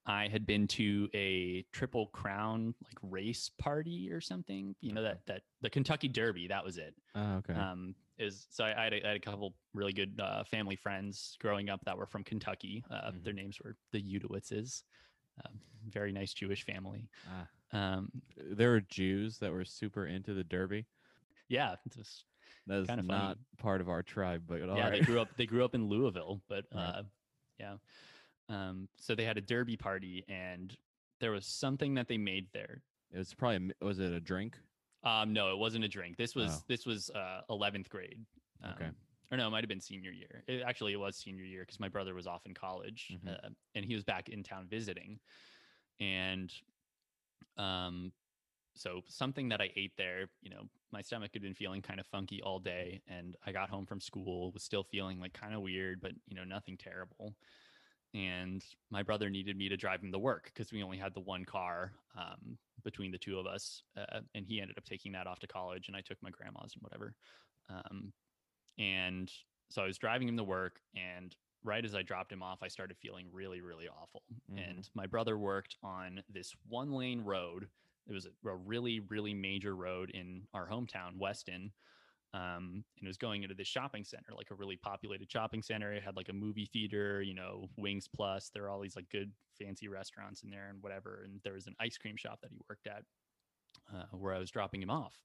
I 0.08 0.26
had 0.28 0.46
been 0.46 0.66
to 0.68 1.08
a 1.14 1.64
triple 1.70 2.06
crown 2.08 2.74
like 2.82 2.98
race 3.02 3.50
party 3.58 4.10
or 4.10 4.20
something, 4.20 4.74
you 4.80 4.92
know, 4.92 5.02
that, 5.02 5.20
that 5.26 5.42
the 5.60 5.68
Kentucky 5.70 6.08
Derby, 6.08 6.48
that 6.48 6.64
was 6.64 6.78
it 6.78 6.94
Oh, 7.14 7.36
okay. 7.36 7.52
um, 7.52 7.94
is 8.18 8.46
so 8.50 8.64
I, 8.64 8.80
I, 8.80 8.84
had 8.84 8.92
a, 8.94 9.04
I 9.04 9.08
had 9.08 9.16
a 9.16 9.20
couple 9.20 9.54
really 9.74 9.92
good 9.92 10.18
uh, 10.20 10.44
family 10.44 10.76
friends 10.76 11.36
growing 11.40 11.68
up 11.68 11.84
that 11.84 11.96
were 11.96 12.06
from 12.06 12.24
Kentucky. 12.24 12.82
Uh, 12.90 13.12
Their 13.22 13.34
names 13.34 13.58
were 13.62 13.76
the 13.92 14.00
Udowitzes, 14.02 14.82
um, 15.44 15.60
very 15.90 16.10
nice 16.10 16.32
Jewish 16.32 16.64
family. 16.64 17.08
ah. 17.30 17.46
Um, 17.78 18.10
There 18.36 18.70
were 18.70 18.80
Jews 18.80 19.38
that 19.38 19.52
were 19.52 19.64
super 19.64 20.06
into 20.06 20.32
the 20.32 20.42
Derby. 20.42 20.86
yeah, 21.48 21.76
just- 21.94 22.24
That 22.66 22.78
is 22.80 22.86
Kinda 22.88 23.02
funny. 23.04 23.18
not 23.24 23.38
part 23.58 23.80
of 23.82 23.88
our 23.90 24.02
tribe, 24.02 24.44
but 24.46 24.66
all 24.68 24.76
yeah, 24.78 24.88
they 24.90 25.00
grew 25.00 25.20
up 25.20 25.28
they 25.36 25.44
grew 25.46 25.64
up 25.66 25.74
in 25.74 25.86
Louisville, 25.86 26.40
but 26.48 26.64
Right. 26.74 26.82
uh, 26.82 27.02
yeah. 27.60 27.74
Um, 28.48 28.88
so 28.96 29.14
they 29.14 29.24
had 29.24 29.36
a 29.36 29.42
Derby 29.42 29.76
party, 29.76 30.24
and 30.28 30.76
there 31.20 31.32
was 31.32 31.46
something 31.46 31.94
that 31.94 32.08
they 32.08 32.18
made 32.18 32.50
there. 32.52 32.82
It 33.10 33.18
was 33.18 33.34
probably 33.34 33.72
was 33.80 33.98
it 33.98 34.12
a 34.12 34.20
drink? 34.20 34.58
Um, 35.02 35.32
no, 35.32 35.52
it 35.52 35.58
wasn't 35.58 35.84
a 35.84 35.88
drink. 35.88 36.16
This 36.16 36.34
was 36.34 36.58
Oh. 36.58 36.64
this 36.68 36.86
was 36.86 37.10
uh, 37.10 37.42
11th 37.50 37.88
grade. 37.88 38.26
Um, 38.62 38.72
Okay. 38.72 38.90
Or 39.30 39.36
no, 39.36 39.46
it 39.46 39.50
might 39.50 39.62
have 39.62 39.68
been 39.68 39.80
senior 39.80 40.10
year. 40.10 40.42
It, 40.48 40.62
actually, 40.62 40.94
it 40.94 40.96
was 40.96 41.14
senior 41.16 41.44
year 41.44 41.60
because 41.60 41.78
my 41.78 41.88
brother 41.88 42.14
was 42.14 42.26
off 42.26 42.46
in 42.46 42.54
college 42.54 43.08
Mhm. 43.12 43.44
uh, 43.44 43.50
and 43.74 43.84
he 43.84 43.94
was 43.94 44.02
back 44.02 44.30
in 44.30 44.42
town 44.42 44.66
visiting. 44.68 45.20
And 46.00 46.50
um, 47.56 48.12
so 48.74 49.02
something 49.06 49.48
that 49.50 49.60
I 49.60 49.70
ate 49.76 49.96
there, 49.96 50.30
you 50.40 50.50
know, 50.50 50.68
my 50.92 51.02
stomach 51.02 51.32
had 51.34 51.42
been 51.42 51.54
feeling 51.54 51.82
kind 51.82 52.00
of 52.00 52.06
funky 52.06 52.40
all 52.42 52.58
day, 52.60 53.02
and 53.06 53.36
I 53.44 53.52
got 53.52 53.68
home 53.68 53.84
from 53.86 54.00
school 54.00 54.52
was 54.52 54.62
still 54.62 54.84
feeling 54.84 55.18
like 55.20 55.32
kind 55.34 55.54
of 55.54 55.60
weird, 55.60 56.00
but 56.00 56.12
you 56.26 56.36
know, 56.36 56.44
nothing 56.44 56.76
terrible. 56.78 57.36
And 58.14 58.64
my 58.90 59.02
brother 59.02 59.28
needed 59.28 59.56
me 59.56 59.68
to 59.68 59.76
drive 59.76 60.02
him 60.02 60.12
to 60.12 60.18
work 60.18 60.50
because 60.54 60.72
we 60.72 60.82
only 60.82 60.96
had 60.96 61.14
the 61.14 61.20
one 61.20 61.44
car 61.44 61.92
um, 62.16 62.58
between 62.82 63.10
the 63.10 63.18
two 63.18 63.38
of 63.38 63.46
us, 63.46 63.82
uh, 63.96 64.20
and 64.34 64.46
he 64.46 64.60
ended 64.60 64.78
up 64.78 64.84
taking 64.84 65.12
that 65.12 65.26
off 65.26 65.40
to 65.40 65.46
college, 65.46 65.88
and 65.88 65.96
I 65.96 66.00
took 66.00 66.16
my 66.22 66.30
grandma's 66.30 66.72
and 66.74 66.82
whatever. 66.82 67.14
Um, 67.68 68.12
and 68.78 69.30
so 69.70 69.82
I 69.82 69.86
was 69.86 69.98
driving 69.98 70.28
him 70.28 70.36
to 70.38 70.44
work, 70.44 70.80
and 70.96 71.36
right 71.62 71.84
as 71.84 71.94
I 71.94 72.02
dropped 72.02 72.32
him 72.32 72.42
off, 72.42 72.62
I 72.62 72.68
started 72.68 72.96
feeling 72.96 73.26
really, 73.30 73.60
really 73.60 73.88
awful. 73.88 74.22
Mhm. 74.50 74.70
And 74.70 74.90
my 74.94 75.06
brother 75.06 75.36
worked 75.36 75.76
on 75.82 76.22
this 76.28 76.54
one 76.66 76.92
lane 76.92 77.20
road. 77.20 77.68
It 78.06 78.12
was 78.12 78.26
a, 78.26 78.48
a 78.48 78.56
really, 78.56 79.00
really 79.00 79.34
major 79.34 79.76
road 79.76 80.10
in 80.10 80.48
our 80.54 80.66
hometown, 80.66 81.18
Weston. 81.18 81.72
Um, 82.34 82.84
and 82.98 83.04
it 83.04 83.06
was 83.06 83.16
going 83.16 83.42
into 83.42 83.54
this 83.54 83.68
shopping 83.68 84.04
center, 84.04 84.32
like 84.36 84.50
a 84.50 84.54
really 84.54 84.76
populated 84.76 85.30
shopping 85.30 85.62
center. 85.62 85.92
It 85.92 86.02
had 86.02 86.16
like 86.16 86.28
a 86.28 86.32
movie 86.34 86.68
theater, 86.70 87.22
you 87.22 87.34
know, 87.34 87.68
Wings 87.78 88.06
Plus. 88.06 88.50
There 88.52 88.64
are 88.64 88.70
all 88.70 88.80
these 88.80 88.96
like 88.96 89.08
good 89.10 89.32
fancy 89.58 89.88
restaurants 89.88 90.42
in 90.42 90.50
there 90.50 90.68
and 90.68 90.82
whatever. 90.82 91.22
And 91.24 91.40
there 91.42 91.54
was 91.54 91.66
an 91.66 91.74
ice 91.80 91.96
cream 91.96 92.16
shop 92.16 92.40
that 92.42 92.50
he 92.52 92.60
worked 92.68 92.86
at 92.86 93.02
uh, 93.94 94.04
where 94.12 94.34
I 94.34 94.38
was 94.38 94.50
dropping 94.50 94.82
him 94.82 94.90
off. 94.90 95.22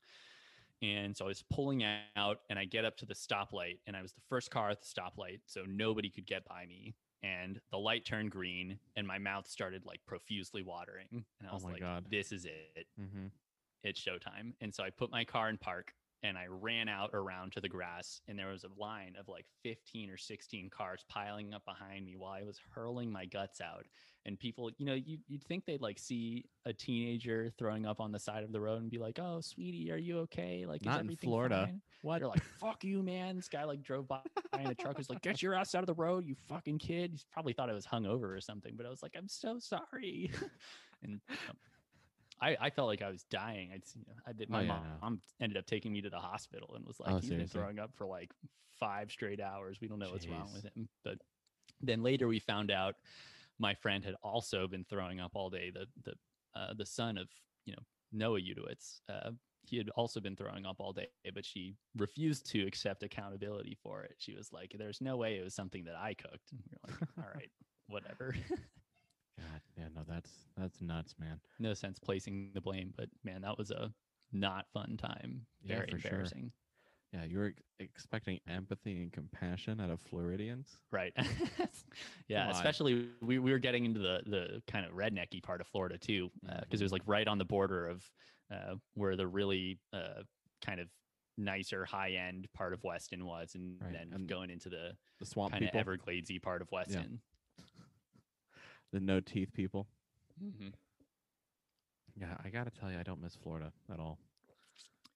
And 0.81 1.15
so 1.15 1.25
I 1.25 1.27
was 1.29 1.43
pulling 1.51 1.83
out 2.15 2.39
and 2.49 2.57
I 2.59 2.65
get 2.65 2.83
up 2.85 2.97
to 2.97 3.05
the 3.05 3.13
stoplight 3.13 3.79
and 3.87 3.95
I 3.95 4.01
was 4.01 4.13
the 4.13 4.21
first 4.29 4.49
car 4.51 4.69
at 4.69 4.81
the 4.81 4.87
stoplight. 4.87 5.39
So 5.45 5.63
nobody 5.67 6.09
could 6.09 6.25
get 6.25 6.45
by 6.45 6.65
me. 6.67 6.95
And 7.21 7.59
the 7.71 7.77
light 7.77 8.05
turned 8.05 8.31
green 8.31 8.79
and 8.97 9.07
my 9.07 9.17
mouth 9.17 9.47
started 9.47 9.85
like 9.85 9.99
profusely 10.05 10.61
watering. 10.61 11.07
And 11.11 11.23
I 11.47 11.51
Oh 11.51 11.55
was 11.55 11.63
my 11.63 11.71
like, 11.71 11.81
God. 11.81 12.05
this 12.09 12.31
is 12.33 12.45
it. 12.45 12.87
Mm-hmm. 12.99 13.27
It's 13.83 14.01
showtime. 14.01 14.53
And 14.61 14.73
so 14.73 14.83
I 14.83 14.89
put 14.89 15.11
my 15.11 15.23
car 15.25 15.49
in 15.49 15.57
park 15.57 15.93
and 16.23 16.37
I 16.37 16.45
ran 16.47 16.87
out 16.87 17.09
around 17.13 17.51
to 17.51 17.61
the 17.61 17.67
grass 17.67 18.21
and 18.27 18.39
there 18.39 18.47
was 18.47 18.63
a 18.63 18.81
line 18.81 19.15
of 19.19 19.27
like 19.27 19.45
15 19.61 20.09
or 20.09 20.17
16 20.17 20.69
cars 20.69 21.03
piling 21.09 21.53
up 21.53 21.65
behind 21.65 22.05
me 22.05 22.15
while 22.15 22.31
I 22.31 22.43
was 22.43 22.59
hurling 22.73 23.11
my 23.11 23.25
guts 23.25 23.59
out. 23.59 23.85
And 24.25 24.39
people, 24.39 24.71
you 24.77 24.85
know, 24.85 24.93
you, 24.93 25.17
you'd 25.27 25.43
think 25.43 25.65
they'd 25.65 25.81
like 25.81 25.99
see 25.99 26.45
a 26.65 26.71
teenager 26.71 27.51
throwing 27.57 27.85
up 27.85 27.99
on 27.99 28.13
the 28.13 28.19
side 28.19 28.45
of 28.45 28.53
the 28.53 28.61
road 28.61 28.81
and 28.81 28.89
be 28.89 28.97
like, 28.97 29.19
oh, 29.19 29.41
sweetie, 29.41 29.91
are 29.91 29.97
you 29.97 30.19
okay? 30.19 30.65
Like, 30.65 30.81
is 30.81 30.85
Not 30.85 31.01
in 31.01 31.07
everything 31.07 31.29
Florida. 31.29 31.65
fine?" 31.65 31.81
What? 32.03 32.19
They're 32.19 32.29
like, 32.29 32.43
fuck 32.61 32.85
you, 32.85 33.03
man. 33.03 33.35
This 33.35 33.49
guy 33.49 33.65
like 33.65 33.83
drove 33.83 34.07
by 34.07 34.21
in 34.57 34.67
a 34.67 34.75
truck, 34.75 34.97
was 34.97 35.09
like, 35.09 35.21
get 35.21 35.41
your 35.41 35.53
ass 35.55 35.75
out 35.75 35.83
of 35.83 35.87
the 35.87 35.93
road, 35.93 36.25
you 36.25 36.35
fucking 36.47 36.79
kid. 36.79 37.11
He 37.15 37.19
probably 37.33 37.51
thought 37.51 37.69
I 37.69 37.73
was 37.73 37.85
hungover 37.85 38.35
or 38.35 38.39
something, 38.39 38.75
but 38.77 38.85
I 38.85 38.89
was 38.89 39.03
like, 39.03 39.13
I'm 39.17 39.27
so 39.27 39.59
sorry. 39.59 40.31
and 41.03 41.19
you 41.29 41.35
know, 41.47 41.53
I, 42.43 42.57
I 42.59 42.69
felt 42.69 42.87
like 42.87 43.01
I 43.01 43.09
was 43.09 43.23
dying. 43.23 43.71
I'd, 43.73 43.83
know, 43.95 44.13
I 44.27 44.33
did, 44.33 44.49
my 44.49 44.59
Oh, 44.59 44.61
yeah, 44.61 44.67
mom, 44.67 44.83
no. 44.83 44.89
mom 45.01 45.21
ended 45.39 45.57
up 45.57 45.65
taking 45.65 45.93
me 45.93 46.01
to 46.01 46.09
the 46.09 46.19
hospital 46.19 46.73
and 46.75 46.85
was 46.85 46.99
like, 46.99 47.13
Oh, 47.13 47.17
he's 47.19 47.29
been 47.29 47.47
throwing 47.47 47.79
up 47.79 47.91
for 47.95 48.05
like 48.05 48.31
five 48.79 49.11
straight 49.11 49.39
hours. 49.39 49.79
We 49.81 49.87
don't 49.87 49.99
know 49.99 50.11
what's 50.11 50.27
wrong 50.27 50.49
with 50.53 50.63
him. 50.63 50.89
But 51.03 51.19
then 51.81 52.03
later 52.03 52.27
we 52.27 52.39
found 52.39 52.69
out 52.69 52.95
my 53.59 53.73
friend 53.73 54.03
had 54.03 54.15
also 54.21 54.67
been 54.67 54.83
throwing 54.83 55.19
up 55.21 55.31
all 55.35 55.49
day. 55.49 55.71
The 55.73 55.85
the 56.03 56.13
uh, 56.55 56.73
the 56.73 56.85
son 56.85 57.17
of 57.17 57.29
you 57.65 57.73
know 57.73 57.83
Noah 58.11 58.39
Udowitz, 58.39 58.99
uh, 59.09 59.31
he 59.65 59.77
had 59.77 59.89
also 59.91 60.19
been 60.19 60.35
throwing 60.35 60.65
up 60.65 60.77
all 60.79 60.91
day, 60.91 61.07
but 61.33 61.45
she 61.45 61.75
refused 61.97 62.45
to 62.51 62.65
accept 62.67 63.03
accountability 63.03 63.77
for 63.81 64.03
it. 64.03 64.15
She 64.17 64.35
was 64.35 64.51
like, 64.51 64.75
"There's 64.77 65.01
no 65.01 65.17
way 65.17 65.37
it 65.37 65.43
was 65.43 65.55
something 65.55 65.85
that 65.85 65.95
I 65.95 66.13
cooked." 66.13 66.51
And 66.51 66.61
we 66.69 66.75
are 66.75 66.91
like, 66.99 67.09
"All 67.17 67.31
right, 67.33 67.51
whatever." 67.87 68.35
God, 69.37 69.61
yeah, 69.77 69.87
no, 69.95 70.01
that's 70.07 70.31
that's 70.57 70.81
nuts, 70.81 71.15
man. 71.19 71.39
no 71.59 71.73
sense 71.73 71.99
placing 71.99 72.51
the 72.53 72.61
blame, 72.61 72.93
but 72.95 73.09
man, 73.23 73.41
that 73.41 73.57
was 73.57 73.71
a 73.71 73.91
not 74.31 74.65
fun 74.73 74.97
time. 74.97 75.45
Yeah, 75.63 75.77
Very 75.77 75.87
sure. 75.99 76.11
embarrassing. 76.11 76.51
Yeah, 77.11 77.25
you 77.25 77.37
were 77.37 77.47
ex- 77.47 77.61
expecting 77.79 78.39
empathy 78.47 79.03
and 79.03 79.11
compassion 79.13 79.79
out 79.79 79.91
of 79.91 79.99
Floridians. 80.01 80.79
Right. 80.91 81.13
yeah, 82.27 82.49
especially 82.49 83.09
we, 83.21 83.37
we 83.39 83.51
were 83.51 83.59
getting 83.59 83.85
into 83.85 83.99
the 83.99 84.21
the 84.25 84.61
kind 84.67 84.85
of 84.85 84.93
rednecky 84.93 85.41
part 85.41 85.61
of 85.61 85.67
Florida 85.67 85.97
too, 85.97 86.31
because 86.41 86.79
Mhm. 86.79 86.81
it 86.81 86.85
was 86.85 86.91
like 86.91 87.03
right 87.05 87.27
on 87.27 87.37
the 87.37 87.45
border 87.45 87.87
of 87.87 88.03
uh, 88.51 88.75
where 88.95 89.15
the 89.15 89.27
really 89.27 89.79
uh, 89.93 90.23
kind 90.63 90.79
of 90.79 90.87
nicer 91.37 91.85
high 91.85 92.11
end 92.11 92.47
part 92.53 92.73
of 92.73 92.83
Weston 92.83 93.25
was, 93.25 93.55
and 93.55 93.79
Right, 93.81 93.93
then 93.93 94.11
and 94.13 94.27
going 94.27 94.49
into 94.49 94.69
the 94.69 94.91
The 95.19 95.25
swamp 95.25 95.53
kind 95.53 95.65
of 95.65 95.71
Evergladesy 95.71 96.41
part 96.41 96.61
of 96.61 96.71
Weston. 96.71 97.21
The 98.93 98.99
no 99.01 99.19
teeth 99.19 99.49
people. 99.53 99.87
hmm 100.39 100.69
Yeah, 102.15 102.37
I 102.45 102.49
gotta 102.49 102.69
tell 102.69 102.91
you, 102.91 102.99
I 102.99 103.03
don't 103.03 103.21
miss 103.21 103.35
Florida 103.35 103.71
at 103.91 103.99
all. 103.99 104.19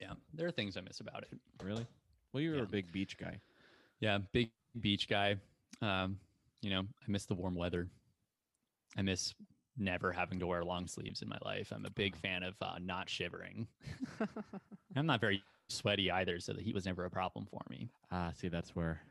Yeah, 0.02 0.14
there 0.34 0.48
are 0.48 0.52
things 0.52 0.76
I 0.78 0.82
miss 0.82 1.00
about 1.00 1.24
it. 1.24 1.40
Really? 1.64 1.86
Well, 2.34 2.42
you 2.42 2.52
were 2.52 2.58
Yeah. 2.58 2.64
a 2.64 2.68
big 2.68 2.92
beach 2.92 3.18
guy. 3.18 3.40
Yeah, 4.00 4.18
big 4.32 4.52
beach 4.82 5.08
guy. 5.08 5.38
Um, 5.82 6.20
you 6.62 6.70
know, 6.72 6.82
I 6.82 7.06
miss 7.08 7.26
the 7.26 7.36
warm 7.36 7.56
weather. 7.56 7.88
I 8.98 9.02
miss 9.04 9.34
never 9.78 10.12
having 10.12 10.40
to 10.40 10.48
wear 10.48 10.64
long 10.64 10.88
sleeves 10.88 11.22
in 11.22 11.30
my 11.30 11.38
life. 11.46 11.72
I'm 11.72 11.86
a 11.86 11.90
big 11.90 12.16
fan 12.16 12.44
of 12.44 12.56
uh, 12.62 12.78
not 12.82 13.10
shivering. 13.10 13.68
I'm 14.96 15.06
not 15.06 15.22
very 15.22 15.44
sweaty 15.70 16.10
either, 16.10 16.40
so 16.40 16.54
the 16.54 16.62
heat 16.62 16.74
was 16.74 16.86
never 16.86 17.06
a 17.06 17.12
problem 17.12 17.46
for 17.46 17.62
me. 17.70 17.90
Ah, 18.12 18.32
see, 18.34 18.48
that's 18.48 18.76
where, 18.76 19.02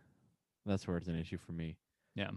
that's 0.64 0.88
where 0.88 0.96
it's 0.96 1.06
an 1.08 1.18
issue 1.18 1.38
for 1.38 1.52
me 1.52 1.76
Yeah, 2.16 2.30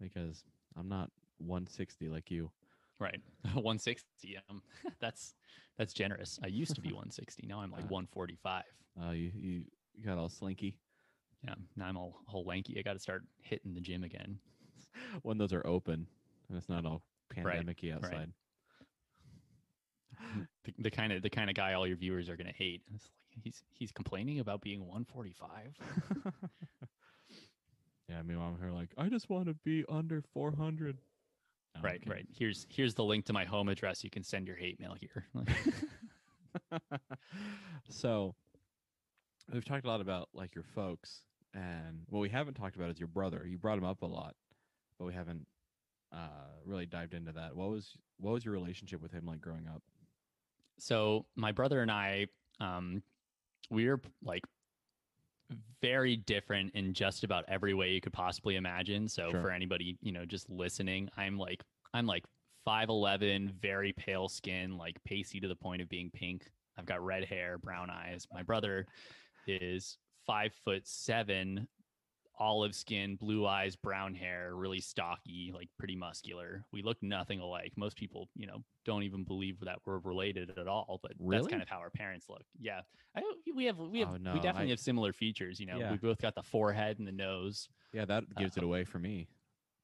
because 0.00 0.42
I'm 0.76 0.88
not 0.88 1.10
160 1.40 2.08
like 2.08 2.30
you. 2.30 2.50
right. 2.98 3.20
160. 3.54 4.38
Um, 4.48 4.62
that's 5.00 5.34
that's 5.78 5.92
generous. 5.92 6.38
I 6.42 6.48
used 6.48 6.74
to 6.74 6.80
be 6.80 6.88
160. 6.90 7.46
Now 7.46 7.60
I'm 7.60 7.70
like 7.70 7.84
Uh. 7.84 7.88
145. 7.88 8.64
Uh, 9.02 9.10
you 9.10 9.30
you 9.34 9.62
you 9.94 10.04
got 10.04 10.18
all 10.18 10.28
slinky 10.28 10.76
Yeah, 11.44 11.54
now 11.76 11.86
I'm 11.86 11.96
all 11.96 12.16
whole 12.26 12.44
lanky. 12.44 12.78
I 12.78 12.82
got 12.82 12.94
to 12.94 12.98
start 12.98 13.24
hitting 13.40 13.74
the 13.74 13.80
gym 13.80 14.02
again. 14.04 14.38
when 15.22 15.38
those 15.38 15.52
are 15.52 15.66
open 15.66 16.06
and 16.48 16.58
it's 16.58 16.68
not 16.68 16.84
all 16.84 17.02
pandemicy 17.34 17.94
outside. 17.94 18.12
Right. 18.12 18.28
The, 20.64 20.74
the 20.78 20.90
kind 20.90 21.12
of 21.12 21.22
the 21.22 21.30
kind 21.30 21.48
of 21.48 21.56
guy 21.56 21.72
all 21.72 21.86
your 21.86 21.96
viewers 21.96 22.28
are 22.28 22.36
gonna 22.36 22.52
hate. 22.54 22.82
It's 22.94 23.04
like 23.34 23.42
he's 23.44 23.62
he's 23.72 23.92
complaining 23.92 24.40
about 24.40 24.60
being 24.60 24.80
145. 24.80 25.78
yeah, 28.08 28.20
meanwhile 28.22 28.48
I'm 28.54 28.60
here 28.60 28.72
like 28.74 28.90
I 28.98 29.08
just 29.08 29.30
want 29.30 29.46
to 29.46 29.54
be 29.64 29.84
under 29.88 30.22
400. 30.34 30.98
I'm 31.76 31.82
right, 31.82 32.00
kidding. 32.00 32.12
right. 32.12 32.26
Here's 32.36 32.66
here's 32.68 32.94
the 32.94 33.04
link 33.04 33.24
to 33.26 33.32
my 33.32 33.44
home 33.44 33.68
address. 33.68 34.04
You 34.04 34.10
can 34.10 34.22
send 34.22 34.46
your 34.46 34.56
hate 34.56 34.80
mail 34.80 34.96
here. 34.98 35.26
so 37.88 38.34
we've 39.52 39.64
talked 39.64 39.84
a 39.84 39.88
lot 39.88 40.00
about 40.00 40.28
like 40.34 40.54
your 40.54 40.64
folks 40.64 41.22
and 41.54 42.02
what 42.08 42.20
we 42.20 42.28
haven't 42.28 42.54
talked 42.54 42.76
about 42.76 42.90
is 42.90 42.98
your 42.98 43.08
brother 43.08 43.44
you 43.48 43.58
brought 43.58 43.78
him 43.78 43.84
up 43.84 44.02
a 44.02 44.06
lot 44.06 44.34
but 44.98 45.04
we 45.04 45.12
haven't 45.12 45.46
uh 46.12 46.48
really 46.64 46.86
dived 46.86 47.14
into 47.14 47.32
that 47.32 47.54
what 47.54 47.70
was 47.70 47.96
what 48.18 48.32
was 48.32 48.44
your 48.44 48.54
relationship 48.54 49.00
with 49.00 49.12
him 49.12 49.26
like 49.26 49.40
growing 49.40 49.66
up 49.68 49.82
so 50.80 51.26
my 51.36 51.52
brother 51.52 51.82
and 51.82 51.90
I, 51.90 52.26
um, 52.58 53.02
we're 53.70 54.00
like 54.24 54.42
very 55.80 56.16
different 56.16 56.74
in 56.74 56.92
just 56.92 57.24
about 57.24 57.44
every 57.48 57.74
way 57.74 57.90
you 57.90 58.00
could 58.00 58.12
possibly 58.12 58.56
imagine. 58.56 59.08
So 59.08 59.30
Sure. 59.30 59.40
for 59.40 59.50
anybody, 59.50 59.96
you 60.00 60.12
know, 60.12 60.24
just 60.24 60.48
listening, 60.50 61.08
I'm 61.16 61.38
like 61.38 61.62
I'm 61.92 62.06
like 62.06 62.24
5'11, 62.66 63.50
very 63.60 63.92
pale 63.92 64.28
skin, 64.28 64.76
like 64.76 65.02
pasty 65.04 65.40
to 65.40 65.48
the 65.48 65.56
point 65.56 65.82
of 65.82 65.88
being 65.88 66.10
pink. 66.10 66.48
I've 66.78 66.86
got 66.86 67.04
red 67.04 67.24
hair, 67.24 67.58
brown 67.58 67.90
eyes. 67.90 68.26
My 68.32 68.42
brother 68.42 68.86
is 69.46 69.98
five 70.26 70.52
foot 70.64 70.86
seven, 70.86 71.66
olive 72.40 72.74
skin, 72.74 73.16
blue 73.16 73.46
eyes, 73.46 73.76
brown 73.76 74.14
hair, 74.14 74.54
really 74.54 74.80
stocky, 74.80 75.52
like 75.54 75.68
pretty 75.78 75.94
muscular. 75.94 76.64
We 76.72 76.82
look 76.82 76.96
nothing 77.02 77.38
alike. 77.38 77.72
Most 77.76 77.96
people, 77.96 78.28
you 78.34 78.46
know, 78.46 78.64
don't 78.86 79.02
even 79.02 79.24
believe 79.24 79.60
that 79.60 79.78
we're 79.84 79.98
related 79.98 80.50
at 80.58 80.66
all, 80.66 80.98
but 81.02 81.12
that's 81.20 81.46
kind 81.46 81.62
of 81.62 81.68
how 81.68 81.78
our 81.78 81.90
parents 81.90 82.26
look. 82.30 82.42
Yeah. 82.58 82.80
I 83.14 83.22
we 83.54 83.66
have 83.66 83.78
we 83.78 84.00
have 84.00 84.08
Oh, 84.08 84.12
we 84.32 84.40
definitely 84.40 84.66
I- 84.66 84.70
have 84.70 84.80
similar 84.80 85.12
features, 85.12 85.60
you 85.60 85.66
know. 85.66 85.78
Yeah. 85.78 85.92
We 85.92 85.98
both 85.98 86.18
got 86.20 86.34
the 86.34 86.42
forehead 86.42 86.98
and 86.98 87.06
the 87.06 87.12
nose. 87.12 87.68
Yeah, 87.92 88.06
that 88.06 88.24
gives 88.36 88.56
it 88.56 88.62
Um, 88.62 88.68
away 88.68 88.84
for 88.84 88.98
me. 88.98 89.28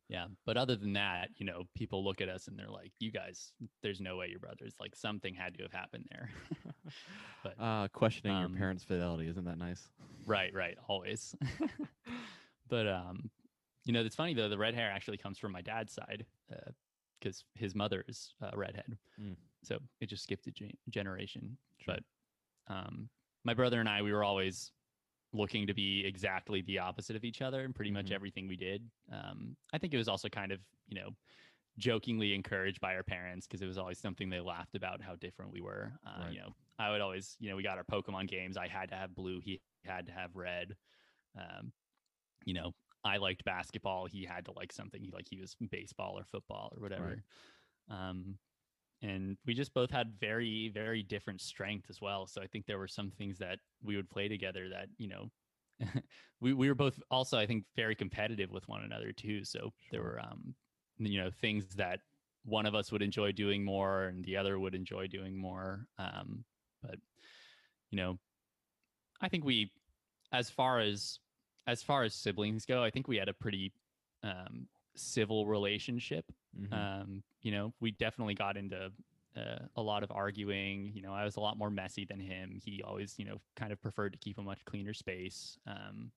Yeah. 0.09 0.27
But 0.47 0.57
other 0.57 0.77
than 0.77 0.93
that, 0.93 1.31
you 1.37 1.45
know, 1.45 1.65
people 1.75 2.05
look 2.05 2.21
at 2.21 2.29
us 2.29 2.47
and 2.49 2.59
they're 2.59 2.71
like, 2.71 2.93
You 3.01 3.11
guys, 3.11 3.53
there's 3.83 4.01
no 4.01 4.17
way 4.17 4.29
you're 4.31 4.39
brothers. 4.39 4.73
Like 4.81 4.95
something 4.97 5.35
had 5.35 5.55
to 5.59 5.63
have 5.65 5.73
happened 5.73 6.07
there. 6.11 6.31
but 7.43 7.55
Uh, 7.61 7.89
questioning 7.89 8.35
um, 8.37 8.53
your 8.53 8.59
parents' 8.59 8.85
fidelity 8.85 9.29
isn't 9.29 9.45
that 9.45 9.59
nice? 9.59 9.89
Right, 10.25 10.55
right, 10.55 10.79
always. 10.89 11.35
but 12.69 12.87
um, 12.87 13.31
you 13.85 13.93
know, 13.93 14.01
it's 14.05 14.17
funny 14.17 14.35
though. 14.35 14.49
The 14.49 14.59
red 14.59 14.75
hair 14.75 14.91
actually 14.91 15.19
comes 15.19 15.39
from 15.39 15.53
my 15.53 15.63
dad's 15.63 15.93
side 15.93 16.27
because 17.21 17.45
his 17.55 17.75
mother 17.75 18.05
is 18.09 18.35
a 18.41 18.57
redhead. 18.57 18.99
Mm. 19.21 19.37
So 19.63 19.79
it 20.01 20.07
just 20.07 20.23
skipped 20.25 20.47
a 20.47 20.51
gen- 20.51 20.77
generation. 20.91 21.57
Sure. 21.79 21.97
But 22.67 22.75
um, 22.75 23.09
my 23.45 23.55
brother 23.55 23.81
and 23.81 23.89
I, 23.89 24.03
we 24.03 24.13
were 24.13 24.25
always 24.25 24.73
looking 25.33 25.67
to 25.67 25.75
be 25.75 26.05
exactly 26.07 26.63
the 26.63 26.79
opposite 26.79 27.17
of 27.17 27.25
each 27.25 27.43
other 27.43 27.65
in 27.65 27.73
pretty 27.73 27.91
much 27.91 28.07
Mhm. 28.07 28.13
everything 28.15 28.49
we 28.49 28.57
did. 28.57 28.89
Um, 29.11 29.57
I 29.73 29.79
think 29.79 29.93
it 29.93 29.99
was 29.99 30.09
also 30.09 30.29
kind 30.29 30.53
of 30.53 30.61
you 30.89 30.97
know 30.97 31.11
jokingly 31.79 32.33
encouraged 32.35 32.81
by 32.81 32.95
our 32.95 33.03
parents 33.03 33.47
because 33.47 33.61
it 33.61 33.67
was 33.67 33.77
always 33.77 33.99
something 33.99 34.31
they 34.31 34.41
laughed 34.41 34.75
about 34.75 35.03
how 35.03 35.15
different 35.17 35.53
we 35.53 35.61
were. 35.61 35.93
Uh, 36.07 36.23
Right. 36.23 36.33
You 36.33 36.39
know, 36.41 36.55
I 36.79 36.91
would 36.91 37.03
always, 37.03 37.37
you 37.39 37.51
know, 37.51 37.57
we 37.57 37.63
got 37.63 37.77
our 37.77 37.85
Pokemon 37.85 38.29
games. 38.29 38.57
I 38.57 38.67
had 38.67 38.89
to 38.91 38.95
have 38.95 39.15
blue. 39.15 39.41
He 39.41 39.61
had 39.85 40.07
to 40.07 40.13
have 40.13 40.35
red. 40.37 40.75
Um, 41.39 41.73
you 42.47 42.55
know, 42.55 42.73
I 43.05 43.19
liked 43.19 43.45
basketball. 43.45 44.07
He 44.07 44.25
had 44.25 44.47
to 44.47 44.53
like 44.53 44.73
something. 44.73 45.03
He 45.03 45.11
like 45.11 45.27
he 45.31 45.41
was 45.41 45.55
baseball 45.71 46.19
or 46.19 46.25
football 46.25 46.73
or 46.75 46.81
whatever. 46.81 47.23
Um, 47.91 48.39
and 49.03 49.37
we 49.45 49.53
just 49.53 49.75
both 49.75 49.91
had 49.91 50.19
very, 50.19 50.71
very 50.73 51.03
different 51.03 51.43
strength 51.43 51.91
as 51.91 52.01
well. 52.01 52.27
So 52.27 52.41
I 52.41 52.47
think 52.47 52.65
there 52.65 52.79
were 52.79 52.89
some 52.89 53.11
things 53.11 53.37
that 53.39 53.59
we 53.83 53.97
would 53.97 54.09
play 54.09 54.29
together 54.29 54.71
that 54.71 54.89
you 54.97 55.09
know. 55.09 55.31
we 56.41 56.55
we 56.55 56.69
were 56.69 56.75
both 56.75 56.99
also 57.11 57.39
I 57.39 57.45
think 57.45 57.65
very 57.77 57.95
competitive 57.95 58.51
with 58.51 58.67
one 58.67 58.83
another 58.83 59.13
too. 59.13 59.45
So 59.45 59.75
there 59.91 60.01
were 60.01 60.19
um 60.19 60.55
you 60.99 61.21
know 61.23 61.31
things 61.31 61.67
that 61.75 62.01
one 62.47 62.65
of 62.65 62.75
us 62.75 62.91
would 62.91 63.03
enjoy 63.03 63.33
doing 63.33 63.63
more 63.63 64.05
and 64.05 64.25
the 64.25 64.39
other 64.39 64.59
would 64.59 64.75
enjoy 64.75 65.07
doing 65.07 65.37
more. 65.37 65.87
Um, 65.99 66.45
but 66.83 66.99
you 67.91 67.99
know, 67.99 68.19
I 69.21 69.29
think 69.29 69.45
we, 69.45 69.73
as 70.33 70.51
far 70.51 70.81
as 70.81 71.19
as 71.67 71.83
far 71.83 72.05
as 72.05 72.15
siblings 72.15 72.65
go, 72.65 72.83
I 72.83 72.91
think 72.91 73.09
we 73.09 73.17
had 73.17 73.29
a 73.29 73.35
pretty 73.35 73.73
um, 74.23 74.69
civil 74.95 75.47
relationship. 75.47 76.25
Mhm. 76.59 76.73
Um, 76.73 77.23
you 77.43 77.53
know, 77.53 77.75
we 77.81 77.91
definitely 77.93 78.35
got 78.35 78.57
into 78.57 78.93
uh, 79.37 79.59
a 79.77 79.83
lot 79.83 80.03
of 80.03 80.11
arguing. 80.11 80.93
You 80.95 81.03
know, 81.03 81.13
I 81.13 81.25
was 81.25 81.37
a 81.37 81.41
lot 81.41 81.59
more 81.59 81.71
messy 81.71 82.05
than 82.05 82.21
him. 82.21 82.59
He 82.63 82.83
always, 82.83 83.19
you 83.19 83.25
know, 83.25 83.41
kind 83.57 83.73
of 83.73 83.81
preferred 83.81 84.13
to 84.13 84.19
keep 84.19 84.39
a 84.39 84.43
much 84.43 84.65
cleaner 84.65 84.95
space. 84.95 85.59
Um, 85.67 86.11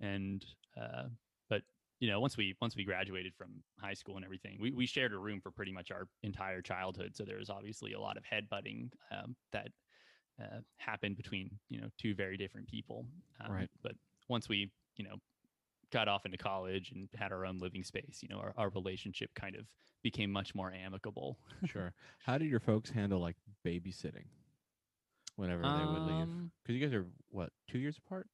and 0.00 0.44
uh, 0.76 1.04
but 1.48 1.62
you 2.00 2.10
know, 2.10 2.20
once 2.20 2.36
we 2.36 2.54
once 2.60 2.76
we 2.76 2.84
graduated 2.84 3.34
from 3.34 3.62
high 3.78 3.94
school 3.94 4.16
and 4.16 4.24
everything, 4.24 4.58
we 4.60 4.72
we 4.72 4.86
shared 4.86 5.12
a 5.12 5.18
room 5.18 5.40
for 5.40 5.50
pretty 5.50 5.72
much 5.72 5.90
our 5.90 6.08
entire 6.22 6.60
childhood. 6.60 7.16
So 7.16 7.24
there 7.24 7.38
was 7.38 7.48
obviously 7.48 7.92
a 7.92 8.00
lot 8.00 8.16
of 8.16 8.24
headbutting 8.24 8.90
um, 9.10 9.36
that 9.52 9.68
uh, 10.42 10.60
happened 10.76 11.16
between 11.16 11.50
you 11.70 11.80
know 11.80 11.88
two 11.96 12.14
very 12.14 12.36
different 12.36 12.68
people. 12.68 13.06
Um, 13.40 13.52
Right. 13.52 13.70
But 13.82 13.92
once 14.28 14.48
we 14.48 14.70
you 14.96 15.04
know 15.04 15.16
got 15.90 16.08
off 16.08 16.26
into 16.26 16.36
college 16.38 16.90
and 16.92 17.08
had 17.14 17.30
our 17.32 17.46
own 17.46 17.58
living 17.58 17.84
space, 17.84 18.18
you 18.20 18.28
know, 18.28 18.38
our, 18.38 18.52
our 18.56 18.68
relationship 18.70 19.30
kind 19.34 19.54
of 19.54 19.64
became 20.02 20.30
much 20.30 20.54
more 20.54 20.72
amicable. 20.72 21.38
sure. 21.66 21.92
How 22.26 22.36
did 22.36 22.48
your 22.48 22.58
folks 22.60 22.90
handle 22.90 23.20
like 23.20 23.36
babysitting 23.64 24.26
whenever 25.36 25.62
they 25.62 25.84
would 25.84 26.04
leave? 26.04 26.24
Um, 26.24 26.50
Because 26.62 26.80
you 26.80 26.84
guys 26.86 26.94
are 26.94 27.06
what 27.30 27.50
two 27.70 27.78
years 27.78 27.96
apart? 27.98 28.26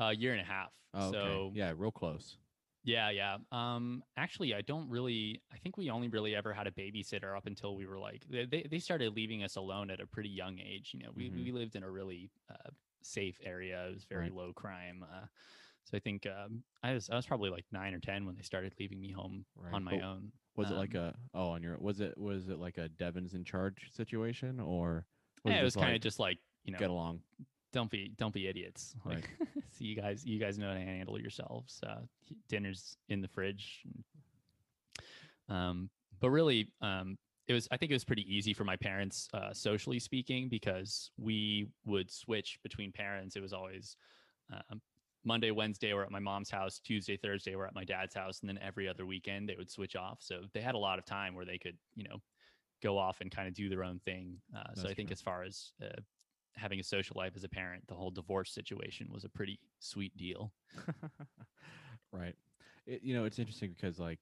A 0.00 0.14
year 0.14 0.32
and 0.32 0.40
a 0.40 0.44
half. 0.44 0.72
Oh, 0.92 1.08
okay. 1.08 1.12
So 1.12 1.52
yeah, 1.54 1.72
real 1.76 1.92
close. 1.92 2.36
Yeah, 2.82 3.08
yeah. 3.10 3.38
Um, 3.50 4.02
actually, 4.16 4.54
I 4.54 4.60
don't 4.60 4.90
really. 4.90 5.40
I 5.52 5.56
think 5.56 5.78
we 5.78 5.88
only 5.90 6.08
really 6.08 6.36
ever 6.36 6.52
had 6.52 6.66
a 6.66 6.70
babysitter 6.70 7.34
up 7.34 7.46
until 7.46 7.76
we 7.76 7.86
were 7.86 7.98
like 7.98 8.24
they 8.28 8.66
they, 8.70 8.78
started 8.78 9.14
leaving 9.16 9.42
us 9.42 9.56
alone 9.56 9.90
at 9.90 10.00
a 10.00 10.06
pretty 10.06 10.28
young 10.28 10.58
age. 10.58 10.90
You 10.92 11.00
know, 11.04 11.10
we 11.14 11.30
Mhm. 11.30 11.44
we 11.44 11.52
lived 11.52 11.76
in 11.76 11.82
a 11.82 11.90
really 11.90 12.30
uh, 12.50 12.70
safe 13.04 13.38
area. 13.44 13.86
It 13.88 13.94
was 13.94 14.04
very 14.04 14.24
Right. 14.24 14.34
low 14.34 14.52
crime. 14.52 15.04
Uh, 15.04 15.26
so 15.84 15.96
I 15.96 16.00
think 16.00 16.26
um, 16.26 16.62
I 16.82 16.94
was 16.94 17.10
I 17.10 17.16
was 17.16 17.26
probably 17.26 17.50
like 17.50 17.66
nine 17.72 17.94
or 17.94 18.00
ten 18.00 18.24
when 18.26 18.34
they 18.36 18.42
started 18.42 18.72
leaving 18.78 19.00
me 19.00 19.10
home 19.12 19.44
Right. 19.56 19.74
on 19.74 19.84
my 19.84 19.92
But 19.92 20.02
own. 20.02 20.32
Was 20.56 20.70
it 20.70 20.74
like 20.74 20.94
Um, 20.94 21.00
a 21.00 21.14
oh 21.34 21.48
on 21.48 21.62
your 21.62 21.76
was 21.78 22.00
it 22.00 22.16
was 22.16 22.48
it 22.48 22.58
like 22.58 22.78
a 22.78 22.88
Devon's 22.88 23.34
in 23.34 23.44
charge 23.44 23.90
situation 23.92 24.60
or 24.60 25.06
Yeah, 25.44 25.60
it 25.60 25.64
was 25.64 25.74
kind 25.74 25.88
of 25.88 25.94
like, 25.94 26.00
just 26.02 26.18
like 26.20 26.38
you 26.64 26.72
know 26.72 26.78
get 26.78 26.90
along? 26.90 27.20
don't 27.72 27.90
be 27.90 28.12
don't 28.16 28.32
be 28.32 28.46
idiots. 28.46 28.94
Right. 29.04 29.16
Like, 29.16 29.28
so 29.72 29.84
you 29.84 29.96
guys 29.96 30.24
you 30.24 30.38
guys 30.38 30.58
know 30.58 30.68
how 30.68 30.74
to 30.74 30.80
handle 30.80 31.20
yourselves. 31.20 31.80
Uh, 31.86 32.00
dinner's 32.48 32.96
in 33.08 33.20
the 33.20 33.28
fridge. 33.28 33.82
Um, 35.48 35.90
but 36.20 36.30
really, 36.30 36.68
um, 36.80 37.18
it 37.46 37.52
was 37.52 37.68
I 37.70 37.76
think 37.76 37.90
it 37.90 37.94
was 37.94 38.04
pretty 38.04 38.26
easy 38.34 38.54
for 38.54 38.64
my 38.64 38.76
parents, 38.76 39.28
uh, 39.34 39.52
socially 39.52 39.98
speaking, 39.98 40.48
because 40.48 41.10
we 41.18 41.68
would 41.84 42.10
switch 42.10 42.58
between 42.62 42.92
parents. 42.92 43.36
It 43.36 43.42
was 43.42 43.52
always 43.52 43.96
um, 44.52 44.80
Monday, 45.24 45.50
Wednesday, 45.50 45.92
we're 45.94 46.04
at 46.04 46.10
my 46.10 46.18
mom's 46.18 46.50
house. 46.50 46.80
Tuesday, 46.84 47.16
Thursday, 47.16 47.56
we're 47.56 47.66
at 47.66 47.74
my 47.74 47.84
dad's 47.84 48.14
house, 48.14 48.40
and 48.40 48.48
then 48.48 48.58
every 48.62 48.88
other 48.88 49.06
weekend 49.06 49.48
they 49.48 49.56
would 49.56 49.70
switch 49.70 49.96
off. 49.96 50.18
So 50.20 50.42
they 50.52 50.60
had 50.60 50.74
a 50.74 50.78
lot 50.78 50.98
of 50.98 51.04
time 51.04 51.34
where 51.34 51.46
they 51.46 51.58
could, 51.58 51.76
you 51.94 52.04
know, 52.04 52.22
go 52.82 52.98
off 52.98 53.20
and 53.20 53.30
kind 53.30 53.48
of 53.48 53.54
do 53.54 53.68
their 53.68 53.84
own 53.84 54.00
thing. 54.04 54.36
Uh, 54.56 54.74
so 54.74 54.88
I 54.88 54.94
think 54.94 55.08
true. 55.08 55.14
as 55.14 55.22
far 55.22 55.42
as 55.42 55.72
uh, 55.82 56.00
having 56.56 56.78
a 56.78 56.84
social 56.84 57.16
life 57.16 57.32
as 57.36 57.44
a 57.44 57.48
parent, 57.48 57.84
the 57.88 57.94
whole 57.94 58.10
divorce 58.10 58.52
situation 58.52 59.08
was 59.10 59.24
a 59.24 59.28
pretty 59.28 59.58
sweet 59.80 60.14
deal. 60.16 60.52
right. 62.12 62.34
It, 62.86 63.02
you 63.02 63.14
know, 63.14 63.24
it's 63.24 63.38
interesting 63.38 63.74
because 63.74 63.98
like 63.98 64.18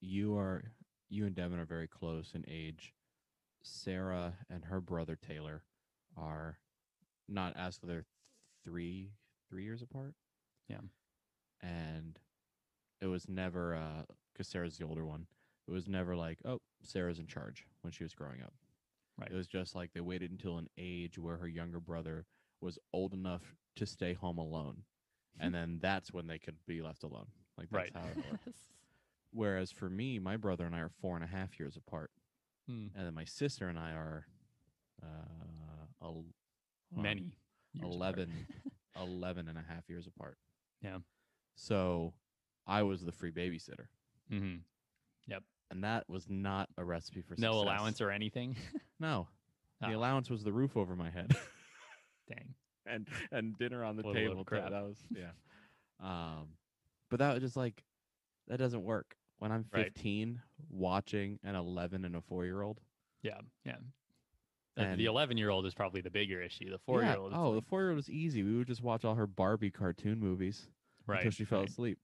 you 0.00 0.36
are 0.36 0.62
you 1.08 1.26
and 1.26 1.34
Devin 1.34 1.58
are 1.58 1.64
very 1.66 1.88
close 1.88 2.32
in 2.34 2.44
age. 2.48 2.94
Sarah 3.62 4.34
and 4.50 4.64
her 4.64 4.80
brother 4.80 5.16
Taylor 5.16 5.62
are 6.16 6.58
not 7.28 7.56
as 7.56 7.78
they're 7.82 8.04
three 8.64 9.10
three 9.48 9.64
years 9.64 9.82
apart. 9.82 10.14
Yeah. 10.68 10.80
And 11.62 12.18
it 13.00 13.06
was 13.06 13.28
never 13.28 13.74
uh 13.74 14.02
because 14.32 14.48
Sarah's 14.48 14.76
the 14.76 14.84
older 14.84 15.06
one. 15.06 15.26
It 15.66 15.70
was 15.70 15.88
never 15.88 16.14
like, 16.14 16.40
oh, 16.44 16.60
Sarah's 16.82 17.18
in 17.18 17.26
charge 17.26 17.64
when 17.80 17.92
she 17.92 18.02
was 18.02 18.14
growing 18.14 18.42
up. 18.42 18.52
Right. 19.18 19.30
It 19.30 19.34
was 19.34 19.46
just 19.46 19.74
like 19.74 19.92
they 19.92 20.00
waited 20.00 20.30
until 20.30 20.58
an 20.58 20.68
age 20.76 21.18
where 21.18 21.36
her 21.38 21.48
younger 21.48 21.80
brother 21.80 22.26
was 22.60 22.78
old 22.92 23.14
enough 23.14 23.54
to 23.76 23.86
stay 23.86 24.12
home 24.12 24.38
alone. 24.38 24.82
and 25.40 25.54
then 25.54 25.78
that's 25.80 26.12
when 26.12 26.26
they 26.26 26.38
could 26.38 26.56
be 26.66 26.82
left 26.82 27.02
alone. 27.04 27.26
Like 27.56 27.68
that's 27.70 27.90
right. 27.94 28.02
how 28.02 28.08
it 28.08 28.16
worked. 28.16 28.48
Whereas 29.34 29.72
for 29.72 29.90
me, 29.90 30.18
my 30.20 30.36
brother 30.36 30.64
and 30.64 30.74
I 30.74 30.78
are 30.78 30.90
four 31.00 31.16
and 31.16 31.24
a 31.24 31.26
half 31.28 31.58
years 31.58 31.76
apart. 31.76 32.10
Hmm. 32.68 32.86
And 32.94 33.04
then 33.06 33.14
my 33.14 33.24
sister 33.24 33.68
and 33.68 33.78
I 33.78 33.90
are 33.90 34.26
uh 35.02 35.86
el- 36.02 36.24
um, 36.96 37.02
Many. 37.02 37.36
years 37.72 37.94
apart. 37.96 38.18
11, 38.18 38.32
11 38.96 39.48
and 39.48 39.58
a 39.58 39.64
half 39.68 39.88
years 39.88 40.06
apart. 40.06 40.38
Yeah. 40.80 40.98
So 41.56 42.14
I 42.66 42.82
was 42.84 43.04
the 43.04 43.12
free 43.12 43.32
babysitter. 43.32 43.86
Mhm. 44.32 44.60
And 45.70 45.82
that 45.82 46.08
was 46.08 46.28
not 46.28 46.68
a 46.76 46.84
recipe 46.84 47.22
for 47.22 47.34
No 47.38 47.52
success. 47.52 47.62
allowance 47.62 48.00
or 48.00 48.10
anything. 48.10 48.54
No. 49.00 49.26
The 49.80 49.88
Ah. 49.88 49.96
allowance 49.96 50.30
was 50.30 50.44
the 50.44 50.52
roof 50.52 50.76
over 50.76 50.94
my 50.94 51.10
head. 51.10 51.36
Dang. 52.28 52.54
and 52.86 53.08
and 53.32 53.58
dinner 53.58 53.82
on 53.82 53.96
the 53.96 54.02
What 54.04 54.14
a 54.16 54.20
load 54.20 54.24
of 54.26 54.30
table. 54.30 54.44
too. 54.44 54.48
crap. 54.48 54.70
That 54.70 54.84
was 54.84 55.02
yeah. 55.10 55.32
Um, 56.00 56.50
but 57.10 57.18
that 57.18 57.34
was 57.34 57.42
just 57.42 57.56
like 57.56 57.82
that 58.46 58.58
doesn't 58.58 58.84
work. 58.84 59.16
When 59.38 59.52
I'm 59.52 59.66
Right. 59.72 59.84
15, 59.84 60.40
watching 60.70 61.38
an 61.42 61.54
11 61.54 62.04
and 62.04 62.16
a 62.16 62.20
four 62.20 62.44
year 62.44 62.62
old. 62.62 62.80
Yeah. 63.22 63.40
Yeah. 63.64 63.76
And- 64.76 64.98
the 64.98 65.06
11 65.06 65.36
year 65.36 65.50
old 65.50 65.66
is 65.66 65.74
probably 65.74 66.00
the 66.00 66.10
bigger 66.10 66.40
issue. 66.40 66.70
The 66.70 66.78
four 66.78 67.02
year 67.02 67.16
old. 67.16 67.32
Oh, 67.34 67.54
the 67.54 67.62
four 67.62 67.82
year 67.82 67.90
old 67.90 67.98
is 67.98 68.10
easy. 68.10 68.42
We 68.42 68.56
would 68.56 68.66
just 68.66 68.82
watch 68.82 69.04
all 69.04 69.14
her 69.14 69.26
Barbie 69.26 69.70
cartoon 69.70 70.18
movies 70.18 70.68
right. 71.06 71.18
until 71.18 71.30
she 71.32 71.44
fell 71.44 71.60
right. 71.60 71.68
asleep. 71.68 71.98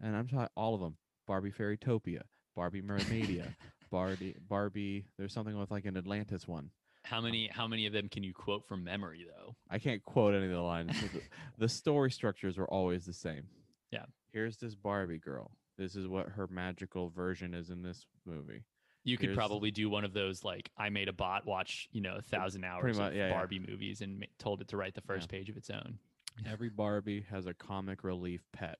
And 0.00 0.16
I'm 0.16 0.26
talking 0.26 0.48
all 0.56 0.74
of 0.74 0.80
them: 0.80 0.96
Barbie 1.26 1.52
Fairytopia, 1.52 2.22
Barbie 2.56 2.82
Mermaidia, 2.82 3.54
Barbie. 3.90 4.34
Barbie. 4.48 5.04
There's 5.16 5.32
something 5.32 5.56
with 5.56 5.70
like 5.70 5.84
an 5.84 5.96
Atlantis 5.96 6.48
one. 6.48 6.70
How 7.04 7.20
many 7.20 7.48
how 7.52 7.68
many 7.68 7.86
of 7.86 7.92
them 7.92 8.08
can 8.08 8.22
you 8.22 8.32
quote 8.32 8.66
from 8.66 8.82
memory 8.82 9.24
though? 9.28 9.54
I 9.70 9.78
can't 9.78 10.02
quote 10.02 10.34
any 10.34 10.46
of 10.46 10.52
the 10.52 10.60
lines. 10.60 10.92
the, 11.00 11.20
the 11.58 11.68
story 11.68 12.10
structures 12.10 12.58
are 12.58 12.66
always 12.66 13.04
the 13.04 13.12
same. 13.12 13.44
Yeah. 13.92 14.06
Here's 14.32 14.56
this 14.56 14.74
Barbie 14.74 15.18
girl. 15.18 15.52
This 15.78 15.96
is 15.96 16.06
what 16.06 16.28
her 16.28 16.46
magical 16.48 17.08
version 17.10 17.54
is 17.54 17.70
in 17.70 17.82
this 17.82 18.06
movie. 18.26 18.64
You 19.04 19.16
could 19.16 19.30
Here's- 19.30 19.36
probably 19.36 19.70
do 19.70 19.90
one 19.90 20.04
of 20.04 20.12
those 20.12 20.44
like 20.44 20.70
I 20.76 20.90
made 20.90 21.08
a 21.08 21.12
bot 21.12 21.44
watch, 21.46 21.88
you 21.92 22.00
know, 22.00 22.16
a 22.16 22.22
thousand 22.22 22.64
hours 22.64 22.98
much, 22.98 23.10
of 23.12 23.16
yeah, 23.16 23.28
yeah. 23.28 23.32
Barbie 23.32 23.58
movies 23.58 24.00
and 24.00 24.20
ma- 24.20 24.26
told 24.38 24.60
it 24.60 24.68
to 24.68 24.76
write 24.76 24.94
the 24.94 25.00
first 25.00 25.28
page 25.28 25.48
of 25.50 25.56
its 25.56 25.70
own. 25.70 25.98
Every 26.46 26.68
Barbie 26.68 27.22
has 27.30 27.46
a 27.46 27.54
comic 27.54 28.04
relief 28.04 28.42
pet. 28.52 28.78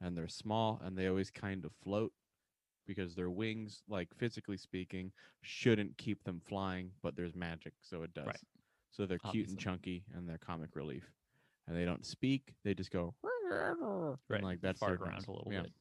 And 0.00 0.16
they're 0.16 0.28
small 0.28 0.80
and 0.84 0.96
they 0.96 1.08
always 1.08 1.30
kind 1.30 1.64
of 1.64 1.72
float 1.82 2.12
because 2.86 3.14
their 3.16 3.30
wings, 3.30 3.82
like 3.88 4.08
physically 4.16 4.56
speaking, 4.56 5.12
shouldn't 5.42 5.98
keep 5.98 6.22
them 6.24 6.40
flying, 6.46 6.92
but 7.02 7.16
there's 7.16 7.34
magic, 7.34 7.74
so 7.82 8.02
it 8.04 8.14
does. 8.14 8.26
Right. 8.26 8.40
So 8.92 9.04
they're 9.06 9.18
cute 9.18 9.48
and 9.48 9.58
chunky 9.58 10.04
and 10.14 10.26
they're 10.28 10.38
comic 10.38 10.74
relief. 10.74 11.10
And 11.66 11.76
they 11.76 11.84
don't 11.84 12.06
speak, 12.06 12.54
they 12.64 12.72
just 12.74 12.90
go 12.92 13.14
Right. 14.28 14.42
like 14.42 14.60
that's 14.62 14.78
fart 14.78 15.00
around 15.00 15.26
a 15.26 15.32
little 15.32 15.52
Yeah. 15.52 15.62
bit. 15.62 15.72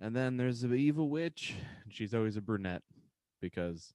And 0.00 0.16
then 0.16 0.36
there's 0.36 0.60
the 0.62 0.74
evil 0.74 1.08
witch. 1.10 1.54
and 1.84 1.92
She's 1.92 2.14
always 2.14 2.36
a 2.36 2.40
brunette 2.40 2.82
because 3.40 3.92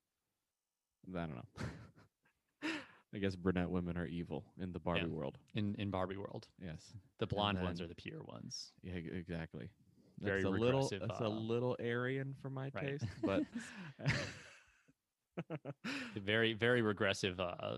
I 1.16 1.20
don't 1.26 1.36
know. 1.36 1.66
I 3.14 3.18
guess 3.18 3.36
brunette 3.36 3.70
women 3.70 3.98
are 3.98 4.06
evil 4.06 4.44
in 4.60 4.72
the 4.74 4.80
Barbie 4.80 5.02
Yeah. 5.02 5.08
world. 5.08 5.38
In 5.56 5.76
in 5.80 5.90
Barbie 5.90 6.18
world. 6.18 6.48
Yes. 6.62 6.94
The 7.20 7.28
blonde 7.28 7.62
ones 7.62 7.82
are 7.82 7.88
the 7.88 7.96
pure 7.96 8.22
ones. 8.24 8.72
Yeah, 8.84 8.94
exactly. 8.96 9.70
Very 10.20 10.42
that's 10.44 10.46
a 10.46 10.50
little 10.50 10.82
regressive, 10.82 11.02
that's 11.08 11.22
uh, 11.22 11.28
a 11.28 11.30
little 11.30 11.76
Aryan 11.80 12.36
for 12.42 12.50
my 12.50 12.70
Right. 12.74 13.00
taste, 13.00 13.06
but 13.24 13.44
very 16.16 16.54
very 16.54 16.82
regressive 16.82 17.40
uh, 17.40 17.56
uh 17.62 17.78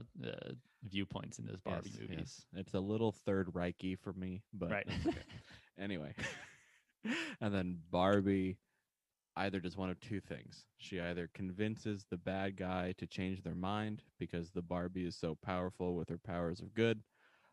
viewpoints 0.84 1.40
in 1.40 1.46
those 1.46 1.60
Barbie 1.62 1.90
Yes, 1.92 2.00
movies. 2.02 2.18
yes. 2.20 2.46
It's 2.62 2.74
a 2.74 2.80
little 2.80 3.12
third 3.12 3.48
Reiki 3.54 3.98
for 3.98 4.14
me, 4.14 4.44
but 4.54 4.72
Right. 4.72 4.88
okay. 5.08 5.22
anyway. 5.80 6.14
And 7.42 7.54
then 7.54 7.80
Barbie 7.92 8.58
either 9.36 9.60
does 9.60 9.78
one 9.78 9.90
of 9.90 10.00
two 10.00 10.20
things. 10.20 10.66
She 10.78 11.00
either 11.00 11.30
convinces 11.34 12.06
the 12.10 12.18
bad 12.18 12.58
guy 12.58 12.94
to 12.98 13.06
change 13.06 13.44
their 13.44 13.56
mind 13.56 14.02
because 14.20 14.50
the 14.52 14.62
Barbie 14.64 15.06
is 15.06 15.16
so 15.16 15.36
powerful 15.36 15.96
with 15.96 16.10
her 16.10 16.18
powers 16.18 16.60
of 16.60 16.74
good, 16.74 17.04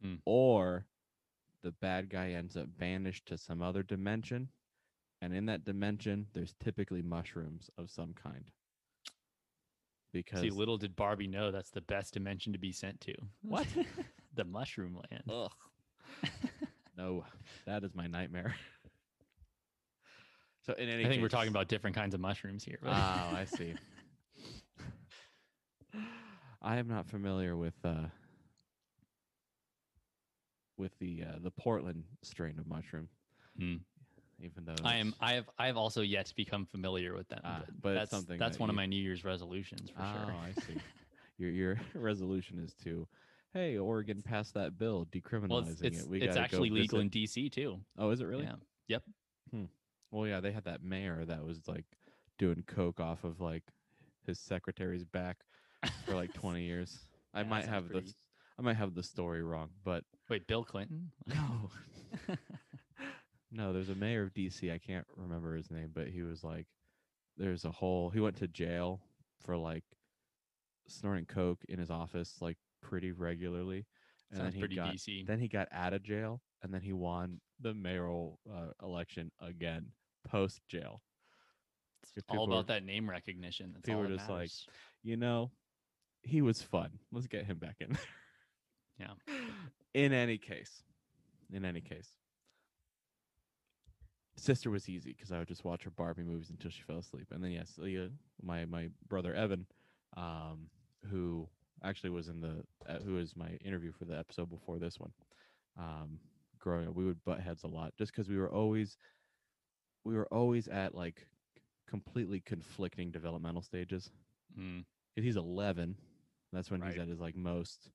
Mm. 0.05 0.19
or 0.25 0.87
the 1.63 1.71
bad 1.73 2.11
guy 2.11 2.31
ends 2.31 2.57
up 2.57 2.67
banished 2.79 3.27
to 3.27 3.39
some 3.39 3.63
other 3.63 3.83
dimension. 3.83 4.49
And 5.23 5.33
in 5.33 5.47
that 5.47 5.65
dimension, 5.65 6.27
there's 6.35 6.55
typically 6.61 7.01
mushrooms 7.01 7.71
of 7.79 7.91
some 7.91 8.13
kind. 8.13 8.51
Because 10.13 10.41
See, 10.43 10.51
little 10.51 10.77
did 10.77 10.95
Barbie 10.95 11.27
know 11.27 11.51
that's 11.51 11.71
the 11.71 11.81
best 11.81 12.13
dimension 12.15 12.53
to 12.53 12.59
be 12.59 12.73
sent 12.73 13.01
to. 13.03 13.15
What? 13.43 13.67
the 14.35 14.45
mushroom 14.45 15.01
land. 15.11 15.25
Ugh. 15.31 15.51
no, 16.97 17.25
that 17.67 17.83
is 17.85 17.95
my 17.95 18.07
nightmare. 18.07 18.55
so 20.67 20.73
in 20.75 20.89
any 20.89 21.05
I 21.05 21.09
think 21.09 21.23
we're 21.23 21.29
talking 21.29 21.51
about 21.51 21.69
different 21.69 21.95
kinds 21.97 22.15
of 22.15 22.21
mushrooms 22.21 22.65
here. 22.65 22.79
but- 22.83 22.91
Oh, 22.91 23.37
I 23.37 23.45
see. 23.47 23.75
I 26.63 26.77
am 26.79 26.89
not 26.89 27.07
familiar 27.07 27.57
with 27.57 27.75
uh 27.85 28.07
with 30.77 30.99
the 30.99 31.23
uh, 31.23 31.39
the 31.41 31.51
Portland 31.51 32.05
strain 32.23 32.59
of 32.59 32.67
mushroom, 32.67 33.09
Mm. 33.61 33.81
even 34.41 34.65
though 34.65 34.75
I 34.83 34.97
am. 34.97 35.15
I 35.21 35.35
have. 35.35 35.49
I 35.59 35.67
have 35.67 35.77
also 35.77 36.01
yet 36.01 36.27
to 36.27 36.35
become 36.35 36.67
familiar 36.67 37.15
with 37.15 37.29
them. 37.29 37.41
Ah, 37.45 37.61
but, 37.61 37.81
but 37.81 37.95
that's 37.95 38.11
something 38.11 38.39
that's 38.39 38.57
that 38.57 38.61
one 38.61 38.71
of 38.71 38.77
my 38.77 38.87
New 38.87 39.01
Year's 39.01 39.25
resolutions 39.25 39.91
for 39.91 40.03
oh, 40.03 40.25
sure. 40.25 40.35
I 40.35 40.53
see. 40.67 40.81
Your 41.39 41.51
your 41.51 41.81
resolution 41.95 42.61
is 42.65 42.75
to, 42.85 43.09
hey, 43.53 43.77
Oregon 43.77 44.23
passed 44.23 44.55
that 44.55 44.79
bill 44.79 45.07
decriminalizing 45.13 45.49
well, 45.51 45.67
it's 45.83 46.01
it. 46.03 46.09
We 46.09 46.21
it's 46.21 46.37
actually 46.37 46.71
legal 46.71 47.01
visit." 47.01 47.17
in 47.17 47.25
DC 47.49 47.53
too. 47.53 47.81
Oh, 47.99 48.11
is 48.11 48.21
it 48.21 48.27
really? 48.27 48.45
Yeah. 48.45 48.55
Yep. 48.89 49.03
Well, 50.15 50.29
yeah, 50.29 50.39
they 50.39 50.53
had 50.53 50.65
that 50.65 50.81
mayor 50.85 51.25
that 51.25 51.45
was 51.45 51.67
like 51.67 51.85
doing 52.39 52.63
coke 52.69 53.01
off 53.01 53.25
of 53.25 53.41
like 53.41 53.65
his 54.25 54.39
secretary's 54.39 55.05
back 55.05 55.39
for 56.07 56.15
like 56.15 56.33
20 56.41 56.63
years. 56.63 57.01
I 57.35 57.41
Yeah, 57.43 57.49
might 57.49 57.65
have 57.67 57.89
the 57.89 57.95
pretty- 57.95 58.07
s- 58.11 58.15
I 58.57 58.63
might 58.63 58.77
have 58.77 58.95
the 58.95 59.03
story 59.03 59.43
wrong, 59.43 59.71
but 59.85 60.05
Wait, 60.31 60.47
Bill 60.47 60.63
Clinton? 60.65 61.11
no. 61.27 61.69
no, 63.51 63.73
there's 63.73 63.89
a 63.89 63.95
mayor 63.97 64.23
of 64.23 64.33
DC, 64.35 64.73
I 64.73 64.79
can't 64.79 65.07
remember 65.17 65.57
his 65.57 65.69
name, 65.71 65.91
but 65.93 66.07
he 66.07 66.23
was 66.23 66.45
like 66.45 66.67
there's 67.37 67.65
a 67.65 67.73
whole 67.73 68.11
he 68.11 68.21
went 68.21 68.37
to 68.37 68.47
jail 68.47 69.01
for 69.41 69.57
like 69.57 69.83
snorting 70.87 71.27
coke 71.27 71.65
in 71.69 71.81
his 71.81 71.91
office 71.91 72.37
like 72.41 72.59
pretty 72.81 73.11
regularly. 73.11 73.87
And 74.31 74.39
Sounds 74.39 74.45
then 74.47 74.53
he 74.55 74.61
pretty 74.61 74.77
got 74.77 74.95
DC. 74.95 75.25
then 75.27 75.41
he 75.41 75.49
got 75.49 75.67
out 75.73 75.93
of 75.93 76.05
jail 76.05 76.41
and 76.63 76.73
then 76.73 76.83
he 76.83 76.93
won 76.93 77.41
the 77.61 77.75
mayoral 77.75 78.39
uh, 78.49 78.69
election 78.81 79.33
again 79.41 79.87
post 80.29 80.61
jail. 80.69 81.03
It's 82.17 82.27
all 82.29 82.47
were- 82.47 82.55
about 82.55 82.69
that 82.69 82.85
name 82.85 83.09
recognition. 83.09 83.73
That's 83.73 83.87
people 83.87 84.03
all 84.03 84.09
were 84.09 84.17
just 84.17 84.29
like. 84.31 84.51
You 85.03 85.17
know, 85.17 85.51
he 86.23 86.43
was 86.43 86.63
fun. 86.63 86.91
Let's 87.13 87.27
get 87.27 87.45
him 87.45 87.59
back 87.59 87.77
in 87.81 87.93
there. 87.93 88.01
Yeah. 88.99 89.15
In 89.95 90.13
any 90.13 90.39
case, 90.39 90.83
in 91.53 91.65
any 91.65 91.81
case, 91.81 92.09
sister 94.37 94.71
was 94.71 94.89
easy 94.89 95.15
because 95.17 95.31
I 95.31 95.39
would 95.39 95.47
just 95.47 95.65
watch 95.65 95.85
her 95.85 95.91
Barbie 95.91 96.25
movies 96.25 96.51
until 96.51 96.71
she 96.73 96.83
fell 96.83 96.99
asleep, 96.99 97.29
and 97.31 97.43
then 97.43 97.53
yes, 97.53 97.75
Leah, 97.79 98.09
my 98.43 98.65
my 98.65 98.89
brother 99.09 99.35
Evan, 99.35 99.67
um, 100.17 100.67
who 101.09 101.49
actually 101.85 102.11
was 102.11 102.29
in 102.29 102.41
the 102.41 102.65
uh, 102.89 102.99
who 103.05 103.15
was 103.15 103.37
my 103.37 103.51
interview 103.65 103.93
for 103.93 104.05
the 104.05 104.19
episode 104.19 104.51
before 104.51 104.79
this 104.79 104.99
one. 104.99 105.13
Um, 105.79 106.19
growing 106.59 106.89
up, 106.89 106.95
we 106.95 107.05
would 107.05 107.23
butt 107.25 107.41
heads 107.41 107.63
a 107.63 107.69
lot 107.69 107.93
just 107.97 108.13
because 108.13 108.29
we 108.29 108.39
were 108.39 108.51
always 108.51 108.97
we 110.05 110.15
were 110.17 110.27
always 110.33 110.69
at 110.69 110.95
like 110.95 111.27
completely 111.89 112.41
conflicting 112.41 113.11
developmental 113.11 113.63
stages. 113.63 114.11
Mm, 114.59 114.85
he's 115.17 115.37
11 115.37 115.97
that's 116.53 116.71
when 116.71 116.81
Right. 116.81 116.93
he's 116.93 117.01
at 117.03 117.09
his 117.09 117.21
like 117.21 117.35
most 117.37 117.91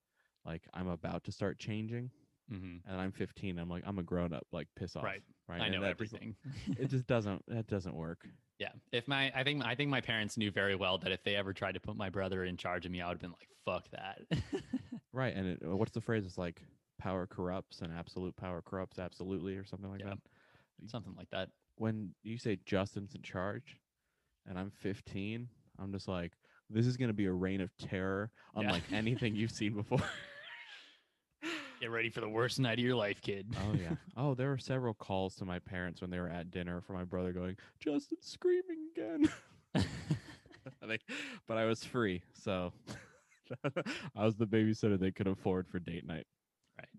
like 0.45 0.63
i'm 0.73 0.87
about 0.89 1.23
to 1.25 1.31
start 1.31 1.57
changing 1.59 2.11
mhm. 2.51 2.81
and 2.85 2.99
i'm 3.01 3.11
15 3.11 3.57
i'm 3.57 3.69
like 3.69 3.83
i'm 3.85 3.99
a 3.99 4.03
grown 4.03 4.33
up 4.33 4.45
like 4.51 4.67
piss 4.75 4.95
off 4.97 5.03
Right. 5.05 5.21
right 5.47 5.61
I 5.61 5.65
And 5.67 5.75
know 5.75 5.81
that 5.81 5.97
just- 5.97 6.13
everything. 6.13 6.35
it 6.77 6.87
just 6.89 7.07
doesn't 7.07 7.41
that 7.47 7.67
doesn't 7.67 7.95
work 7.95 8.27
yeah. 8.59 8.71
If 8.91 9.07
my, 9.07 9.31
I 9.33 9.45
think, 9.45 9.63
I 9.63 9.73
think 9.73 9.89
my 9.89 10.01
parents 10.01 10.35
knew 10.35 10.51
very 10.51 10.75
well 10.75 10.97
that 10.97 11.13
if 11.13 11.23
they 11.23 11.35
ever 11.37 11.53
tried 11.53 11.75
to 11.75 11.79
put 11.79 11.95
my 11.95 12.09
brother 12.09 12.43
in 12.43 12.57
charge 12.57 12.85
of 12.85 12.91
me, 12.91 12.99
I 12.99 13.07
would 13.07 13.13
have 13.13 13.21
been 13.21 13.31
like, 13.31 13.47
"Fuck 13.63 13.89
that." 13.91 14.19
right 15.13 15.33
and 15.33 15.47
it, 15.47 15.59
uh, 15.65 15.77
what's 15.77 15.93
the 15.93 16.01
phrase 16.01 16.25
it's 16.25 16.37
like 16.37 16.61
power 16.97 17.25
corrupts 17.25 17.79
and 17.79 17.93
absolute 17.93 18.35
power 18.35 18.61
corrupts 18.61 18.99
absolutely 18.99 19.55
or 19.55 19.63
something 19.63 19.89
like 19.89 20.01
Yeah. 20.01 20.07
that 20.09 20.19
Something 20.89 21.13
like 21.15 21.29
that. 21.31 21.51
When 21.79 22.13
you 22.23 22.37
say 22.37 22.57
justin's 22.65 23.15
in 23.15 23.21
charge 23.21 23.77
and 24.47 24.59
i'm 24.59 24.69
15 24.69 25.47
i'm 25.79 25.91
just 25.91 26.07
like 26.07 26.33
this 26.69 26.85
is 26.85 26.97
going 26.97 27.07
to 27.09 27.13
be 27.13 27.25
a 27.25 27.31
reign 27.33 27.61
of 27.61 27.75
terror 27.77 28.31
Yeah. 28.55 28.61
unlike 28.67 28.83
anything 28.91 29.35
you've 29.35 29.51
seen 29.51 29.73
before 29.73 29.99
Get 31.81 31.91
ready 31.91 32.09
for 32.09 32.19
the 32.19 32.27
worst 32.27 32.59
night 32.59 32.77
of 32.77 32.83
your 32.83 32.95
life, 32.97 33.21
kid. 33.21 33.55
Oh 33.65 33.73
yeah. 33.73 33.95
Oh, 34.17 34.33
there 34.35 34.49
were 34.49 34.57
several 34.57 34.93
calls 34.93 35.35
to 35.35 35.45
my 35.45 35.59
parents 35.59 36.01
when 36.01 36.09
they 36.09 36.19
were 36.19 36.27
at 36.27 36.51
dinner 36.51 36.81
for 36.81 36.91
my 36.91 37.05
brother 37.05 37.31
going, 37.31 37.55
"Justin's 37.79 38.27
screaming 38.27 38.89
again." 38.93 39.29
But 41.47 41.57
I 41.57 41.63
was 41.63 41.83
free, 41.85 42.21
so 42.33 42.73
I 44.15 44.25
was 44.25 44.35
the 44.35 44.45
babysitter 44.45 44.99
they 44.99 45.11
could 45.11 45.27
afford 45.27 45.67
for 45.69 45.79
date 45.79 46.05
night. 46.05 46.27
Right. 46.77 46.89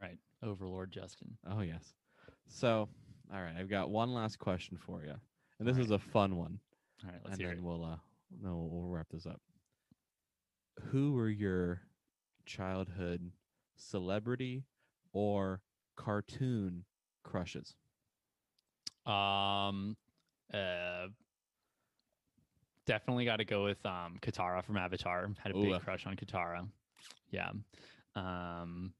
Right. 0.00 0.18
Overlord 0.42 0.90
Justin. 0.90 1.36
Oh 1.46 1.60
yes. 1.60 1.92
So, 2.48 2.88
all 3.32 3.40
right, 3.40 3.54
I've 3.58 3.68
got 3.70 3.90
one 3.90 4.12
last 4.12 4.38
question 4.38 4.76
for 4.76 5.02
you, 5.02 5.14
and 5.58 5.68
this 5.68 5.76
All 5.76 5.82
is 5.82 5.90
a 5.90 5.98
fun 5.98 6.36
one, 6.36 6.58
All 7.04 7.10
right. 7.10 7.20
Let's 7.24 7.32
and 7.34 7.40
hear 7.40 7.48
then 7.50 7.58
it. 7.58 7.64
we'll 7.64 7.84
uh, 7.84 7.96
no, 8.42 8.68
we'll 8.70 8.88
wrap 8.88 9.08
this 9.10 9.26
up. 9.26 9.40
Who 10.90 11.12
were 11.12 11.28
your 11.28 11.80
childhood 12.46 13.30
celebrity 13.76 14.64
or 15.12 15.60
cartoon 15.96 16.84
crushes? 17.22 17.74
Um, 19.06 19.96
uh, 20.52 21.08
definitely 22.86 23.24
got 23.24 23.36
to 23.36 23.44
go 23.44 23.64
with 23.64 23.84
um 23.86 24.18
Katara 24.20 24.64
from 24.64 24.76
Avatar. 24.76 25.28
Had 25.38 25.52
a 25.52 25.56
Ooh, 25.56 25.62
big 25.72 25.80
crush 25.82 26.06
on 26.06 26.16
Katara. 26.16 26.66
Yeah. 27.30 27.50
Um, 28.16 28.92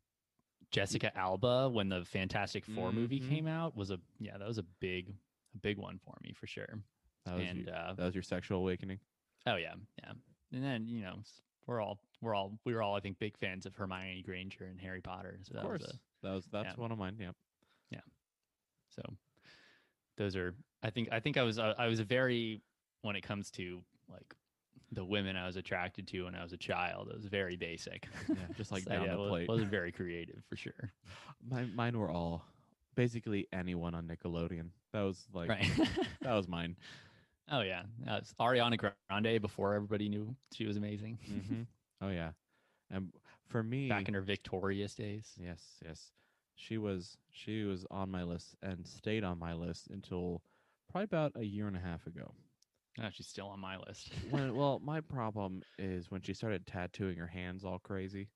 Jessica 0.75 1.17
Alba 1.17 1.69
when 1.71 1.89
the 1.89 2.05
Fantastic 2.05 2.65
4 2.67 2.93
movie 2.93 3.21
Mhm. 3.21 3.29
came 3.29 3.47
out 3.47 3.77
was 3.77 3.91
a 3.91 4.01
yeah 4.19 4.37
that 4.37 4.47
was 4.47 4.59
a 4.59 4.65
big 4.81 5.15
a 5.55 5.59
big 5.59 5.79
one 5.79 5.99
for 5.99 6.17
me 6.23 6.33
for 6.33 6.47
sure. 6.47 6.83
That 7.25 7.37
was 7.37 7.49
and 7.49 7.67
your, 7.67 7.75
uh, 7.75 7.93
that 7.95 8.05
was 8.05 8.15
your 8.15 8.23
sexual 8.23 8.59
awakening. 8.59 8.99
oh 9.47 9.57
yeah 9.57 9.75
yeah, 10.03 10.13
and 10.53 10.63
then 10.65 10.87
you 10.89 11.01
know 11.03 11.17
we're 11.67 11.81
all 11.81 11.99
we're 12.21 12.35
all 12.35 12.59
we 12.65 12.75
were 12.75 12.83
all 12.83 12.95
I 12.97 13.01
think 13.01 13.19
big 13.19 13.37
fans 13.39 13.67
of 13.67 13.75
Hermione 13.77 14.23
Granger 14.23 14.65
and 14.65 14.81
Harry 14.81 15.01
Potter. 15.01 15.39
So 15.43 15.51
Of 15.51 15.57
that 15.57 15.63
course, 15.63 15.83
was 15.83 15.91
a, 15.93 15.99
that 16.27 16.33
was 16.33 16.47
that's 16.47 16.75
yeah. 16.77 16.81
one 16.81 16.91
of 16.93 16.99
mine. 16.99 17.17
Yeah, 17.21 17.33
Yeah 17.91 18.01
so 18.91 19.03
those 20.17 20.37
are 20.37 20.55
I 20.83 20.91
think 20.91 21.09
I 21.13 21.21
think 21.21 21.37
I 21.37 21.43
was 21.43 21.59
uh, 21.59 21.75
I 21.79 21.87
was 21.87 22.01
a 22.01 22.05
very 22.05 22.63
when 23.03 23.17
it 23.17 23.23
comes 23.23 23.51
to 23.53 23.83
like 24.09 24.35
the 24.95 25.05
women 25.05 25.37
I 25.37 25.47
was 25.47 25.57
attracted 25.57 26.07
to 26.09 26.25
when 26.25 26.35
I 26.35 26.43
was 26.43 26.53
a 26.53 26.57
child. 26.57 27.09
It 27.09 27.17
was 27.17 27.27
very 27.27 27.57
basic. 27.57 28.09
Yeah, 28.29 28.47
just 28.57 28.73
like 28.73 28.85
So, 28.89 28.93
down 28.93 29.07
yeah, 29.07 29.17
the 29.17 29.19
it 29.23 29.29
plate. 29.29 29.49
wasn't 29.49 29.71
very 29.71 29.93
creative 29.93 30.43
for 30.49 30.57
sure. 30.57 30.93
My, 31.49 31.65
mine 31.65 31.99
were 31.99 32.11
all 32.11 32.45
basically 32.95 33.47
anyone 33.53 33.95
on 33.95 34.07
Nickelodeon. 34.07 34.69
That 34.93 35.03
was 35.03 35.27
like 35.33 35.49
right. 35.49 35.67
that 36.23 36.35
was 36.35 36.49
mine. 36.49 36.77
oh 37.51 37.61
yeah, 37.63 37.83
uh, 38.09 38.21
Ariana 38.41 38.79
Grande 38.79 39.41
before 39.41 39.51
everybody 39.51 39.89
knew 39.89 40.15
she 40.53 40.67
was 40.67 40.77
amazing. 40.77 41.19
hmm 41.27 41.63
Oh 42.01 42.09
yeah, 42.11 42.31
and 42.91 43.13
for 43.47 43.63
me, 43.63 43.89
Back 43.89 44.09
in 44.09 44.15
her 44.15 44.21
Victorious 44.21 44.95
days. 44.95 45.33
yes, 45.37 45.63
yes, 45.85 46.13
she 46.55 46.79
was 46.79 47.17
she 47.31 47.65
was 47.65 47.85
on 47.91 48.11
my 48.11 48.23
list 48.23 48.57
and 48.63 48.87
stayed 48.87 49.25
on 49.25 49.39
my 49.39 49.53
list 49.55 49.89
until 49.91 50.43
probably 50.91 51.05
about 51.05 51.33
a 51.37 51.45
year 51.45 51.67
and 51.67 51.77
a 51.77 51.81
half 51.81 52.07
ago. 52.07 52.33
Oh, 53.01 53.09
she's 53.13 53.27
still 53.27 53.49
on 53.49 53.59
my 53.61 53.77
list. 53.77 54.13
When 54.31 54.55
well, 54.55 54.81
my 54.85 55.01
problem 55.01 55.63
is 55.79 56.11
when 56.11 56.23
she 56.23 56.33
started 56.35 56.67
tattooing 56.67 57.17
her 57.17 57.27
hands 57.27 57.65
all 57.65 57.79
crazy. 57.79 58.29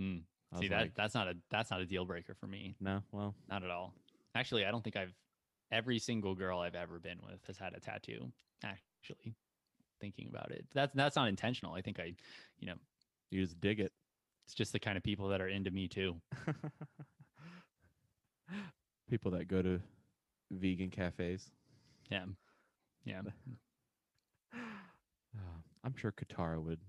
Mm. 0.00 0.22
See 0.60 0.68
that 0.68 0.80
like, 0.80 0.94
that's 0.94 1.14
not 1.14 1.28
a 1.28 1.34
that's 1.50 1.70
not 1.70 1.80
a 1.80 1.86
deal 1.86 2.04
breaker 2.04 2.34
for 2.34 2.46
me. 2.46 2.76
no, 2.80 3.02
well, 3.12 3.34
Not 3.48 3.62
at 3.64 3.70
all. 3.70 3.92
Actually, 4.34 4.64
I 4.64 4.70
don't 4.70 4.82
think 4.82 4.96
I've 4.96 5.14
every 5.70 5.98
single 5.98 6.34
girl 6.34 6.60
I've 6.60 6.74
ever 6.74 6.98
been 6.98 7.18
with 7.22 7.40
has 7.46 7.58
had 7.58 7.74
a 7.74 7.80
tattoo. 7.80 8.30
Actually, 8.64 9.34
thinking 10.00 10.28
about 10.30 10.50
it, 10.52 10.64
that's 10.72 10.94
that's 10.94 11.16
not 11.16 11.28
intentional. 11.28 11.74
I 11.74 11.82
think 11.82 12.00
I, 12.00 12.14
you 12.58 12.68
know, 12.68 12.76
you 13.30 13.42
just 13.42 13.60
dig 13.60 13.80
it. 13.80 13.92
it's 14.44 14.54
just 14.54 14.72
the 14.72 14.78
kind 14.78 14.96
of 14.96 15.02
people 15.02 15.28
that 15.28 15.40
are 15.40 15.48
into 15.48 15.70
me 15.70 15.88
too. 15.88 16.16
People 19.08 19.30
that 19.32 19.46
go 19.46 19.62
to 19.62 19.80
vegan 20.50 20.90
cafes. 20.90 21.50
Yeah, 22.10 22.24
yeah. 23.04 23.22
I'm 25.86 25.94
sure 25.96 26.12
Katara 26.12 26.60
would 26.60 26.80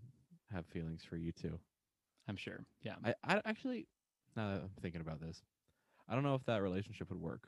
have 0.51 0.65
feelings 0.65 1.03
for 1.07 1.15
you 1.17 1.31
too. 1.31 1.59
I'm 2.27 2.35
sure. 2.35 2.65
Yeah. 2.81 2.95
I, 3.05 3.13
I 3.23 3.41
actually, 3.45 3.87
now 4.35 4.49
that 4.53 4.61
I'm 4.63 4.69
thinking 4.81 5.01
about 5.01 5.21
this, 5.21 5.41
I 6.09 6.15
don't 6.15 6.23
know 6.23 6.33
if 6.35 6.43
that 6.45 6.61
relationship 6.63 7.09
would 7.11 7.21
work. 7.21 7.47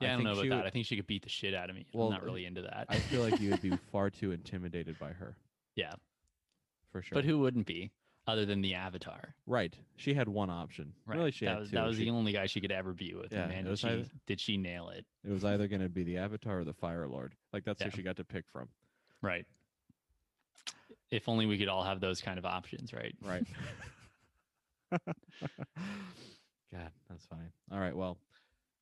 Yeah, 0.00 0.08
I, 0.08 0.14
don't 0.16 0.24
know 0.24 0.32
about 0.32 0.48
that. 0.48 0.56
would- 0.56 0.66
I 0.66 0.70
think 0.70 0.86
she 0.86 0.96
could 0.96 1.06
beat 1.06 1.22
the 1.22 1.28
shit 1.28 1.54
out 1.54 1.70
of 1.70 1.76
me. 1.76 1.86
Well, 1.94 2.08
I'm 2.08 2.14
not 2.14 2.24
really 2.24 2.44
into 2.44 2.62
that. 2.62 2.86
I 2.88 2.96
feel 2.96 3.22
like 3.22 3.40
you 3.40 3.50
would 3.50 3.62
be 3.62 3.70
far 3.92 4.10
too 4.10 4.32
intimidated 4.32 4.98
by 4.98 5.10
her, 5.12 5.36
yeah, 5.76 5.92
for 6.90 7.02
sure. 7.02 7.14
but 7.14 7.24
who 7.24 7.38
wouldn't 7.38 7.66
be, 7.66 7.92
other 8.26 8.44
than 8.44 8.62
the 8.62 8.74
Avatar? 8.74 9.34
Right. 9.46 9.74
She 9.96 10.12
had 10.12 10.28
one 10.28 10.50
option. 10.50 10.92
Right. 11.06 11.18
Really, 11.18 11.30
she 11.30 11.44
that 11.44 11.52
had 11.52 11.60
was 11.60 11.70
two. 11.70 11.76
that 11.76 11.86
was 11.86 11.96
she, 11.98 12.04
the 12.04 12.10
only 12.10 12.32
guy 12.32 12.46
she 12.46 12.60
could 12.60 12.72
ever 12.72 12.92
be 12.92 13.14
with. 13.14 13.32
Yeah, 13.32 13.46
man, 13.46 13.64
did 13.64 13.78
she 13.78 13.86
either- 13.88 14.06
did 14.26 14.40
she 14.40 14.56
nail 14.56 14.88
it? 14.88 15.06
it 15.24 15.30
was 15.30 15.44
either 15.44 15.68
going 15.68 15.82
to 15.82 15.88
be 15.88 16.02
the 16.02 16.16
Avatar 16.16 16.58
or 16.60 16.64
the 16.64 16.74
Fire 16.74 17.06
Lord. 17.06 17.34
Like 17.52 17.64
that's 17.64 17.80
Yeah. 17.80 17.90
who 17.90 17.96
she 17.96 18.02
got 18.02 18.16
to 18.16 18.24
pick 18.24 18.44
from. 18.52 18.68
Right. 19.22 19.46
If 21.12 21.28
only 21.28 21.46
we 21.46 21.58
could 21.58 21.68
all 21.68 21.84
have 21.84 22.00
those 22.00 22.20
kind 22.20 22.38
of 22.38 22.44
options, 22.46 22.92
right? 22.92 23.14
Right. 23.22 23.46
God, 26.72 26.90
that's 27.08 27.26
funny. 27.26 27.52
All 27.70 27.78
right. 27.80 27.94
Well, 27.96 28.16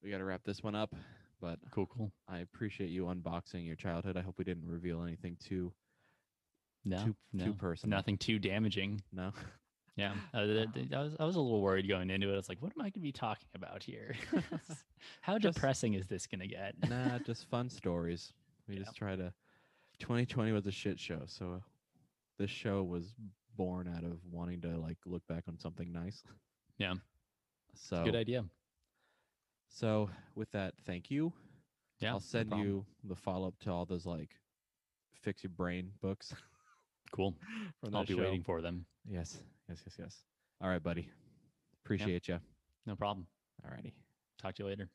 we 0.02 0.10
got 0.10 0.18
to 0.18 0.24
wrap 0.24 0.42
this 0.44 0.62
one 0.62 0.74
up. 0.74 0.94
But 1.40 1.58
Cool, 1.70 1.86
cool. 1.86 2.12
I 2.28 2.38
appreciate 2.38 2.90
you 2.90 3.04
unboxing 3.06 3.66
your 3.66 3.74
childhood. 3.76 4.16
I 4.16 4.20
hope 4.20 4.36
we 4.38 4.44
didn't 4.44 4.66
reveal 4.68 5.02
anything 5.02 5.36
too 5.44 5.72
No, 6.84 7.02
too 7.04 7.16
no, 7.32 7.44
too 7.46 7.54
personal. 7.54 7.96
nothing 7.96 8.16
too 8.18 8.38
damaging. 8.38 9.02
No. 9.12 9.32
Yeah, 9.96 10.12
uh, 10.32 10.46
th- 10.46 10.68
th- 10.72 10.92
I 10.94 11.02
was 11.02 11.16
I 11.20 11.24
was 11.24 11.34
a 11.36 11.40
little 11.40 11.60
worried 11.60 11.86
going 11.86 12.08
into 12.08 12.30
it. 12.30 12.32
I 12.32 12.36
was 12.36 12.48
like, 12.48 12.62
what 12.62 12.72
am 12.74 12.80
I 12.80 12.84
going 12.84 12.92
to 12.92 13.00
be 13.00 13.12
talking 13.12 13.48
about 13.54 13.82
here? 13.82 14.14
How 15.20 15.36
Just- 15.36 15.56
depressing 15.56 15.92
is 15.92 16.06
this 16.06 16.26
going 16.26 16.40
to 16.40 16.46
get? 16.46 16.74
nah, 16.88 17.18
just 17.18 17.44
fun 17.50 17.68
stories. 17.68 18.32
We 18.66 18.76
Yeah. 18.76 18.84
just 18.84 18.96
try 18.96 19.16
to. 19.16 19.32
2020 19.98 20.52
was 20.52 20.66
a 20.66 20.70
shit 20.70 20.98
show, 20.98 21.20
so 21.26 21.60
this 22.40 22.50
show 22.50 22.82
was 22.82 23.14
born 23.54 23.86
out 23.86 24.02
of 24.02 24.18
wanting 24.32 24.62
to 24.62 24.78
like 24.78 24.96
look 25.04 25.22
back 25.28 25.44
on 25.46 25.58
something 25.58 25.92
nice. 25.92 26.22
Yeah. 26.78 26.94
So 27.74 28.02
Good 28.02 28.16
idea. 28.16 28.44
So 29.68 30.08
with 30.34 30.50
that, 30.52 30.72
thank 30.86 31.10
you. 31.10 31.32
Yeah, 32.00 32.12
I'll 32.12 32.20
send 32.20 32.48
problem. 32.48 32.66
you 32.66 32.86
the 33.04 33.14
follow 33.14 33.48
up 33.48 33.58
to 33.60 33.70
all 33.70 33.84
those 33.84 34.06
like 34.06 34.30
fix 35.20 35.44
your 35.44 35.50
brain 35.50 35.90
books 36.00 36.34
Cool. 37.12 37.34
I'll 37.92 38.04
be 38.04 38.14
show. 38.14 38.20
waiting 38.20 38.42
for 38.42 38.62
them. 38.62 38.86
Yes, 39.06 39.38
yes, 39.68 39.82
yes, 39.84 39.96
yes. 39.98 40.16
All 40.62 40.70
right, 40.70 40.82
buddy. 40.82 41.08
Appreciate 41.84 42.28
you. 42.28 42.38
No 42.86 42.94
problem. 42.94 43.26
All 43.64 43.70
righty. 43.70 43.92
Talk 44.40 44.54
to 44.54 44.62
you 44.62 44.68
later. 44.68 44.88